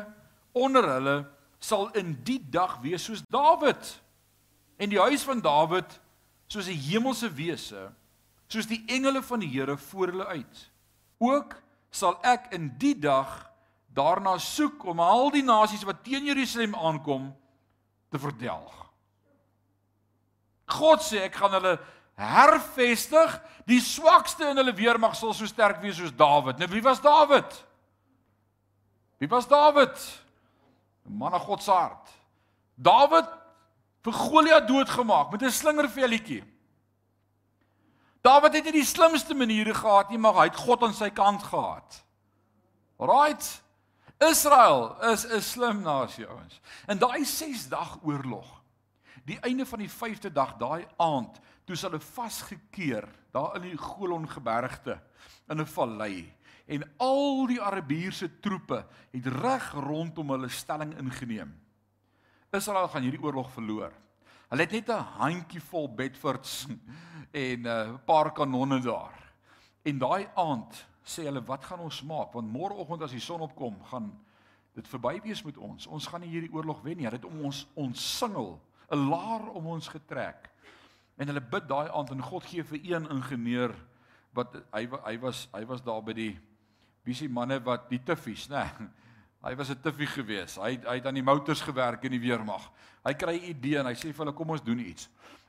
onder 0.56 0.88
hulle 0.94 1.16
sal 1.62 1.88
in 1.98 2.14
die 2.26 2.40
dag 2.52 2.78
wees 2.84 3.06
soos 3.06 3.24
Dawid 3.32 3.94
en 4.82 4.92
die 4.92 5.00
huis 5.00 5.24
van 5.28 5.40
Dawid 5.44 5.98
soos 6.50 6.68
'n 6.68 6.78
hemelse 6.88 7.30
wese 7.32 7.90
soos 8.48 8.68
die 8.68 8.82
engele 8.86 9.22
van 9.22 9.40
die 9.40 9.48
Here 9.48 9.76
voor 9.76 10.12
hulle 10.12 10.26
uit. 10.26 10.70
Ook 11.18 11.61
sal 11.92 12.16
ek 12.24 12.50
in 12.56 12.70
die 12.80 12.94
dag 12.98 13.30
daarna 13.92 14.38
soek 14.40 14.86
om 14.88 15.00
al 15.04 15.30
die 15.34 15.44
nasies 15.44 15.84
wat 15.84 16.00
teen 16.04 16.26
Jerusalem 16.26 16.74
aankom 16.74 17.28
te 18.10 18.20
verdelg. 18.20 18.72
God 20.72 21.04
sê 21.04 21.26
ek 21.26 21.36
gaan 21.36 21.52
hulle 21.58 21.76
hervestig, 22.16 23.34
die 23.68 23.80
swakste 23.84 24.48
in 24.50 24.60
hulle 24.60 24.74
weermag 24.76 25.14
sal 25.18 25.34
so 25.36 25.48
sterk 25.48 25.82
wees 25.84 25.98
soos 26.00 26.14
Dawid. 26.16 26.58
Nou 26.60 26.68
wie 26.72 26.84
was 26.84 27.02
Dawid? 27.04 27.52
Wie 29.20 29.30
was 29.30 29.48
Dawid? 29.48 29.96
'n 31.06 31.18
Man 31.18 31.34
af 31.34 31.42
God 31.42 31.62
se 31.62 31.70
hart. 31.70 32.08
Dawid 32.74 33.26
vir 34.02 34.12
Goliat 34.12 34.68
doodgemaak 34.68 35.30
met 35.32 35.42
'n 35.42 35.50
slingervelletjie. 35.50 36.44
Dawid 38.22 38.54
het 38.54 38.64
nie 38.64 38.78
die 38.78 38.86
slimste 38.86 39.34
maniere 39.34 39.74
gehad 39.74 40.10
nie, 40.10 40.18
maar 40.18 40.36
hy 40.38 40.46
het 40.46 40.62
God 40.62 40.84
aan 40.86 40.94
sy 40.94 41.10
kant 41.10 41.42
gehad. 41.42 41.98
Right? 43.02 43.62
Israel 44.22 44.94
is 45.10 45.26
'n 45.26 45.40
slim 45.40 45.82
nasie 45.82 46.26
ouens. 46.26 46.60
In 46.86 46.98
daai 46.98 47.24
6 47.24 47.68
dag 47.68 47.98
oorlog, 48.02 48.62
die 49.24 49.38
einde 49.40 49.66
van 49.66 49.78
die 49.78 49.90
5de 49.90 50.32
dag, 50.32 50.56
daai 50.56 50.86
aand, 50.96 51.40
toe 51.64 51.76
hulle 51.76 52.00
vasgekeer 52.00 53.08
daar 53.32 53.56
in 53.56 53.62
die 53.62 53.76
Golan 53.76 54.28
gebergte 54.28 55.00
in 55.48 55.60
'n 55.60 55.66
vallei 55.66 56.34
en 56.66 56.84
al 56.96 57.46
die 57.46 57.60
Arabiese 57.60 58.40
troepe 58.40 58.86
het 59.10 59.26
reg 59.26 59.72
rondom 59.72 60.30
hulle 60.30 60.48
stelling 60.48 60.94
ingeneem. 60.98 61.52
Israel 62.50 62.88
gaan 62.88 63.02
hierdie 63.02 63.22
oorlog 63.22 63.50
verloor. 63.50 63.92
Hulle 64.52 64.66
het 64.66 64.72
net 64.72 64.88
'n 64.88 65.04
handjievol 65.16 65.94
Bedfords 65.94 66.66
en 67.44 67.60
'n 67.60 67.66
uh, 67.66 67.94
paar 68.04 68.32
kanonne 68.32 68.80
daar. 68.80 69.32
En 69.82 69.98
daai 69.98 70.28
aand 70.34 70.86
sê 71.02 71.24
hulle, 71.24 71.44
"Wat 71.44 71.64
gaan 71.64 71.78
ons 71.78 72.02
maak? 72.02 72.32
Want 72.32 72.52
môreoggend 72.52 73.02
as 73.02 73.10
die 73.10 73.20
son 73.20 73.40
opkom, 73.40 73.84
gaan 73.84 74.12
dit 74.74 74.88
verby 74.88 75.20
wees 75.22 75.42
met 75.42 75.56
ons. 75.56 75.86
Ons 75.86 76.06
gaan 76.06 76.20
nie 76.20 76.28
hierdie 76.28 76.52
oorlog 76.52 76.82
wen 76.82 76.96
nie. 76.96 77.04
Hulle 77.04 77.16
het 77.16 77.24
om 77.24 77.44
ons 77.44 77.66
ontsingel, 77.74 78.60
'n 78.90 79.08
laar 79.08 79.48
om 79.48 79.66
ons 79.66 79.88
getrek." 79.88 80.50
En 81.16 81.26
hulle 81.26 81.40
bid 81.40 81.68
daai 81.68 81.88
aand 81.88 82.10
en 82.10 82.22
God 82.22 82.44
gee 82.44 82.64
vir 82.64 82.80
een 82.82 83.10
ingenieur 83.10 83.74
wat 84.32 84.56
hy 84.72 84.88
hy 85.04 85.18
was 85.18 85.48
hy 85.52 85.64
was 85.64 85.82
daar 85.82 86.02
by 86.02 86.12
die 86.12 86.38
visie 87.04 87.28
manne 87.28 87.64
wat 87.64 87.88
die 87.88 88.02
tiffies, 88.04 88.48
né? 88.48 88.70
Nee, 88.78 88.88
hy 89.42 89.54
was 89.56 89.70
'n 89.70 89.80
tiffie 89.82 90.06
gewees. 90.06 90.56
Hy 90.56 90.78
hy 90.86 90.94
het 90.94 91.06
aan 91.06 91.14
die 91.14 91.22
motors 91.22 91.60
gewerk 91.60 92.04
in 92.04 92.12
die 92.12 92.20
weermag. 92.20 92.70
Hy 93.04 93.14
kry 93.14 93.36
'n 93.36 93.50
idee 93.50 93.78
en 93.78 93.86
hy 93.86 93.94
sê 93.94 94.12
vir 94.12 94.24
hulle, 94.24 94.32
"Kom 94.32 94.50
ons 94.50 94.62
doen 94.62 94.78
iets. 94.78 95.08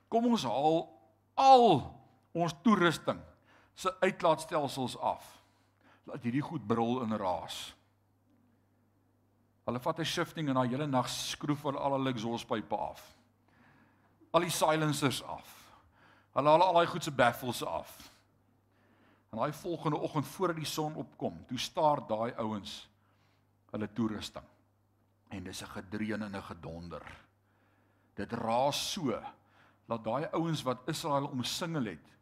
Kom 0.10 0.26
ons 0.26 0.44
haal 0.44 0.90
al 1.36 1.94
ons 2.34 2.54
toerusting 2.64 3.20
se 3.74 3.96
uitlaatstelsels 4.00 4.98
af. 4.98 5.44
Laat 6.04 6.24
hierdie 6.24 6.42
goed 6.42 6.68
brul 6.68 7.02
in 7.02 7.18
raas. 7.18 7.76
Hulle 9.66 9.80
vat 9.80 10.00
'n 10.00 10.06
shifting 10.06 10.50
en 10.50 10.56
daai 10.56 10.70
hele 10.70 10.88
nag 10.88 11.10
skroef 11.10 11.62
hulle 11.64 11.80
al 11.80 11.92
hulle 11.92 12.10
exhauspype 12.10 12.76
af. 12.76 13.18
Al 14.32 14.42
die 14.42 14.50
silencers 14.50 15.24
af. 15.24 15.74
Hulle 16.34 16.50
haal 16.50 16.62
al 16.62 16.74
daai 16.74 16.88
goed 16.88 17.04
se 17.04 17.12
baffles 17.12 17.64
af. 17.64 18.12
En 19.32 19.38
daai 19.38 19.54
volgende 19.54 19.98
oggend 19.98 20.28
voor 20.28 20.54
die 20.54 20.66
son 20.66 20.96
opkom, 20.96 21.46
toe 21.48 21.58
staar 21.58 22.08
daai 22.08 22.34
ouens 22.38 22.90
hulle 23.74 23.90
toerusting. 23.94 24.46
En 25.34 25.44
dis 25.44 25.62
'n 25.62 25.74
gedreun 25.76 26.22
en 26.22 26.36
'n 26.36 26.50
gedonder. 26.50 27.04
Dit 28.16 28.32
raas 28.32 28.92
so 28.94 29.22
laat 29.86 30.04
daai 30.04 30.28
ouens 30.32 30.64
wat 30.64 30.88
Israel 30.88 31.28
omsingel 31.28 31.86
het 31.86 32.14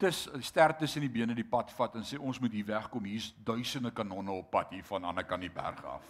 tis 0.00 0.24
ster 0.46 0.72
tussen 0.78 1.04
die 1.04 1.12
bene 1.12 1.36
die 1.36 1.46
pad 1.46 1.72
vat 1.76 1.98
en 1.98 2.06
sê 2.06 2.18
ons 2.18 2.38
moet 2.40 2.54
hier 2.56 2.68
wegkom. 2.70 3.04
Hier's 3.04 3.30
duisende 3.44 3.92
kanonne 3.92 4.32
op 4.32 4.48
pad 4.52 4.72
hier 4.72 4.86
van 4.88 5.04
ander 5.10 5.26
kant 5.28 5.44
die 5.44 5.52
berg 5.52 5.82
af. 5.84 6.06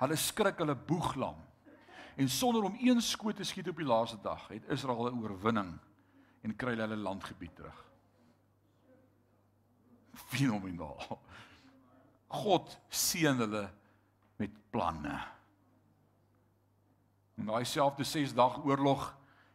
Hulle 0.00 0.16
skrik 0.16 0.62
hulle 0.62 0.76
boeglam. 0.88 1.36
En 2.16 2.30
sonder 2.30 2.64
om 2.64 2.76
een 2.80 3.02
skoot 3.02 3.36
te 3.36 3.44
skiet 3.44 3.68
op 3.68 3.80
die 3.80 3.88
laaste 3.88 4.20
dag 4.22 4.46
het 4.48 4.68
Israel 4.72 5.10
'n 5.10 5.20
oorwinning 5.20 5.74
en 6.42 6.56
kry 6.56 6.76
hulle 6.78 6.96
landgebied 6.96 7.56
terug. 7.56 7.84
Fenomenaal 10.14 11.20
God 12.28 12.78
seën 12.88 13.36
hulle 13.36 13.68
planne. 14.74 15.20
In 17.38 17.46
daai 17.46 17.64
selfde 17.64 18.04
6 18.04 18.32
dag 18.34 18.58
oorlog 18.66 19.12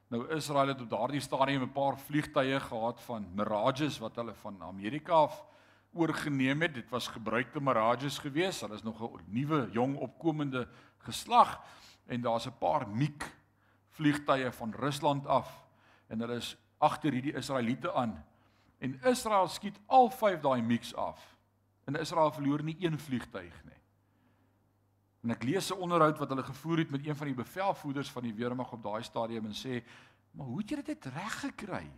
nou 0.10 0.24
Israel 0.34 0.72
het 0.72 0.82
op 0.82 0.90
daardie 0.90 1.22
stadium 1.22 1.64
'n 1.64 1.72
paar 1.76 1.98
vliegtye 2.00 2.60
gehad 2.60 3.02
van 3.02 3.28
Mirages 3.36 4.00
wat 4.00 4.16
hulle 4.16 4.34
van 4.34 4.64
Amerika 4.64 5.14
af 5.14 5.46
oorgeneem 5.94 6.62
het. 6.62 6.74
Dit 6.74 6.90
was 6.90 7.08
gebruikte 7.08 7.62
Mirages 7.62 8.18
geweest. 8.18 8.62
Hulle 8.62 8.74
is 8.74 8.84
nog 8.84 9.02
'n 9.02 9.20
nuwe 9.26 9.70
jong 9.72 9.98
opkomende 9.98 10.68
geslag 10.98 11.62
en 12.06 12.22
daar's 12.22 12.48
'n 12.48 12.58
paar 12.58 12.88
MiG 12.88 13.36
vliegtye 13.90 14.52
van 14.52 14.74
Rusland 14.74 15.28
af 15.28 15.66
en 16.08 16.20
hulle 16.20 16.36
is 16.36 16.58
agter 16.78 17.12
hierdie 17.12 17.36
Israeliete 17.36 17.94
aan. 17.94 18.26
En 18.78 19.02
Israel 19.04 19.48
skiet 19.48 19.80
al 19.86 20.10
5 20.10 20.40
daai 20.40 20.62
MiGs 20.62 20.96
af. 20.96 21.38
En 21.84 21.96
Israel 21.96 22.32
verloor 22.32 22.64
nie 22.64 22.78
een 22.80 23.00
vliegtyg 23.00 23.64
nie. 23.64 23.79
En 25.24 25.34
ek 25.36 25.44
lees 25.44 25.72
'n 25.72 25.82
onderhoud 25.84 26.18
wat 26.18 26.30
hulle 26.30 26.44
gevoer 26.44 26.78
het 26.78 26.92
met 26.92 27.06
een 27.06 27.16
van 27.16 27.28
die 27.28 27.36
bevelvoerders 27.36 28.12
van 28.12 28.24
die 28.24 28.34
weermag 28.34 28.72
op 28.72 28.84
daai 28.84 29.04
stadium 29.04 29.46
en 29.46 29.54
sê, 29.54 29.84
"Maar 30.32 30.46
hoe 30.46 30.58
het 30.58 30.70
julle 30.70 30.84
dit 30.84 31.06
reg 31.06 31.40
gekry? 31.40 31.92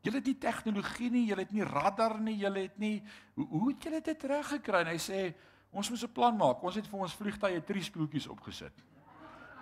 Julle 0.00 0.16
het 0.16 0.26
nie 0.26 0.38
tegnologie 0.38 1.10
nie, 1.10 1.26
julle 1.26 1.40
het 1.40 1.52
nie 1.52 1.64
radar 1.64 2.20
nie, 2.20 2.36
julle 2.36 2.58
het 2.58 2.78
nie 2.78 3.02
hoe 3.34 3.46
hoe 3.46 3.68
het 3.68 3.82
julle 3.82 4.00
dit 4.00 4.22
reg 4.22 4.48
gekry?" 4.48 4.80
En 4.80 4.86
hy 4.86 4.98
sê, 4.98 5.34
"Ons 5.70 5.90
moes 5.90 6.04
'n 6.04 6.12
plan 6.12 6.36
maak. 6.36 6.62
Ons 6.62 6.74
het 6.74 6.86
vir 6.86 7.00
ons 7.00 7.14
vliegtye 7.14 7.64
drie 7.64 7.82
spoeltjies 7.82 8.26
opgesit. 8.26 8.72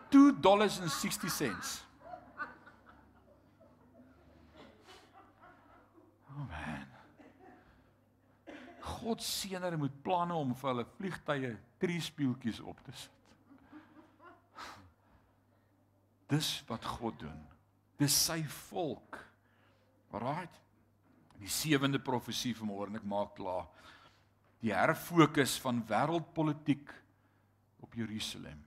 2 0.09 0.41
dollars 0.41 0.81
and 0.81 0.91
60 0.91 1.31
cents." 1.31 1.85
Oh 6.31 6.49
man. 6.49 6.87
God 8.81 9.23
seën 9.23 9.63
hulle 9.63 9.77
met 9.77 10.03
planne 10.03 10.35
om 10.35 10.55
vir 10.55 10.71
hulle 10.71 10.87
vliegtye 10.99 11.59
drie 11.83 12.01
speeltjies 12.01 12.61
op 12.61 12.81
te 12.85 12.93
sit. 12.93 13.13
Dis 16.27 16.51
wat 16.67 16.85
God 16.97 17.19
doen. 17.23 17.43
Dis 18.01 18.15
sy 18.27 18.41
volk. 18.69 19.19
Alraight. 20.11 20.63
Die 21.39 21.51
sewende 21.53 22.01
profesie 22.03 22.55
van 22.57 22.71
môre 22.71 22.91
en 22.91 22.99
ek 22.99 23.07
maak 23.07 23.35
klaar. 23.39 23.69
Die 24.65 24.73
herfokus 24.75 25.59
van 25.63 25.83
wêreldpolitiek 25.87 26.91
op 27.85 27.95
Jerusalem. 27.95 28.63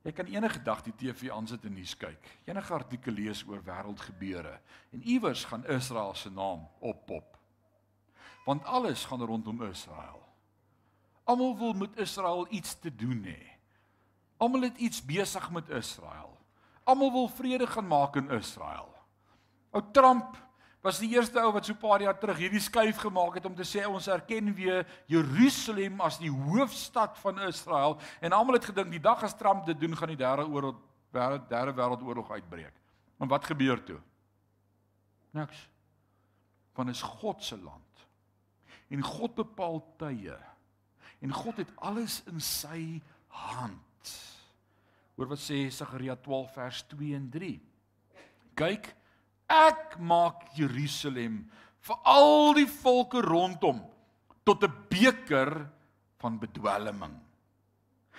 Jy 0.00 0.14
kan 0.16 0.30
enige 0.32 0.62
dag 0.64 0.80
die 0.82 0.96
TV 0.96 1.28
aansit 1.30 1.66
en 1.68 1.76
nuus 1.76 1.92
kyk. 2.00 2.24
Enige 2.48 2.72
artikel 2.74 3.14
lees 3.14 3.44
oor 3.46 3.60
wêreldgebeure 3.62 4.56
en 4.96 5.04
iewers 5.04 5.44
gaan 5.46 5.66
Israel 5.68 6.16
se 6.16 6.32
naam 6.32 6.64
oppop 6.80 7.36
want 8.44 8.64
alles 8.64 9.04
gaan 9.04 9.22
rondom 9.22 9.62
Israel. 9.62 10.29
Almal 11.30 11.56
wil 11.58 11.72
met 11.78 11.96
Israel 12.02 12.46
iets 12.50 12.74
te 12.82 12.90
doen 12.90 13.22
hê. 13.22 13.38
Almal 14.42 14.66
het 14.66 14.78
iets 14.82 15.02
besig 15.04 15.50
met 15.54 15.68
Israel. 15.68 16.38
Almal 16.84 17.12
wil 17.12 17.28
vrede 17.28 17.66
gaan 17.70 17.86
maak 17.86 18.16
in 18.18 18.30
Israel. 18.34 18.88
Ou 19.70 19.82
Trump 19.92 20.38
was 20.82 20.98
die 20.98 21.12
eerste 21.12 21.38
ou 21.38 21.52
wat 21.52 21.66
so 21.66 21.72
'n 21.72 21.78
paar 21.78 22.00
jaar 22.02 22.18
terug 22.18 22.38
hierdie 22.38 22.60
skuif 22.60 22.96
gemaak 22.96 23.34
het 23.34 23.44
om 23.46 23.54
te 23.54 23.68
sê 23.68 23.86
ons 23.86 24.08
erken 24.08 24.54
weer 24.54 24.86
Jerusalem 25.06 26.00
as 26.00 26.18
die 26.18 26.30
hoofstad 26.30 27.18
van 27.18 27.40
Israel 27.40 28.00
en 28.20 28.32
almal 28.32 28.54
het 28.54 28.64
gedink 28.64 28.90
die 28.90 29.00
dag 29.00 29.22
as 29.22 29.36
Trump 29.36 29.66
dit 29.66 29.80
doen 29.80 29.96
gaan 29.96 30.08
die 30.08 30.16
derde 30.16 30.48
oorlog 30.48 30.76
wêreld 31.12 31.48
derde 31.48 31.72
wêreldoorlog 31.72 32.30
uitbreek. 32.30 32.72
Maar 33.16 33.28
wat 33.28 33.44
gebeur 33.44 33.84
toe? 33.84 34.00
Niks. 35.30 35.68
Want 36.74 36.88
is 36.88 37.02
God 37.02 37.44
se 37.44 37.58
land. 37.58 38.06
En 38.88 39.02
God 39.02 39.34
bepaal 39.34 39.94
tye. 39.96 40.49
En 41.20 41.32
God 41.32 41.60
het 41.60 41.70
alles 41.76 42.22
in 42.30 42.40
sy 42.40 43.00
hand. 43.28 44.12
Hoor 45.16 45.34
wat 45.34 45.42
sê 45.42 45.66
Sagaria 45.68 46.16
12 46.16 46.54
vers 46.56 46.82
2 46.94 47.16
en 47.18 47.26
3. 47.32 47.50
Kyk, 48.56 48.86
ek 49.50 49.98
maak 50.00 50.48
Jerusalem 50.56 51.42
vir 51.84 51.98
al 52.08 52.54
die 52.56 52.68
volke 52.68 53.20
rondom 53.24 53.82
tot 54.44 54.64
'n 54.64 54.72
beker 54.88 55.68
van 56.20 56.38
bedwelming. 56.38 57.16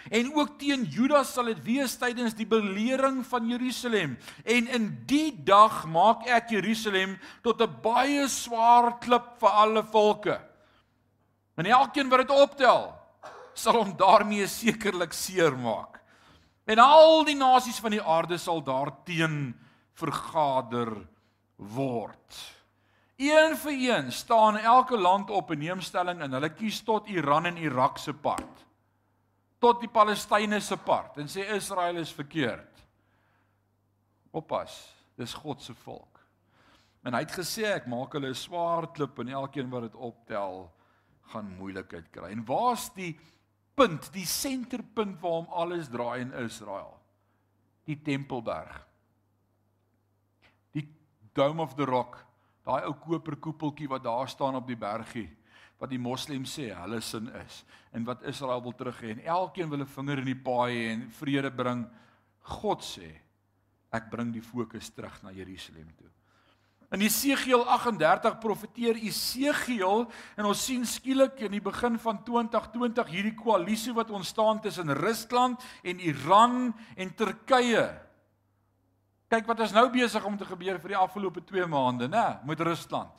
En 0.10 0.34
ook 0.34 0.58
teen 0.60 0.84
Juda 0.90 1.24
sal 1.24 1.52
dit 1.52 1.62
wees 1.64 1.94
tydens 1.98 2.34
die 2.34 2.48
belering 2.48 3.22
van 3.26 3.50
Jerusalem. 3.50 4.18
En 4.44 4.68
in 4.68 4.88
die 5.06 5.44
dag 5.44 5.86
maak 5.86 6.26
ek 6.26 6.50
Jerusalem 6.50 7.20
tot 7.42 7.62
'n 7.62 7.82
baie 7.82 8.28
swaar 8.28 8.98
klip 9.00 9.38
vir 9.38 9.50
alle 9.50 9.84
volke. 9.84 10.51
En 11.56 11.66
elkeen 11.66 12.10
wat 12.10 12.24
dit 12.24 12.32
optel, 12.32 12.92
sal 13.54 13.82
hom 13.82 13.96
daarmee 13.98 14.48
sekerlik 14.48 15.14
seermaak. 15.14 16.00
En 16.66 16.80
al 16.80 17.26
die 17.28 17.36
nasies 17.36 17.82
van 17.84 17.96
die 17.96 18.04
aarde 18.04 18.38
sal 18.40 18.62
daarteen 18.64 19.54
vergader 20.00 20.94
word. 21.56 22.40
Een 23.22 23.58
vir 23.58 23.74
een 23.78 24.12
staan 24.12 24.58
elke 24.58 24.98
land 24.98 25.30
op 25.30 25.52
'n 25.52 25.60
neemstelling 25.60 26.22
en 26.22 26.32
hulle 26.32 26.50
kies 26.50 26.82
tot 26.82 27.08
Iran 27.08 27.46
en 27.46 27.58
Irak 27.58 27.98
se 27.98 28.14
part. 28.14 28.66
Tot 29.60 29.80
die 29.80 29.90
Palestynë 29.90 30.60
se 30.60 30.78
part 30.78 31.18
en 31.18 31.28
sê 31.28 31.54
Israel 31.56 31.98
is 31.98 32.12
verkeerd. 32.12 32.82
Oppas, 34.32 34.96
dis 35.16 35.34
God 35.34 35.62
se 35.62 35.74
volk. 35.74 36.20
En 37.04 37.14
hy 37.14 37.20
het 37.20 37.32
gesê 37.32 37.66
ek 37.66 37.88
maak 37.88 38.14
hulle 38.14 38.30
'n 38.30 38.36
swaar 38.36 38.92
klip 38.92 39.20
en 39.20 39.28
elkeen 39.28 39.70
wat 39.70 39.82
dit 39.82 39.96
optel 39.96 40.72
gaan 41.32 41.54
moeilikheid 41.58 42.10
kry. 42.12 42.32
En 42.32 42.46
waar's 42.46 42.90
die 42.94 43.14
punt, 43.76 44.12
die 44.14 44.26
senterpunt 44.26 45.20
waarom 45.22 45.48
alles 45.50 45.90
draai 45.90 46.22
in 46.22 46.34
Israel? 46.34 46.98
Die 47.86 48.02
Tempelberg. 48.02 48.88
Die 50.72 50.88
Dome 51.34 51.62
of 51.62 51.76
the 51.76 51.86
Rock, 51.86 52.18
daai 52.66 52.86
ou 52.86 52.94
koper 52.94 53.38
koepeltjie 53.38 53.90
wat 53.90 54.04
daar 54.04 54.30
staan 54.30 54.56
op 54.56 54.68
die 54.68 54.78
bergie 54.80 55.30
wat 55.82 55.90
die 55.90 56.02
moslems 56.02 56.54
sê 56.60 56.70
hulle 56.78 57.02
sin 57.02 57.28
is 57.42 57.64
en 57.98 58.06
wat 58.06 58.22
Israel 58.30 58.62
wil 58.62 58.76
terug 58.78 59.00
hê 59.02 59.16
en 59.16 59.24
elkeen 59.26 59.70
wil 59.70 59.82
'n 59.82 59.94
vinger 59.96 60.20
in 60.22 60.30
die 60.30 60.44
paai 60.48 60.94
en 60.94 61.10
vrede 61.10 61.52
bring. 61.52 61.88
God 62.42 62.82
sê 62.84 63.10
ek 63.92 64.10
bring 64.10 64.32
die 64.32 64.46
fokus 64.46 64.90
terug 64.90 65.24
na 65.24 65.32
Jerusalem 65.32 65.90
toe. 65.98 66.10
In 66.92 67.00
Jesegiel 67.00 67.64
38 67.64 68.34
profeteer 68.44 68.98
Jesegiel 69.00 70.10
en 70.36 70.48
ons 70.50 70.60
sien 70.60 70.84
skielik 70.84 71.38
in 71.46 71.54
die 71.56 71.64
begin 71.64 71.96
van 72.04 72.20
2020 72.28 73.14
hierdie 73.14 73.38
koalisie 73.38 73.94
wat 73.96 74.12
ontstaan 74.12 74.60
tussen 74.60 74.92
Rusland 75.00 75.64
en 75.88 76.04
Iran 76.04 76.74
en 77.00 77.14
Turkye. 77.16 77.86
Kyk 79.32 79.48
wat 79.48 79.64
is 79.64 79.72
nou 79.72 79.86
besig 79.94 80.28
om 80.28 80.36
te 80.36 80.50
gebeur 80.50 80.84
vir 80.84 80.98
die 80.98 81.00
afgelope 81.00 81.46
2 81.48 81.70
maande, 81.72 82.12
né, 82.12 82.44
met 82.44 82.60
Rusland. 82.60 83.16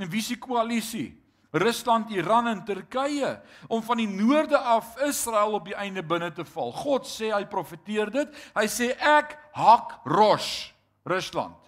En 0.00 0.08
wie 0.08 0.24
is 0.24 0.32
die 0.32 0.40
koalisie? 0.40 1.10
Rusland, 1.52 2.08
Iran 2.16 2.48
en 2.48 2.64
Turkye 2.64 3.36
om 3.68 3.84
van 3.84 4.00
die 4.00 4.08
noorde 4.08 4.56
af 4.56 4.96
Israel 5.04 5.60
op 5.60 5.68
die 5.68 5.76
einde 5.76 6.00
binne 6.00 6.32
te 6.32 6.46
val. 6.54 6.72
God 6.72 7.04
sê 7.04 7.34
hy 7.36 7.44
profeteer 7.44 8.08
dit. 8.08 8.44
Hy 8.56 8.68
sê 8.70 8.94
ek 8.96 9.36
hak 9.52 9.98
Rosh, 10.08 10.70
Rusland 11.04 11.59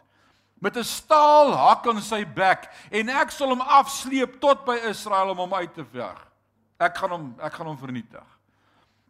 met 0.62 0.76
'n 0.76 0.84
staalhak 0.84 1.86
aan 1.86 2.00
sy 2.00 2.22
bek 2.24 2.70
en 2.90 3.08
ek 3.08 3.30
sal 3.30 3.48
hom 3.48 3.60
afsleep 3.60 4.38
tot 4.40 4.64
by 4.64 4.78
Israel 4.86 5.34
om 5.34 5.38
hom 5.38 5.54
uit 5.54 5.74
te 5.74 5.84
veg. 5.84 6.18
Ek 6.78 6.96
gaan 6.96 7.10
hom 7.10 7.34
ek 7.40 7.52
gaan 7.52 7.66
hom 7.66 7.78
vernietig. 7.78 8.28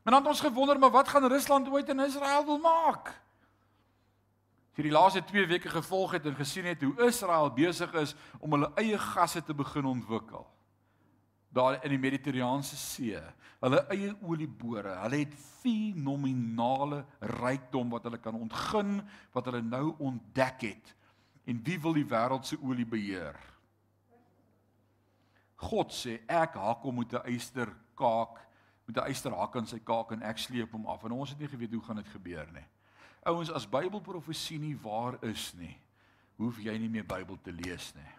En 0.05 0.13
dan 0.13 0.21
het 0.23 0.29
ons 0.29 0.41
gewonder 0.41 0.79
maar 0.79 0.91
wat 0.91 1.09
gaan 1.09 1.29
Rusland 1.29 1.69
ooit 1.69 1.89
in 1.89 2.01
Israel 2.01 2.45
wil 2.45 2.59
maak? 2.59 3.13
Vir 4.73 4.83
die 4.83 4.93
laaste 4.93 5.25
2 5.25 5.47
weke 5.47 5.69
gevolg 5.69 6.13
het 6.13 6.27
en 6.27 6.35
gesien 6.35 6.65
het 6.65 6.83
hoe 6.83 7.07
Israel 7.07 7.51
besig 7.51 7.93
is 7.93 8.15
om 8.41 8.53
hulle 8.53 8.73
eie 8.75 8.99
gasse 8.99 9.45
te 9.45 9.55
begin 9.55 9.85
ontwikkel. 9.85 10.47
Daar 11.53 11.85
in 11.85 11.91
die 11.91 12.01
Mediterraanse 12.01 12.77
See, 12.77 13.21
hulle 13.61 13.87
eie 13.91 14.17
oliebore, 14.23 14.97
hulle 15.05 15.17
het 15.17 15.35
fenominale 15.61 17.05
rykdom 17.21 17.91
wat 17.91 18.03
hulle 18.03 18.19
kan 18.19 18.35
ontgin, 18.35 19.03
wat 19.33 19.45
hulle 19.45 19.61
nou 19.63 19.95
ontdek 19.99 20.61
het 20.61 20.95
En 21.45 21.63
wie 21.65 21.81
wil 21.81 21.97
die 21.99 22.07
wêreld 22.07 22.47
se 22.47 22.59
olie 22.63 22.87
beheer? 22.87 23.39
God 25.63 25.95
sê 25.95 26.19
ek 26.31 26.59
hak 26.59 26.83
hom 26.87 26.99
met 27.03 27.15
'n 27.15 27.27
eyster 27.27 27.71
kaak, 27.95 28.39
met 28.87 28.97
'n 28.97 29.07
eyster 29.07 29.35
hak 29.35 29.57
aan 29.57 29.67
sy 29.67 29.79
kaak 29.79 30.13
en 30.13 30.23
ek 30.23 30.39
sleep 30.39 30.73
hom 30.73 30.87
af. 30.87 31.05
En 31.05 31.13
ons 31.13 31.31
het 31.31 31.39
nie 31.39 31.49
geweet 31.49 31.73
hoe 31.73 31.83
gaan 31.83 31.97
dit 31.97 32.09
gebeur 32.09 32.49
nie. 32.53 32.67
Ouens, 33.23 33.51
as 33.51 33.69
Bybelprofesie 33.69 34.59
nie 34.59 34.77
waar 34.77 35.25
is 35.25 35.55
nie, 35.55 35.79
hoef 36.37 36.59
jy 36.59 36.79
nie 36.79 36.89
meer 36.89 37.07
Bybel 37.07 37.39
te 37.43 37.53
lees 37.53 37.95
nie. 37.95 38.13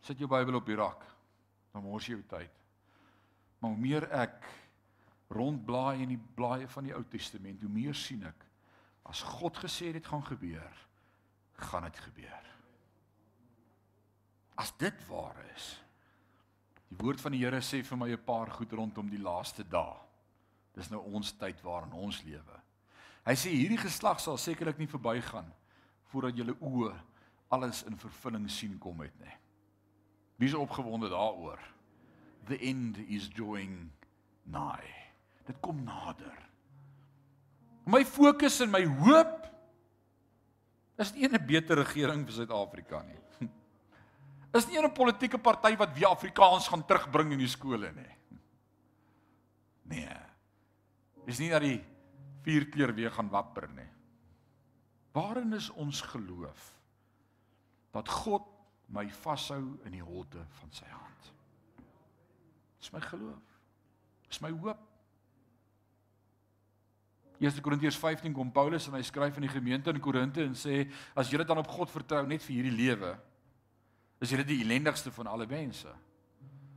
Sit 0.00 0.18
jou 0.18 0.28
Bybel 0.28 0.54
op 0.54 0.66
die 0.66 0.76
rak. 0.76 1.04
Dan 1.72 1.82
mors 1.82 2.06
jy 2.06 2.14
jou 2.14 2.22
tyd. 2.22 2.50
Maar 3.58 3.70
hoe 3.70 3.80
meer 3.80 4.12
ek 4.12 4.44
rondblaai 5.28 6.02
in 6.02 6.08
die 6.08 6.24
blaaie 6.34 6.68
van 6.68 6.84
die 6.84 6.94
Ou 6.94 7.04
Testament, 7.04 7.60
hoe 7.62 7.70
meer 7.70 7.94
sien 7.94 8.22
ek 8.22 8.44
as 9.06 9.22
God 9.22 9.56
gesê 9.56 9.92
dit 9.92 10.06
gaan 10.06 10.24
gebeur 10.24 10.85
gaan 11.58 11.82
dit 11.82 11.98
gebeur. 11.98 12.44
As 14.56 14.72
dit 14.76 15.06
waar 15.08 15.36
is, 15.54 15.76
Die 16.86 16.98
woord 17.02 17.20
van 17.20 17.34
die 17.34 17.42
Here 17.42 17.60
sê 17.64 17.82
vir 17.84 17.98
my 17.98 18.10
'n 18.12 18.24
paar 18.24 18.50
goed 18.50 18.72
rondom 18.72 19.10
die 19.10 19.18
laaste 19.22 19.64
dae. 19.64 19.96
Dis 20.74 20.90
nou 20.90 21.00
ons 21.12 21.32
tyd 21.32 21.60
waarin 21.62 21.92
ons 21.92 22.22
lewe. 22.22 22.60
Hy 23.26 23.34
sê 23.34 23.50
hierdie 23.50 23.78
geslag 23.78 24.20
sal 24.20 24.36
sekerlik 24.38 24.78
nie 24.78 24.86
verbygaan 24.86 25.52
voordat 26.12 26.36
julle 26.36 26.54
oë 26.60 26.94
alles 27.50 27.82
in 27.82 27.96
vervulling 27.96 28.50
sien 28.50 28.78
kom 28.78 29.00
het 29.00 29.18
nie. 29.20 29.36
Wie 30.38 30.48
is 30.48 30.54
opgewonde 30.54 31.08
daaroor? 31.08 31.58
The 32.46 32.58
end 32.58 32.98
is 32.98 33.28
drawing 33.28 33.90
nigh. 34.44 35.10
Dit 35.46 35.60
kom 35.60 35.84
nader. 35.84 36.38
My 37.84 38.04
fokus 38.04 38.60
en 38.60 38.70
my 38.70 38.84
hoop 38.84 39.46
is 40.98 41.12
nie 41.14 41.28
'n 41.28 41.46
beter 41.46 41.76
regering 41.76 42.24
vir 42.24 42.32
Suid-Afrika 42.32 43.02
nie. 43.02 43.48
Is 44.54 44.66
nie 44.68 44.78
'n 44.78 44.92
politieke 44.92 45.38
party 45.38 45.76
wat 45.76 45.94
weer 45.94 46.08
Afrikaans 46.08 46.68
gaan 46.68 46.86
terugbring 46.86 47.32
in 47.32 47.38
die 47.38 47.48
skole 47.48 47.92
nie. 47.92 48.14
Nee. 49.82 50.16
Is 51.26 51.38
nie 51.38 51.50
dat 51.50 51.62
die 51.62 51.84
vier 52.42 52.66
keer 52.70 52.94
weer 52.94 53.10
gaan 53.10 53.28
wapper 53.28 53.68
nie. 53.68 53.88
Waarin 55.12 55.52
is 55.52 55.70
ons 55.70 56.00
geloof? 56.00 56.72
Dat 57.92 58.08
God 58.08 58.42
my 58.86 59.08
vashou 59.10 59.78
in 59.84 59.92
die 59.92 60.02
holte 60.02 60.44
van 60.60 60.72
sy 60.72 60.86
hand. 60.86 61.32
Dis 62.78 62.92
my 62.92 63.00
geloof. 63.00 63.60
Dis 64.28 64.40
my 64.40 64.50
hoop. 64.50 64.78
1 67.40 67.60
Korintiërs 67.60 67.98
15 68.00 68.32
kom 68.32 68.50
Paulus 68.52 68.88
en 68.88 68.94
hy 68.96 69.02
skryf 69.02 69.36
aan 69.36 69.44
die 69.44 69.52
gemeente 69.52 69.90
in 69.92 70.00
Korinte 70.00 70.44
en 70.44 70.54
sê 70.56 70.86
as 71.14 71.28
julle 71.28 71.44
dan 71.44 71.58
op 71.60 71.68
God 71.68 71.90
vertrou 71.92 72.26
net 72.26 72.42
vir 72.42 72.56
hierdie 72.56 72.76
lewe 72.76 73.16
is 74.20 74.32
julle 74.32 74.46
die 74.48 74.62
ellendigste 74.64 75.12
van 75.12 75.28
alle 75.28 75.46
mense. 75.48 75.90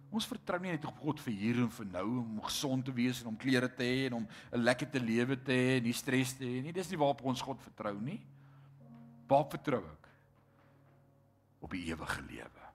Ons 0.10 0.26
vertrou 0.28 0.58
nie 0.64 0.74
net 0.74 0.88
op 0.90 0.98
God 1.04 1.22
vir 1.22 1.36
hier 1.38 1.60
en 1.62 1.70
vir 1.72 1.88
nou 1.92 2.06
om 2.24 2.40
gesond 2.48 2.86
te 2.86 2.94
wees 2.96 3.22
en 3.22 3.30
om 3.32 3.38
klere 3.40 3.70
te 3.70 3.86
hê 3.86 4.08
en 4.08 4.18
om 4.20 4.28
'n 4.52 4.64
lekker 4.64 4.90
te 4.90 5.00
lewe 5.00 5.38
te 5.38 5.54
hê 5.54 5.78
en 5.78 5.84
nie 5.84 5.94
stres 5.94 6.34
te 6.34 6.44
hê 6.44 6.64
nie. 6.64 6.74
Dis 6.74 6.90
nie 6.90 6.98
waarop 6.98 7.22
ons 7.22 7.42
God 7.42 7.62
vertrou 7.62 7.96
nie. 8.02 8.20
Waarop 9.28 9.52
vertrou 9.52 9.84
ek? 9.86 10.10
Op 11.62 11.72
die 11.72 11.86
ewige 11.86 12.22
lewe. 12.22 12.66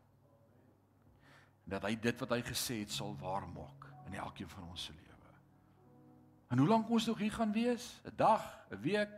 Dat 1.67 1.83
hy 1.83 1.95
dit 1.97 2.21
wat 2.21 2.31
hy 2.31 2.43
gesê 2.43 2.79
het 2.81 2.91
sal 2.91 3.17
waar 3.17 3.49
maak 3.49 3.91
in 4.07 4.15
elkeen 4.15 4.49
van 4.49 4.65
ons 4.71 4.85
se 4.85 4.93
lewe. 4.93 5.14
En 6.55 6.61
hoe 6.61 6.69
lank 6.69 6.91
ons 6.91 7.07
nog 7.07 7.19
hier 7.19 7.33
gaan 7.35 7.53
wees? 7.53 8.01
'n 8.07 8.13
Dag, 8.17 8.43
'n 8.71 8.81
week, 8.81 9.11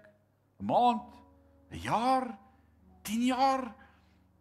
'n 0.59 0.65
maand, 0.65 1.03
'n 1.71 1.79
jaar, 1.79 2.39
10 3.03 3.25
jaar, 3.25 3.75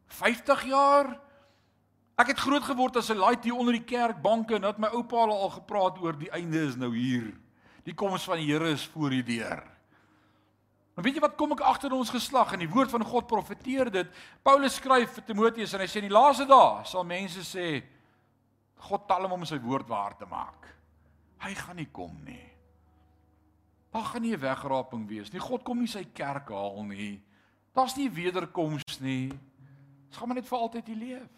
50 0.07 0.63
jaar? 0.63 1.19
Ek 2.15 2.27
het 2.27 2.39
groot 2.39 2.63
geword 2.63 2.95
as 2.95 3.09
'n 3.09 3.17
laait 3.17 3.43
hier 3.43 3.55
onder 3.55 3.73
die 3.73 3.83
kerkbanke 3.83 4.55
en 4.55 4.63
het 4.63 4.77
my 4.77 4.87
oupa 4.87 5.15
al 5.15 5.49
gepraat 5.49 5.99
oor 5.99 6.17
die 6.17 6.31
einde 6.31 6.65
is 6.65 6.75
nou 6.75 6.95
hier. 6.95 7.33
Die 7.83 7.93
koms 7.93 8.23
van 8.23 8.37
die 8.37 8.51
Here 8.51 8.69
is 8.69 8.87
voor 8.87 9.09
die 9.09 9.23
deur. 9.23 9.63
Maar 10.93 11.03
weet 11.03 11.13
jy 11.13 11.19
wat 11.19 11.35
kom 11.35 11.51
ek 11.51 11.59
agter 11.59 11.91
ons 11.91 12.09
geslag 12.09 12.53
en 12.53 12.59
die 12.59 12.69
woord 12.69 12.89
van 12.89 13.03
God 13.03 13.27
profeteer 13.27 13.91
dit. 13.91 14.07
Paulus 14.41 14.75
skryf 14.75 15.13
vir 15.13 15.23
Timoteus 15.23 15.73
en 15.73 15.79
hy 15.79 15.87
sê 15.87 15.95
in 15.95 16.09
die 16.09 16.19
laaste 16.19 16.45
dae 16.45 16.85
sal 16.85 17.03
mense 17.03 17.43
sê 17.43 17.83
God 18.75 19.07
tel 19.07 19.21
hom 19.21 19.31
om 19.31 19.45
sy 19.45 19.59
woord 19.59 19.87
waar 19.87 20.17
te 20.17 20.25
maak. 20.25 20.75
Hy 21.37 21.53
gaan 21.53 21.75
nie 21.75 21.91
kom 21.91 22.23
nie. 22.23 22.54
Daar 23.95 24.03
gaan 24.03 24.21
nie 24.21 24.35
'n 24.35 24.39
wegraping 24.39 25.07
wees 25.07 25.31
nie. 25.31 25.39
God 25.39 25.63
kom 25.63 25.79
nie 25.79 25.87
sy 25.87 26.03
kerk 26.03 26.49
haal 26.49 26.83
nie. 26.83 27.23
Daar's 27.71 27.95
nie 27.95 28.11
wederkoms 28.11 28.99
nie. 28.99 29.31
Ons 30.07 30.17
gaan 30.17 30.27
maar 30.27 30.35
net 30.35 30.47
vir 30.47 30.57
altyd 30.57 30.87
hier 30.87 30.95
leef. 30.95 31.31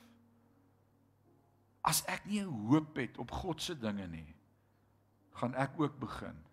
As 1.81 2.03
ek 2.07 2.25
nie 2.25 2.41
'n 2.41 2.67
hoop 2.67 2.95
het 2.95 3.17
op 3.17 3.31
God 3.31 3.61
se 3.61 3.79
dinge 3.79 4.07
nie, 4.07 4.35
gaan 5.33 5.53
ek 5.53 5.79
ook 5.79 5.99
begin 5.99 6.43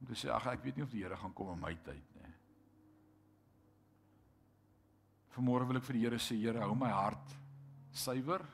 om 0.00 0.06
te 0.06 0.14
sê 0.14 0.30
ag 0.30 0.46
ek 0.46 0.62
weet 0.62 0.76
nie 0.76 0.84
of 0.84 0.90
die 0.90 1.02
Here 1.02 1.16
gaan 1.16 1.32
kom 1.32 1.52
in 1.52 1.60
my 1.60 1.74
tyd 1.74 2.14
nie. 2.14 2.34
Vanmôre 5.30 5.66
wil 5.66 5.76
ek 5.76 5.84
vir 5.84 5.92
die 5.92 6.02
Here 6.02 6.18
sê 6.18 6.36
Here, 6.36 6.60
hou 6.60 6.74
my 6.74 6.90
hart 6.90 7.34
suiwer. 7.92 8.44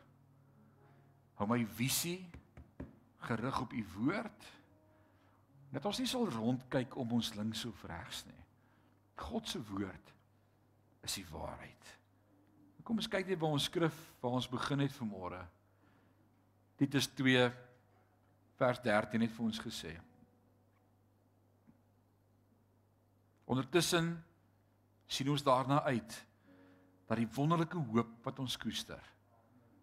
Hou 1.35 1.47
my 1.47 1.64
visie 1.64 2.31
gerig 3.18 3.61
op 3.61 3.73
u 3.73 3.85
woord. 3.97 4.59
Dat 5.71 5.87
ons 5.87 6.01
nie 6.03 6.09
sal 6.11 6.27
rondkyk 6.31 6.97
om 6.99 7.12
ons 7.12 7.35
links 7.39 7.64
of 7.64 7.85
regs 7.87 8.25
nie. 8.27 8.45
God 9.21 9.49
se 9.49 9.61
woord 9.71 10.12
is 11.07 11.14
die 11.14 11.27
waarheid. 11.31 11.97
Kom 12.85 12.99
ons 12.99 13.07
kyk 13.07 13.29
net 13.31 13.39
by 13.39 13.47
ons 13.47 13.68
skrif 13.71 13.95
waar 14.18 14.35
ons 14.35 14.49
begin 14.51 14.81
het 14.83 14.95
vanmôre. 14.97 15.39
Dit 16.81 16.97
is 16.99 17.07
2 17.14 17.45
vers 18.59 18.81
13 18.83 19.23
het 19.23 19.37
vir 19.37 19.45
ons 19.47 19.61
gesê. 19.62 19.93
Ondertussen 23.51 24.11
sien 25.07 25.31
ons 25.31 25.47
daarna 25.47 25.85
uit 25.87 26.18
dat 27.07 27.18
die 27.18 27.31
wonderlike 27.37 27.79
hoop 27.93 28.11
wat 28.27 28.43
ons 28.43 28.59
koester 28.59 29.03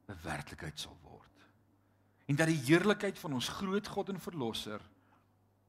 'n 0.08 0.20
werklikheid 0.24 0.80
sal 0.80 0.98
word. 1.04 1.48
En 2.28 2.36
dat 2.36 2.48
die 2.48 2.64
heerlikheid 2.68 3.20
van 3.20 3.34
ons 3.34 3.50
groot 3.50 3.88
God 3.88 4.10
en 4.10 4.20
verlosser 4.20 4.82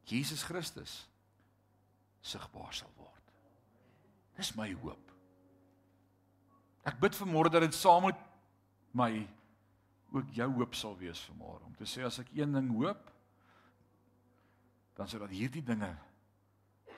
Jesus 0.08 0.42
Christus 0.42 1.02
sigbaar 2.24 2.72
sal 2.74 2.90
word. 2.96 3.34
Dis 4.38 4.54
my 4.56 4.70
hoop. 4.82 5.12
Ek 6.88 6.96
bid 7.00 7.16
vanmôre 7.18 7.52
dat 7.52 7.66
dit 7.66 7.76
saam 7.76 8.08
met 8.08 8.18
my 8.96 9.12
ook 10.16 10.30
jou 10.32 10.48
hoop 10.56 10.76
sal 10.78 10.96
wees 10.96 11.20
vanmôre 11.28 11.66
om 11.68 11.74
te 11.76 11.86
sê 11.88 12.04
as 12.06 12.20
ek 12.22 12.30
een 12.32 12.54
ding 12.56 12.70
hoop 12.78 13.10
dan 14.96 15.10
sou 15.10 15.20
dat 15.20 15.34
hierdie 15.34 15.62
dinge 15.62 15.90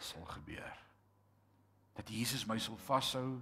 sal 0.00 0.24
gebeur. 0.30 0.76
Dat 1.98 2.08
Jesus 2.08 2.46
my 2.48 2.56
sal 2.62 2.78
vashou 2.86 3.40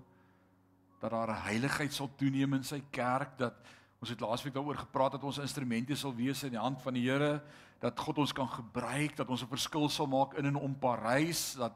dat 0.98 1.12
daar 1.12 1.30
'n 1.30 1.44
heiligheid 1.46 1.92
sal 1.92 2.10
toeneem 2.16 2.54
in 2.54 2.64
sy 2.64 2.82
kerk 2.90 3.38
dat 3.38 3.54
ons 4.00 4.10
het 4.10 4.20
laasweek 4.20 4.54
daaroor 4.54 4.76
gepraat 4.76 5.12
dat 5.12 5.24
ons 5.24 5.38
instrumente 5.38 5.96
sal 5.96 6.14
wees 6.14 6.42
in 6.42 6.50
die 6.50 6.58
hand 6.58 6.82
van 6.82 6.94
die 6.94 7.10
Here 7.10 7.42
dat 7.78 7.98
God 7.98 8.18
ons 8.18 8.32
kan 8.34 8.48
gebruik 8.48 9.16
dat 9.16 9.28
ons 9.28 9.42
'n 9.42 9.54
verskil 9.54 9.88
sal 9.88 10.06
maak 10.06 10.34
in 10.34 10.46
en 10.46 10.56
om 10.56 10.78
Parys 10.78 11.54
dat 11.54 11.72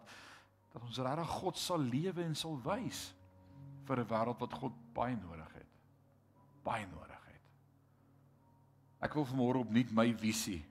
dat 0.73 0.83
ons 0.83 0.99
regtig 0.99 1.29
God 1.29 1.59
sal 1.59 1.79
lewe 1.79 2.25
en 2.25 2.35
sal 2.35 2.57
wys 2.65 3.15
vir 3.85 4.01
'n 4.01 4.09
wêreld 4.09 4.41
wat 4.41 4.53
God 4.53 4.73
baie 4.95 5.17
nodig 5.17 5.53
het. 5.53 5.67
Baie 6.63 6.87
nodig 6.87 7.25
het. 7.27 7.41
Ek 9.01 9.15
wil 9.15 9.27
vanmôre 9.27 9.59
opnuut 9.59 9.93
my 9.93 10.15
visie 10.15 10.65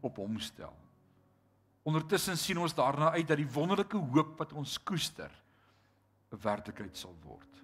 op 0.00 0.16
hom 0.16 0.38
stel. 0.38 0.74
Ondertussen 1.82 2.38
sien 2.38 2.58
ons 2.58 2.74
daarna 2.74 3.10
uit 3.10 3.28
dat 3.28 3.36
die 3.36 3.52
wonderlike 3.52 3.96
hoop 3.96 4.38
wat 4.38 4.52
ons 4.52 4.78
koester 4.82 5.30
'n 6.32 6.40
werklikheid 6.42 6.96
sal 6.96 7.14
word. 7.22 7.62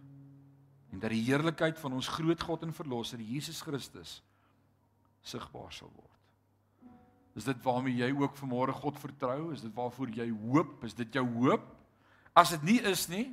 En 0.92 0.98
dat 0.98 1.10
die 1.10 1.22
heerlikheid 1.22 1.78
van 1.78 1.92
ons 1.92 2.08
groot 2.08 2.42
God 2.42 2.62
en 2.62 2.72
verlosser 2.72 3.20
Jesus 3.20 3.60
Christus 3.60 4.22
sigbaar 5.20 5.72
sal 5.72 5.90
word. 5.94 6.19
Is 7.38 7.46
dit 7.46 7.62
waarmee 7.62 7.94
jy 7.94 8.10
ook 8.16 8.36
vanmôre 8.36 8.74
God 8.74 8.98
vertrou? 8.98 9.52
Is 9.54 9.62
dit 9.62 9.74
waarvoor 9.74 10.10
jy 10.14 10.30
hoop? 10.30 10.84
Is 10.84 10.94
dit 10.98 11.14
jou 11.14 11.24
hoop? 11.38 11.66
As 12.34 12.50
dit 12.56 12.62
nie 12.62 12.80
is 12.90 13.06
nie, 13.10 13.28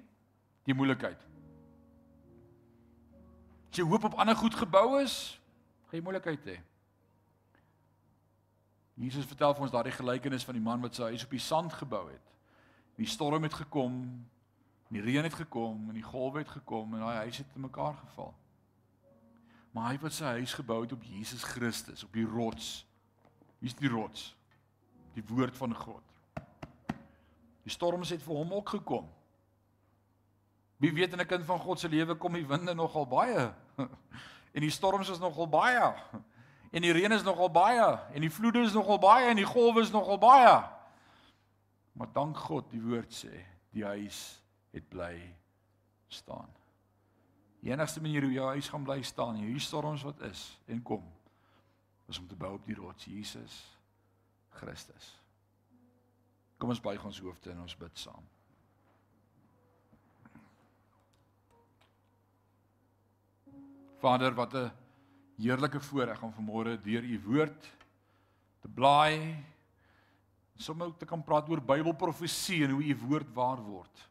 die 0.67 0.75
moeilikheid. 0.77 1.19
As 3.71 3.79
jy 3.79 3.85
hoop 3.85 4.07
op 4.09 4.17
ander 4.21 4.37
goed 4.37 4.55
gebou 4.57 4.99
is, 5.01 5.37
gaan 5.87 5.99
jy 5.99 6.05
moeilikheid 6.05 6.49
hê. 6.49 6.57
Jesus 8.97 9.27
vertel 9.29 9.53
vir 9.53 9.67
ons 9.67 9.73
daardie 9.73 9.93
gelykenis 9.93 10.45
van 10.45 10.57
die 10.57 10.63
man 10.63 10.81
wat 10.81 10.97
sy 10.97 11.11
huis 11.11 11.25
op 11.27 11.33
die 11.35 11.43
sand 11.43 11.75
gebou 11.77 12.07
het. 12.09 12.33
Die 12.97 13.05
storm 13.05 13.45
het 13.45 13.53
gekom, 13.53 13.99
die 14.89 15.03
reën 15.03 15.27
het 15.27 15.37
gekom 15.37 15.91
en 15.91 15.97
die 15.99 16.05
golwe 16.05 16.41
het 16.41 16.49
gekom 16.49 16.95
en 16.95 17.03
daai 17.05 17.27
huis 17.27 17.37
het 17.43 17.53
in 17.55 17.67
mekaar 17.67 17.93
geval. 17.99 18.33
Maar 19.75 19.91
hy 19.91 19.99
wat 20.01 20.15
sy 20.17 20.31
huis 20.39 20.55
gebou 20.57 20.81
het 20.81 20.95
op 20.95 21.03
Jesus 21.05 21.43
Christus, 21.45 22.01
op 22.07 22.13
die 22.17 22.25
rots. 22.25 22.86
Hier's 23.59 23.75
die 23.75 23.89
rots. 23.89 24.35
Die 25.13 25.23
woord 25.27 25.55
van 25.57 25.75
God. 25.75 26.03
Die 27.67 27.73
storms 27.73 28.13
het 28.13 28.23
vir 28.23 28.35
hom 28.35 28.53
ook 28.53 28.69
gekom. 28.77 29.07
Wie 30.77 30.93
weet 30.93 31.13
in 31.13 31.19
'n 31.19 31.25
kind 31.25 31.45
van 31.45 31.59
God 31.59 31.79
se 31.79 31.89
lewe 31.89 32.15
kom 32.15 32.33
die 32.33 32.47
winde 32.47 32.73
nogal 32.73 33.07
baie. 33.07 33.53
En 34.57 34.61
die 34.61 34.71
storms 34.71 35.09
is 35.09 35.19
nogal 35.19 35.49
baie. 35.49 35.93
En 36.71 36.81
die 36.81 36.91
reën 36.91 37.11
is 37.11 37.23
nogal 37.23 37.51
baie 37.51 37.99
en 38.13 38.21
die 38.21 38.31
vloede 38.31 38.59
is 38.59 38.73
nogal 38.73 38.97
baie 38.99 39.29
en 39.29 39.35
die 39.35 39.45
golwe 39.45 39.81
is 39.81 39.91
nogal 39.91 40.17
baie. 40.17 40.63
Maar 41.93 42.09
dank 42.13 42.37
God, 42.37 42.71
die 42.71 42.81
woord 42.81 43.13
sê, 43.13 43.45
die 43.69 43.85
huis 43.85 44.41
het 44.73 44.89
bly 44.89 45.35
staan. 46.07 46.49
Die 47.61 47.71
enigste 47.71 48.01
manier 48.01 48.25
hoe 48.25 48.31
jou 48.31 48.47
huis 48.47 48.69
gaan 48.69 48.83
bly 48.83 49.01
staan, 49.01 49.35
hierdie 49.35 49.61
storms 49.61 50.03
wat 50.07 50.21
is 50.21 50.59
en 50.65 50.81
kom, 50.81 51.03
is 52.07 52.19
om 52.19 52.27
te 52.27 52.35
bou 52.35 52.53
op 52.55 52.65
die 52.65 52.75
rots 52.75 53.05
Jesus 53.05 53.59
Christus. 54.49 55.11
Kom 56.57 56.71
ons 56.73 56.81
buig 56.81 57.03
ons 57.05 57.19
hoofde 57.21 57.51
en 57.51 57.61
ons 57.61 57.77
bid 57.77 57.99
saam. 58.01 58.25
Vader, 64.01 64.33
wat 64.33 64.53
'n 64.53 64.71
Heerlike 65.37 65.79
voorreg 65.79 66.21
om 66.23 66.33
vanmôre 66.33 66.81
deur 66.81 67.03
u 67.03 67.19
woord 67.21 67.61
te 68.59 68.67
blaai. 68.67 69.43
Sommige 70.55 70.89
ook 70.89 70.99
te 70.99 71.05
kan 71.05 71.23
praat 71.23 71.49
oor 71.49 71.61
Bybelprofesie 71.61 72.63
en 72.63 72.71
hoe 72.71 72.83
u 72.83 72.95
woord 72.95 73.33
waar 73.33 73.61
word. 73.61 74.09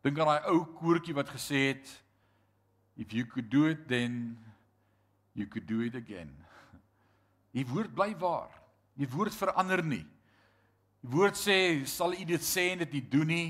Dink 0.00 0.18
aan 0.18 0.26
daai 0.26 0.46
ou 0.46 0.64
koortjie 0.64 1.14
wat 1.14 1.28
gesê 1.28 1.74
het 1.74 2.02
if 2.94 3.10
you 3.10 3.26
could 3.26 3.50
do 3.50 3.66
it 3.66 3.88
then 3.88 4.38
you 5.32 5.48
could 5.48 5.66
do 5.66 5.80
it 5.80 5.94
again. 5.94 6.43
U 7.54 7.64
woord 7.70 7.94
bly 7.94 8.10
waar. 8.18 8.50
U 8.98 9.08
woord 9.14 9.34
verander 9.34 9.84
nie. 9.84 10.04
Die 11.04 11.10
woord 11.12 11.36
sê 11.36 11.84
sal 11.86 12.16
u 12.16 12.24
dit 12.24 12.42
sê 12.42 12.70
en 12.72 12.82
dit 12.82 12.98
nie 12.98 13.04
doen 13.12 13.26
nie. 13.28 13.48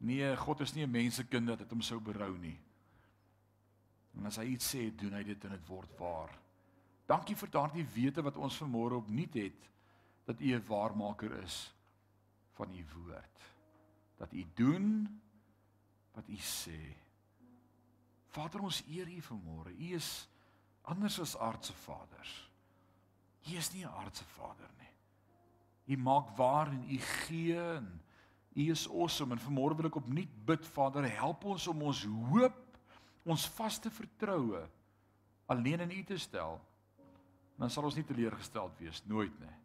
Nee, 0.00 0.36
God 0.36 0.60
is 0.60 0.72
nie 0.74 0.84
'n 0.86 0.90
mensekind 0.90 1.46
dat 1.46 1.58
dit 1.58 1.70
hom 1.70 1.82
sou 1.82 2.00
berou 2.00 2.38
nie. 2.38 2.58
En 4.16 4.26
as 4.26 4.36
hy 4.36 4.44
iets 4.44 4.74
sê, 4.74 4.90
doen 4.96 5.12
hy 5.12 5.22
dit 5.22 5.44
en 5.44 5.50
dit 5.50 5.66
word 5.68 5.98
waar. 5.98 6.30
Dankie 7.06 7.36
vir 7.36 7.50
daardie 7.50 7.86
wete 7.94 8.22
wat 8.22 8.36
ons 8.36 8.56
vanmôre 8.56 8.96
opnuut 8.96 9.34
het 9.34 9.68
dat 10.26 10.40
U 10.40 10.54
'n 10.54 10.66
waarmaker 10.66 11.42
is 11.42 11.72
van 12.52 12.72
U 12.72 12.84
woord. 12.94 13.36
Dat 14.16 14.32
U 14.32 14.44
doen 14.54 15.20
wat 16.12 16.28
U 16.28 16.36
sê. 16.36 16.94
Vader, 18.28 18.60
ons 18.60 18.82
eer 18.88 19.08
U 19.08 19.20
vanmôre. 19.20 19.70
U 19.78 19.94
is 19.94 20.28
anders 20.82 21.20
as 21.20 21.36
aardse 21.36 21.72
vaders. 21.72 22.49
U 23.48 23.56
is 23.56 23.72
nie 23.72 23.84
'n 23.84 23.88
aardse 23.88 24.24
vader 24.24 24.70
nie. 24.78 24.94
U 25.96 25.96
maak 25.96 26.36
waar 26.36 26.68
en 26.68 26.84
U 26.90 26.98
gee 26.98 27.60
en 27.76 28.00
U 28.54 28.70
is 28.70 28.88
awesome 28.88 29.32
en 29.34 29.40
vanmôre 29.40 29.76
wil 29.76 29.86
ek 29.86 29.96
opnuut 29.96 30.32
bid 30.46 30.66
Vader, 30.66 31.06
help 31.08 31.44
ons 31.44 31.66
om 31.66 31.82
ons 31.82 32.04
hoop 32.04 32.66
ons 33.24 33.48
vaste 33.48 33.90
vertroue 33.90 34.62
alleen 35.46 35.80
in 35.80 35.90
U 35.90 36.02
te 36.04 36.18
stel, 36.18 36.60
dan 37.58 37.70
sal 37.70 37.84
ons 37.84 37.94
nie 37.94 38.06
teleurgesteld 38.06 38.78
wees 38.78 39.02
nooit 39.06 39.34
nie. 39.40 39.56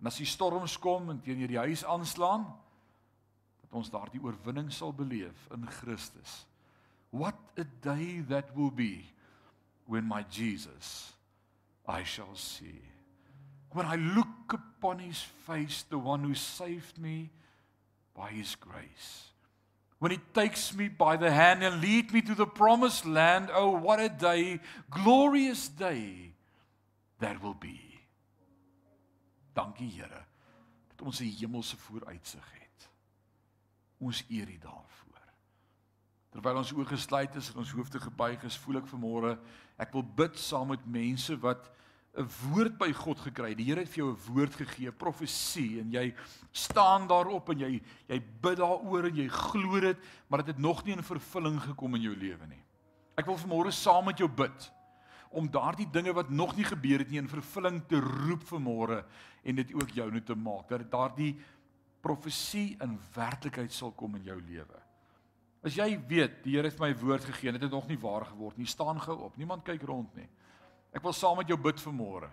En 0.00 0.10
as 0.10 0.18
die 0.18 0.26
storms 0.26 0.76
kom 0.82 1.10
en 1.10 1.20
teen 1.22 1.38
hierdie 1.38 1.60
huis 1.62 1.84
aanslaan, 1.84 2.44
dat 3.62 3.76
ons 3.78 3.90
daardie 3.92 4.20
oorwinning 4.20 4.72
sal 4.72 4.92
beleef 4.92 5.46
in 5.54 5.66
Christus. 5.66 6.42
What 7.10 7.38
a 7.60 7.64
day 7.84 8.22
that 8.28 8.50
will 8.56 8.72
be 8.72 9.04
when 9.86 10.08
my 10.08 10.24
Jesus 10.28 11.12
I 11.86 12.02
shall 12.04 12.34
see. 12.34 12.82
When 13.70 13.86
I 13.86 13.96
look 13.96 14.52
upon 14.52 14.98
his 14.98 15.20
face, 15.46 15.84
the 15.88 15.98
one 15.98 16.22
who 16.22 16.34
saved 16.34 16.98
me 16.98 17.30
by 18.14 18.30
his 18.30 18.54
grace 18.54 19.32
when 20.02 20.10
he 20.10 20.18
takes 20.34 20.74
me 20.74 20.88
by 20.88 21.16
the 21.16 21.30
hand 21.30 21.62
and 21.62 21.80
lead 21.80 22.12
me 22.12 22.20
to 22.20 22.34
the 22.34 22.44
promised 22.44 23.06
land. 23.06 23.48
Oh, 23.54 23.70
what 23.70 24.00
a 24.00 24.08
day, 24.08 24.58
glorious 24.90 25.68
day 25.68 26.32
that 27.20 27.40
will 27.40 27.54
be. 27.54 27.78
Dankie 29.54 29.86
Here 29.86 30.26
dat 30.88 31.06
ons 31.06 31.20
'n 31.20 31.30
hemelse 31.38 31.76
vooruitsig 31.76 32.50
het. 32.58 32.88
Ons 33.98 34.24
eer 34.28 34.48
U 34.48 34.58
daarvoor. 34.58 35.11
Terwyl 36.32 36.62
ons 36.62 36.72
oë 36.72 36.88
gesluit 36.88 37.34
is 37.36 37.50
en 37.52 37.60
ons 37.60 37.74
hoofde 37.76 38.00
gebuig 38.00 38.44
is, 38.48 38.56
voel 38.56 38.80
ek 38.80 38.88
vanmôre 38.88 39.36
ek 39.82 39.92
wil 39.92 40.04
bid 40.16 40.38
saam 40.40 40.70
met 40.72 40.84
mense 40.88 41.36
wat 41.42 41.70
'n 42.12 42.28
woord 42.52 42.76
by 42.78 42.92
God 42.92 43.18
gekry. 43.24 43.54
Die 43.56 43.64
Here 43.64 43.80
het 43.80 43.88
vir 43.88 44.04
jou 44.04 44.12
'n 44.12 44.32
woord 44.32 44.54
gegee, 44.54 44.92
profesie 44.92 45.80
en 45.80 45.90
jy 45.90 46.14
staan 46.52 47.08
daarop 47.08 47.48
en 47.50 47.58
jy 47.58 47.80
jy 48.08 48.20
bid 48.42 48.58
daaroor 48.58 49.06
en 49.06 49.16
jy 49.16 49.28
glo 49.28 49.80
dit, 49.80 49.98
maar 50.28 50.44
dit 50.44 50.54
het 50.54 50.58
nog 50.58 50.84
nie 50.84 50.92
in 50.92 51.02
vervulling 51.02 51.60
gekom 51.60 51.94
in 51.94 52.02
jou 52.02 52.14
lewe 52.14 52.46
nie. 52.46 52.62
Ek 53.16 53.26
wil 53.26 53.36
vanmôre 53.36 53.72
saam 53.72 54.04
met 54.04 54.18
jou 54.18 54.28
bid 54.28 54.70
om 55.30 55.48
daardie 55.48 55.90
dinge 55.90 56.12
wat 56.12 56.30
nog 56.30 56.56
nie 56.56 56.64
gebeur 56.64 56.98
het 56.98 57.10
nie 57.10 57.18
in 57.18 57.28
vervulling 57.28 57.80
te 57.88 57.98
roep 58.00 58.44
vanmôre 58.44 59.04
en 59.44 59.56
dit 59.56 59.74
ook 59.74 59.90
jou 59.90 60.10
nou 60.10 60.20
te 60.20 60.34
maak 60.34 60.68
dat 60.68 60.90
daardie 60.90 61.38
profesie 62.02 62.76
in 62.80 62.98
werklikheid 63.14 63.72
sal 63.72 63.92
kom 63.92 64.16
in 64.16 64.24
jou 64.24 64.40
lewe. 64.40 64.81
As 65.62 65.76
jy 65.78 65.94
weet, 66.10 66.40
die 66.42 66.56
Here 66.56 66.66
het 66.66 66.80
my 66.82 66.90
woord 66.98 67.24
gegee 67.24 67.52
en 67.52 67.54
dit 67.54 67.62
het 67.62 67.74
nog 67.74 67.86
nie 67.86 67.98
waar 68.02 68.26
geword 68.26 68.58
nie, 68.58 68.66
staan 68.66 68.98
gou 69.00 69.14
op. 69.28 69.36
Niemand 69.38 69.62
kyk 69.64 69.84
rond 69.86 70.10
nie. 70.18 70.26
Ek 70.92 71.04
wil 71.04 71.14
saam 71.14 71.38
met 71.38 71.48
jou 71.48 71.56
bid 71.56 71.78
vanmôre. 71.80 72.32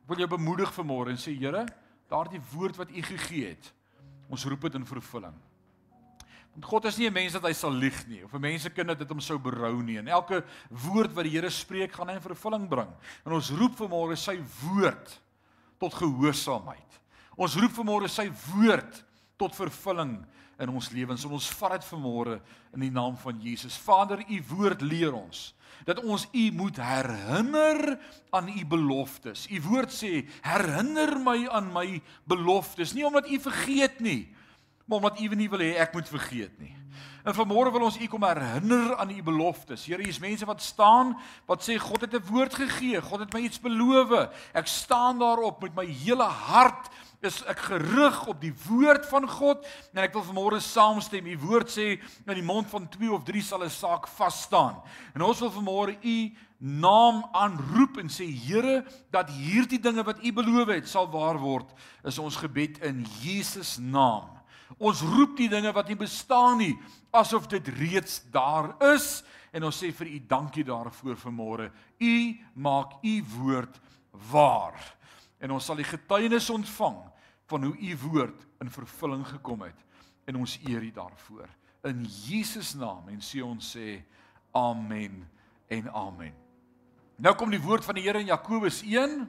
Ek 0.00 0.08
wil 0.08 0.24
jou 0.24 0.30
bemoedig 0.32 0.72
vanmôre 0.74 1.12
en 1.12 1.20
sê 1.20 1.34
Here, 1.36 1.66
daardie 2.10 2.40
woord 2.54 2.80
wat 2.80 2.90
U 2.90 3.02
gegee 3.02 3.52
het, 3.52 3.70
ons 4.32 4.46
roep 4.48 4.64
dit 4.66 4.80
in 4.80 4.88
vervulling. 4.88 5.36
Want 6.54 6.66
God 6.66 6.88
is 6.90 6.98
nie 6.98 7.06
'n 7.06 7.12
mens 7.12 7.32
dat 7.32 7.44
hy 7.44 7.52
sal 7.52 7.70
lieg 7.70 8.06
nie 8.08 8.24
of 8.24 8.34
'n 8.34 8.40
mensekind 8.40 8.88
dat 8.88 8.98
dit 8.98 9.08
hom 9.08 9.20
sou 9.20 9.38
berou 9.38 9.82
nie. 9.82 9.98
En 9.98 10.08
elke 10.08 10.42
woord 10.70 11.12
wat 11.12 11.24
die 11.24 11.36
Here 11.36 11.50
spreek, 11.50 11.92
gaan 11.92 12.08
hy 12.08 12.14
in 12.14 12.20
vervulling 12.20 12.68
bring. 12.68 12.90
En 13.24 13.32
ons 13.32 13.50
roep 13.50 13.76
vanmôre 13.76 14.16
sy 14.16 14.40
woord 14.62 15.20
tot 15.78 15.94
gehoorsaamheid. 15.94 17.00
Ons 17.36 17.56
roep 17.56 17.72
vanmôre 17.72 18.08
sy 18.08 18.30
woord 18.52 19.04
tot 19.36 19.54
vervulling 19.54 20.26
in 20.60 20.72
ons 20.72 20.90
lewens. 20.94 21.24
Ons 21.24 21.48
vat 21.60 21.76
dit 21.76 21.88
vanmôre 21.88 22.40
in 22.74 22.84
die 22.84 22.92
naam 22.92 23.16
van 23.20 23.40
Jesus. 23.42 23.78
Vader, 23.80 24.22
u 24.28 24.42
woord 24.52 24.84
leer 24.84 25.16
ons 25.16 25.50
dat 25.88 26.02
ons 26.04 26.26
u 26.36 26.50
moet 26.52 26.76
herinner 26.76 27.98
aan 28.36 28.48
u 28.52 28.64
beloftes. 28.68 29.46
U 29.48 29.60
woord 29.64 29.92
sê, 29.94 30.26
herinner 30.44 31.16
my 31.24 31.38
aan 31.48 31.70
my 31.72 31.86
beloftes, 32.28 32.92
nie 32.92 33.06
omdat 33.06 33.30
u 33.30 33.38
vergeet 33.40 34.00
nie, 34.04 34.28
maar 34.90 34.98
omdat 34.98 35.20
u 35.20 35.34
nie 35.38 35.48
wil 35.50 35.62
hê 35.62 35.76
ek 35.78 35.92
moet 35.94 36.08
vergeet 36.10 36.58
nie. 36.58 36.74
En 37.22 37.36
vanmôre 37.36 37.70
wil 37.70 37.84
ons 37.86 37.98
u 38.00 38.06
kom 38.10 38.24
herinner 38.24 38.96
aan 38.98 39.12
u 39.12 39.22
beloftes. 39.22 39.84
Here, 39.86 40.02
hier's 40.02 40.18
mense 40.18 40.46
wat 40.48 40.62
staan 40.64 41.12
wat 41.46 41.62
sê 41.62 41.76
God 41.78 42.00
het 42.00 42.14
'n 42.14 42.26
woord 42.26 42.54
gegee, 42.54 43.00
God 43.00 43.20
het 43.20 43.32
my 43.32 43.40
iets 43.40 43.60
beloof. 43.60 44.32
Ek 44.52 44.66
staan 44.66 45.18
daarop 45.18 45.62
met 45.62 45.74
my 45.74 45.86
hele 45.86 46.26
hart 46.26 46.88
is 47.20 47.44
ek 47.44 47.58
gerig 47.58 48.26
op 48.26 48.40
die 48.40 48.54
woord 48.68 49.06
van 49.06 49.28
God 49.28 49.66
en 49.92 50.02
ek 50.02 50.12
wil 50.12 50.24
vanmôre 50.24 50.60
saamstem. 50.60 51.26
U 51.26 51.38
woord 51.38 51.68
sê 51.68 52.00
in 52.26 52.34
die 52.34 52.42
mond 52.42 52.68
van 52.68 52.88
2 52.88 53.12
of 53.12 53.22
3 53.22 53.42
sal 53.42 53.62
'n 53.64 53.70
saak 53.70 54.08
vas 54.08 54.42
staan. 54.42 54.82
En 55.14 55.22
ons 55.22 55.40
wil 55.40 55.52
vanmôre 55.52 55.96
u 56.02 56.36
naam 56.58 57.24
aanroep 57.32 57.98
en 57.98 58.08
sê 58.08 58.24
Here 58.24 58.84
dat 59.10 59.30
hierdie 59.30 59.80
dinge 59.80 60.02
wat 60.02 60.24
u 60.24 60.32
beloof 60.32 60.68
het 60.68 60.88
sal 60.88 61.10
waar 61.10 61.38
word. 61.38 61.72
Is 62.04 62.18
ons 62.18 62.36
gebed 62.36 62.78
in 62.78 63.06
Jesus 63.20 63.78
naam. 63.78 64.39
Ons 64.78 65.02
roep 65.02 65.36
die 65.36 65.48
dinge 65.50 65.72
wat 65.74 65.88
nie 65.88 65.98
bestaan 65.98 66.60
nie 66.60 66.74
asof 67.10 67.48
dit 67.50 67.66
reeds 67.80 68.20
daar 68.30 68.72
is 68.92 69.22
en 69.52 69.66
ons 69.66 69.80
sê 69.82 69.90
vir 69.94 70.12
u 70.14 70.18
dankie 70.30 70.64
daarvoor 70.64 71.18
vanmôre. 71.18 71.70
U 71.98 72.16
maak 72.54 73.00
u 73.02 73.14
woord 73.34 73.80
waar 74.30 74.78
en 75.40 75.56
ons 75.56 75.64
sal 75.64 75.80
die 75.80 75.88
getuienis 75.88 76.50
ontvang 76.52 77.00
van 77.50 77.64
hoe 77.66 77.74
u 77.74 77.96
woord 78.04 78.46
in 78.62 78.70
vervulling 78.70 79.24
gekom 79.26 79.64
het 79.66 79.86
en 80.30 80.38
ons 80.44 80.58
eer 80.68 80.82
u 80.82 80.92
daarvoor. 80.94 81.48
In 81.88 82.04
Jesus 82.04 82.74
naam 82.78 83.08
en 83.08 83.22
sê 83.24 83.42
ons 83.42 83.74
sê 83.74 83.98
amen 84.54 85.24
en 85.68 85.90
amen. 85.96 86.34
Nou 87.20 87.34
kom 87.36 87.50
die 87.52 87.62
woord 87.62 87.84
van 87.84 87.98
die 87.98 88.04
Here 88.04 88.20
in 88.20 88.30
Jakobus 88.30 88.82
1 88.86 89.24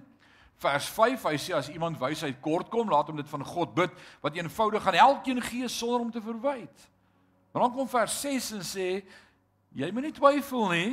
vers 0.62 0.88
5 0.96 1.28
hy 1.30 1.38
sê 1.42 1.56
as 1.58 1.70
iemand 1.74 2.00
wysheid 2.02 2.40
kort 2.44 2.70
kom 2.74 2.90
laat 2.92 3.10
hom 3.10 3.20
dit 3.20 3.30
van 3.30 3.46
God 3.46 3.76
bid 3.78 3.94
wat 4.24 4.38
eenvoudig 4.38 4.88
aan 4.88 5.00
elkeen 5.08 5.42
gee 5.42 5.70
sonder 5.70 6.06
om 6.06 6.12
te 6.14 6.24
verwyd 6.24 6.90
dan 7.52 7.74
kom 7.74 7.90
vers 7.90 8.22
6 8.22 8.52
en 8.60 8.66
sê 8.66 8.90
jy 9.76 9.90
moet 9.92 10.10
nie 10.10 10.16
twyfel 10.16 10.70
nie 10.72 10.92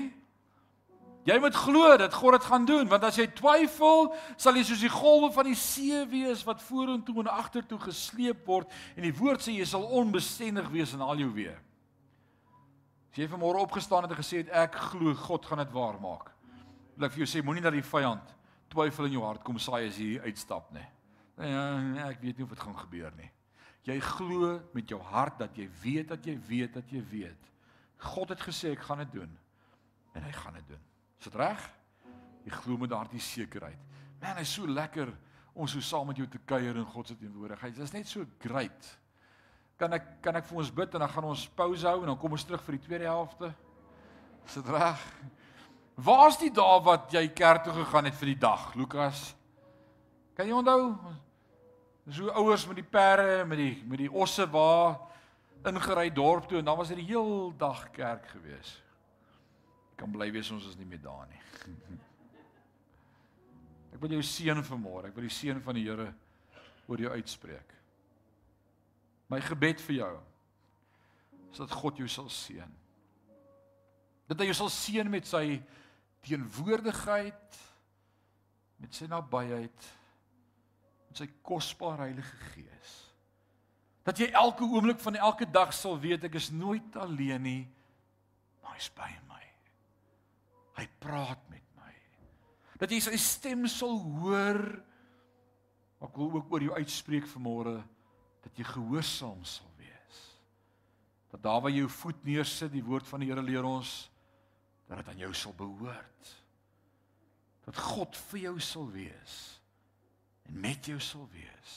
Jy 1.28 1.36
moet 1.42 1.56
glo 1.56 1.96
dat 2.00 2.14
God 2.14 2.38
dit 2.38 2.44
gaan 2.48 2.64
doen, 2.64 2.86
want 2.88 3.02
as 3.04 3.18
jy 3.20 3.26
twyfel, 3.36 4.06
sal 4.40 4.56
jy 4.56 4.62
soos 4.64 4.80
die 4.80 4.92
golwe 4.92 5.28
van 5.34 5.48
die 5.50 5.58
see 5.58 5.98
wees 6.08 6.44
wat 6.46 6.62
vorentoe 6.64 7.18
en 7.20 7.28
agtertoe 7.28 7.76
gesleep 7.82 8.46
word 8.48 8.70
en 8.94 9.04
die 9.04 9.12
woord 9.12 9.44
sê 9.44 9.52
jy 9.52 9.66
sal 9.68 9.84
onbestendig 9.98 10.70
wees 10.72 10.94
in 10.96 11.04
al 11.04 11.20
jou 11.20 11.28
weë. 11.34 11.56
As 13.12 13.20
jy 13.20 13.28
vanmôre 13.28 13.60
opgestaan 13.60 14.06
het 14.06 14.14
en 14.14 14.20
gesê 14.22 14.40
het 14.40 14.54
ek 14.56 14.80
glo 14.92 15.12
God 15.26 15.44
gaan 15.48 15.60
dit 15.60 15.74
waar 15.74 16.00
maak. 16.00 16.32
Wil 16.96 17.10
ek 17.10 17.16
vir 17.16 17.26
jou 17.26 17.30
sê 17.34 17.44
moenie 17.44 17.66
dat 17.66 17.76
die 17.76 17.84
vyand 17.84 18.34
twyfel 18.72 19.08
in 19.08 19.16
jou 19.18 19.24
hart 19.24 19.44
kom 19.46 19.58
saai 19.62 19.88
as 19.88 19.98
jy 20.00 20.18
uitstap 20.24 20.70
nie. 20.76 20.86
Ja, 21.38 21.66
ek 22.08 22.22
weet 22.22 22.38
nie 22.38 22.46
of 22.46 22.54
dit 22.54 22.62
gaan 22.62 22.78
gebeur 22.78 23.14
nie. 23.18 23.30
Jy 23.86 23.98
glo 24.04 24.58
met 24.74 24.90
jou 24.90 24.98
hart 25.10 25.38
dat 25.40 25.56
jy 25.56 25.68
weet 25.82 26.10
dat 26.12 26.26
jy 26.26 26.34
weet 26.48 26.74
dat 26.76 26.90
jy 26.92 27.02
weet. 27.10 27.52
God 28.10 28.34
het 28.34 28.42
gesê 28.42 28.74
ek 28.74 28.84
gaan 28.86 29.02
dit 29.04 29.14
doen 29.20 29.30
en 30.18 30.26
hy 30.26 30.32
gaan 30.34 30.58
dit 30.58 30.74
doen. 30.74 30.82
Is 31.18 31.30
dit 31.30 31.38
reg? 31.38 31.62
Jy 32.44 32.54
glo 32.58 32.78
met 32.80 32.90
daardie 32.90 33.22
sekerheid. 33.22 33.80
Man, 34.20 34.38
hy's 34.40 34.52
so 34.58 34.66
lekker 34.66 35.12
om 35.54 35.66
so 35.70 35.82
saam 35.82 36.10
met 36.10 36.18
jou 36.18 36.26
te 36.30 36.40
kuier 36.46 36.76
in 36.78 36.86
God 36.86 37.08
se 37.10 37.16
teenwoordigheid. 37.18 37.74
Dit 37.74 37.86
is 37.86 37.94
net 37.94 38.10
so 38.10 38.26
great. 38.42 38.90
Kan 39.78 39.94
ek 39.94 40.06
kan 40.22 40.36
ek 40.38 40.46
vir 40.48 40.60
ons 40.62 40.70
bid 40.74 40.94
en 40.94 41.04
dan 41.04 41.12
gaan 41.12 41.26
ons 41.30 41.48
pause 41.58 41.86
hou 41.86 42.02
en 42.02 42.12
dan 42.12 42.18
kom 42.18 42.34
ons 42.34 42.44
terug 42.46 42.62
vir 42.66 42.78
die 42.78 42.84
tweede 42.86 43.10
helfte? 43.10 43.52
Is 44.46 44.58
dit 44.58 44.70
reg? 44.74 45.04
Waar's 45.98 46.38
die 46.38 46.52
dae 46.54 46.78
wat 46.86 47.10
jy 47.12 47.24
kerk 47.34 47.66
toe 47.66 47.74
gegaan 47.80 48.06
het 48.06 48.16
vir 48.20 48.32
die 48.32 48.38
dag, 48.38 48.68
Lukas? 48.78 49.32
Kan 50.38 50.46
jy 50.46 50.54
onthou? 50.54 50.94
So 52.14 52.30
ouers 52.30 52.64
met 52.70 52.78
die 52.78 52.86
perde, 52.86 53.42
met 53.44 53.58
die 53.58 53.72
met 53.84 54.00
die 54.00 54.12
osse 54.12 54.46
waar 54.48 55.02
ingery 55.66 56.06
dorp 56.14 56.46
toe 56.48 56.62
en 56.62 56.70
dan 56.70 56.78
was 56.78 56.94
dit 56.94 57.02
die 57.02 57.10
heel 57.10 57.50
dag 57.58 57.90
kerk 57.92 58.30
geweest 58.30 58.86
kan 59.98 60.12
bly 60.14 60.30
wees 60.32 60.50
ons 60.54 60.68
is 60.70 60.78
nie 60.78 60.86
meer 60.86 61.02
daar 61.02 61.26
nie. 61.26 61.40
Ek 63.94 64.02
wil 64.02 64.14
jou 64.14 64.22
seën 64.22 64.62
vanmôre. 64.62 65.10
Ek 65.10 65.16
wil 65.16 65.26
die 65.26 65.34
seën 65.34 65.58
van 65.64 65.78
die 65.78 65.88
Here 65.88 66.12
oor 66.88 67.02
jou 67.02 67.10
uitspreek. 67.18 67.74
My 69.28 69.40
gebed 69.44 69.82
vir 69.88 69.98
jou 69.98 70.12
is 71.48 71.60
dat 71.60 71.74
God 71.80 71.98
jou 71.98 72.08
sal 72.12 72.28
seën. 72.32 72.70
Dat 74.30 74.40
hy 74.40 74.48
jou 74.50 74.58
sal 74.60 74.70
seën 74.72 75.10
met 75.10 75.26
sy 75.26 75.58
teenwoordigheid, 76.26 77.58
met 78.78 78.94
sy 78.94 79.08
nabyheid, 79.10 79.88
met 81.08 81.20
sy 81.22 81.28
kosbare 81.42 82.06
Heilige 82.06 82.36
Gees. 82.52 82.94
Dat 84.06 84.20
jy 84.20 84.30
elke 84.38 84.64
oomblik 84.64 85.00
van 85.02 85.18
elke 85.18 85.48
dag 85.50 85.74
sal 85.76 85.98
weet 86.00 86.28
ek 86.28 86.38
is 86.40 86.50
nooit 86.54 86.96
alleen 86.96 87.42
nie, 87.44 87.62
maar 88.62 88.78
hy's 88.78 88.88
by 88.96 89.10
my. 89.28 89.42
Hy 90.78 90.86
praat 91.02 91.42
met 91.50 91.64
my. 91.76 91.94
Dat 92.78 92.92
jy 92.94 93.00
sy 93.02 93.18
stem 93.20 93.66
sal 93.68 93.98
hoor. 94.20 94.62
Ek 95.98 96.14
wil 96.14 96.30
ook 96.38 96.52
oor 96.54 96.62
jou 96.62 96.76
uitspreek 96.78 97.26
vanmôre 97.32 97.80
dat 98.44 98.54
jy 98.56 98.64
gehoorsaam 98.68 99.42
sal 99.42 99.66
wees. 99.80 100.20
Dat 101.34 101.42
daar 101.42 101.64
waar 101.64 101.74
jy 101.74 101.82
jou 101.82 101.90
voet 101.98 102.22
neersit, 102.24 102.70
die 102.72 102.84
woord 102.86 103.08
van 103.10 103.24
die 103.24 103.32
Here 103.32 103.42
leer 103.42 103.66
ons 103.66 104.06
dat 104.88 104.96
dit 104.96 105.08
aan 105.08 105.20
jou 105.20 105.34
sal 105.34 105.54
behoort. 105.54 106.34
Dat 107.68 107.76
God 107.76 108.16
vir 108.30 108.40
jou 108.48 108.56
sal 108.64 108.88
wees 108.90 109.36
en 110.48 110.60
met 110.60 110.86
jou 110.88 110.96
sal 111.00 111.28
wees 111.32 111.74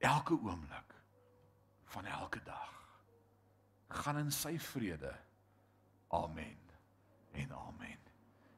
elke 0.00 0.32
oomblik 0.32 0.94
van 1.92 2.06
elke 2.08 2.40
dag. 2.44 2.72
Gaan 3.88 4.22
in 4.22 4.32
sy 4.32 4.54
vrede. 4.58 5.12
Amen. 6.08 6.56
En 7.32 7.52
amen. 7.52 7.98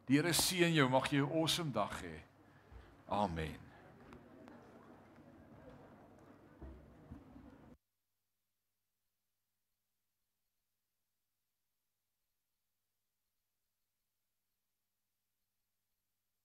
Die 0.07 0.19
Here 0.21 0.33
seën 0.33 0.73
jou, 0.75 0.89
mag 0.91 1.11
jy 1.11 1.19
'n 1.23 1.33
awesome 1.33 1.73
dag 1.73 2.03
hê. 2.03 2.23
Amen. 3.09 3.72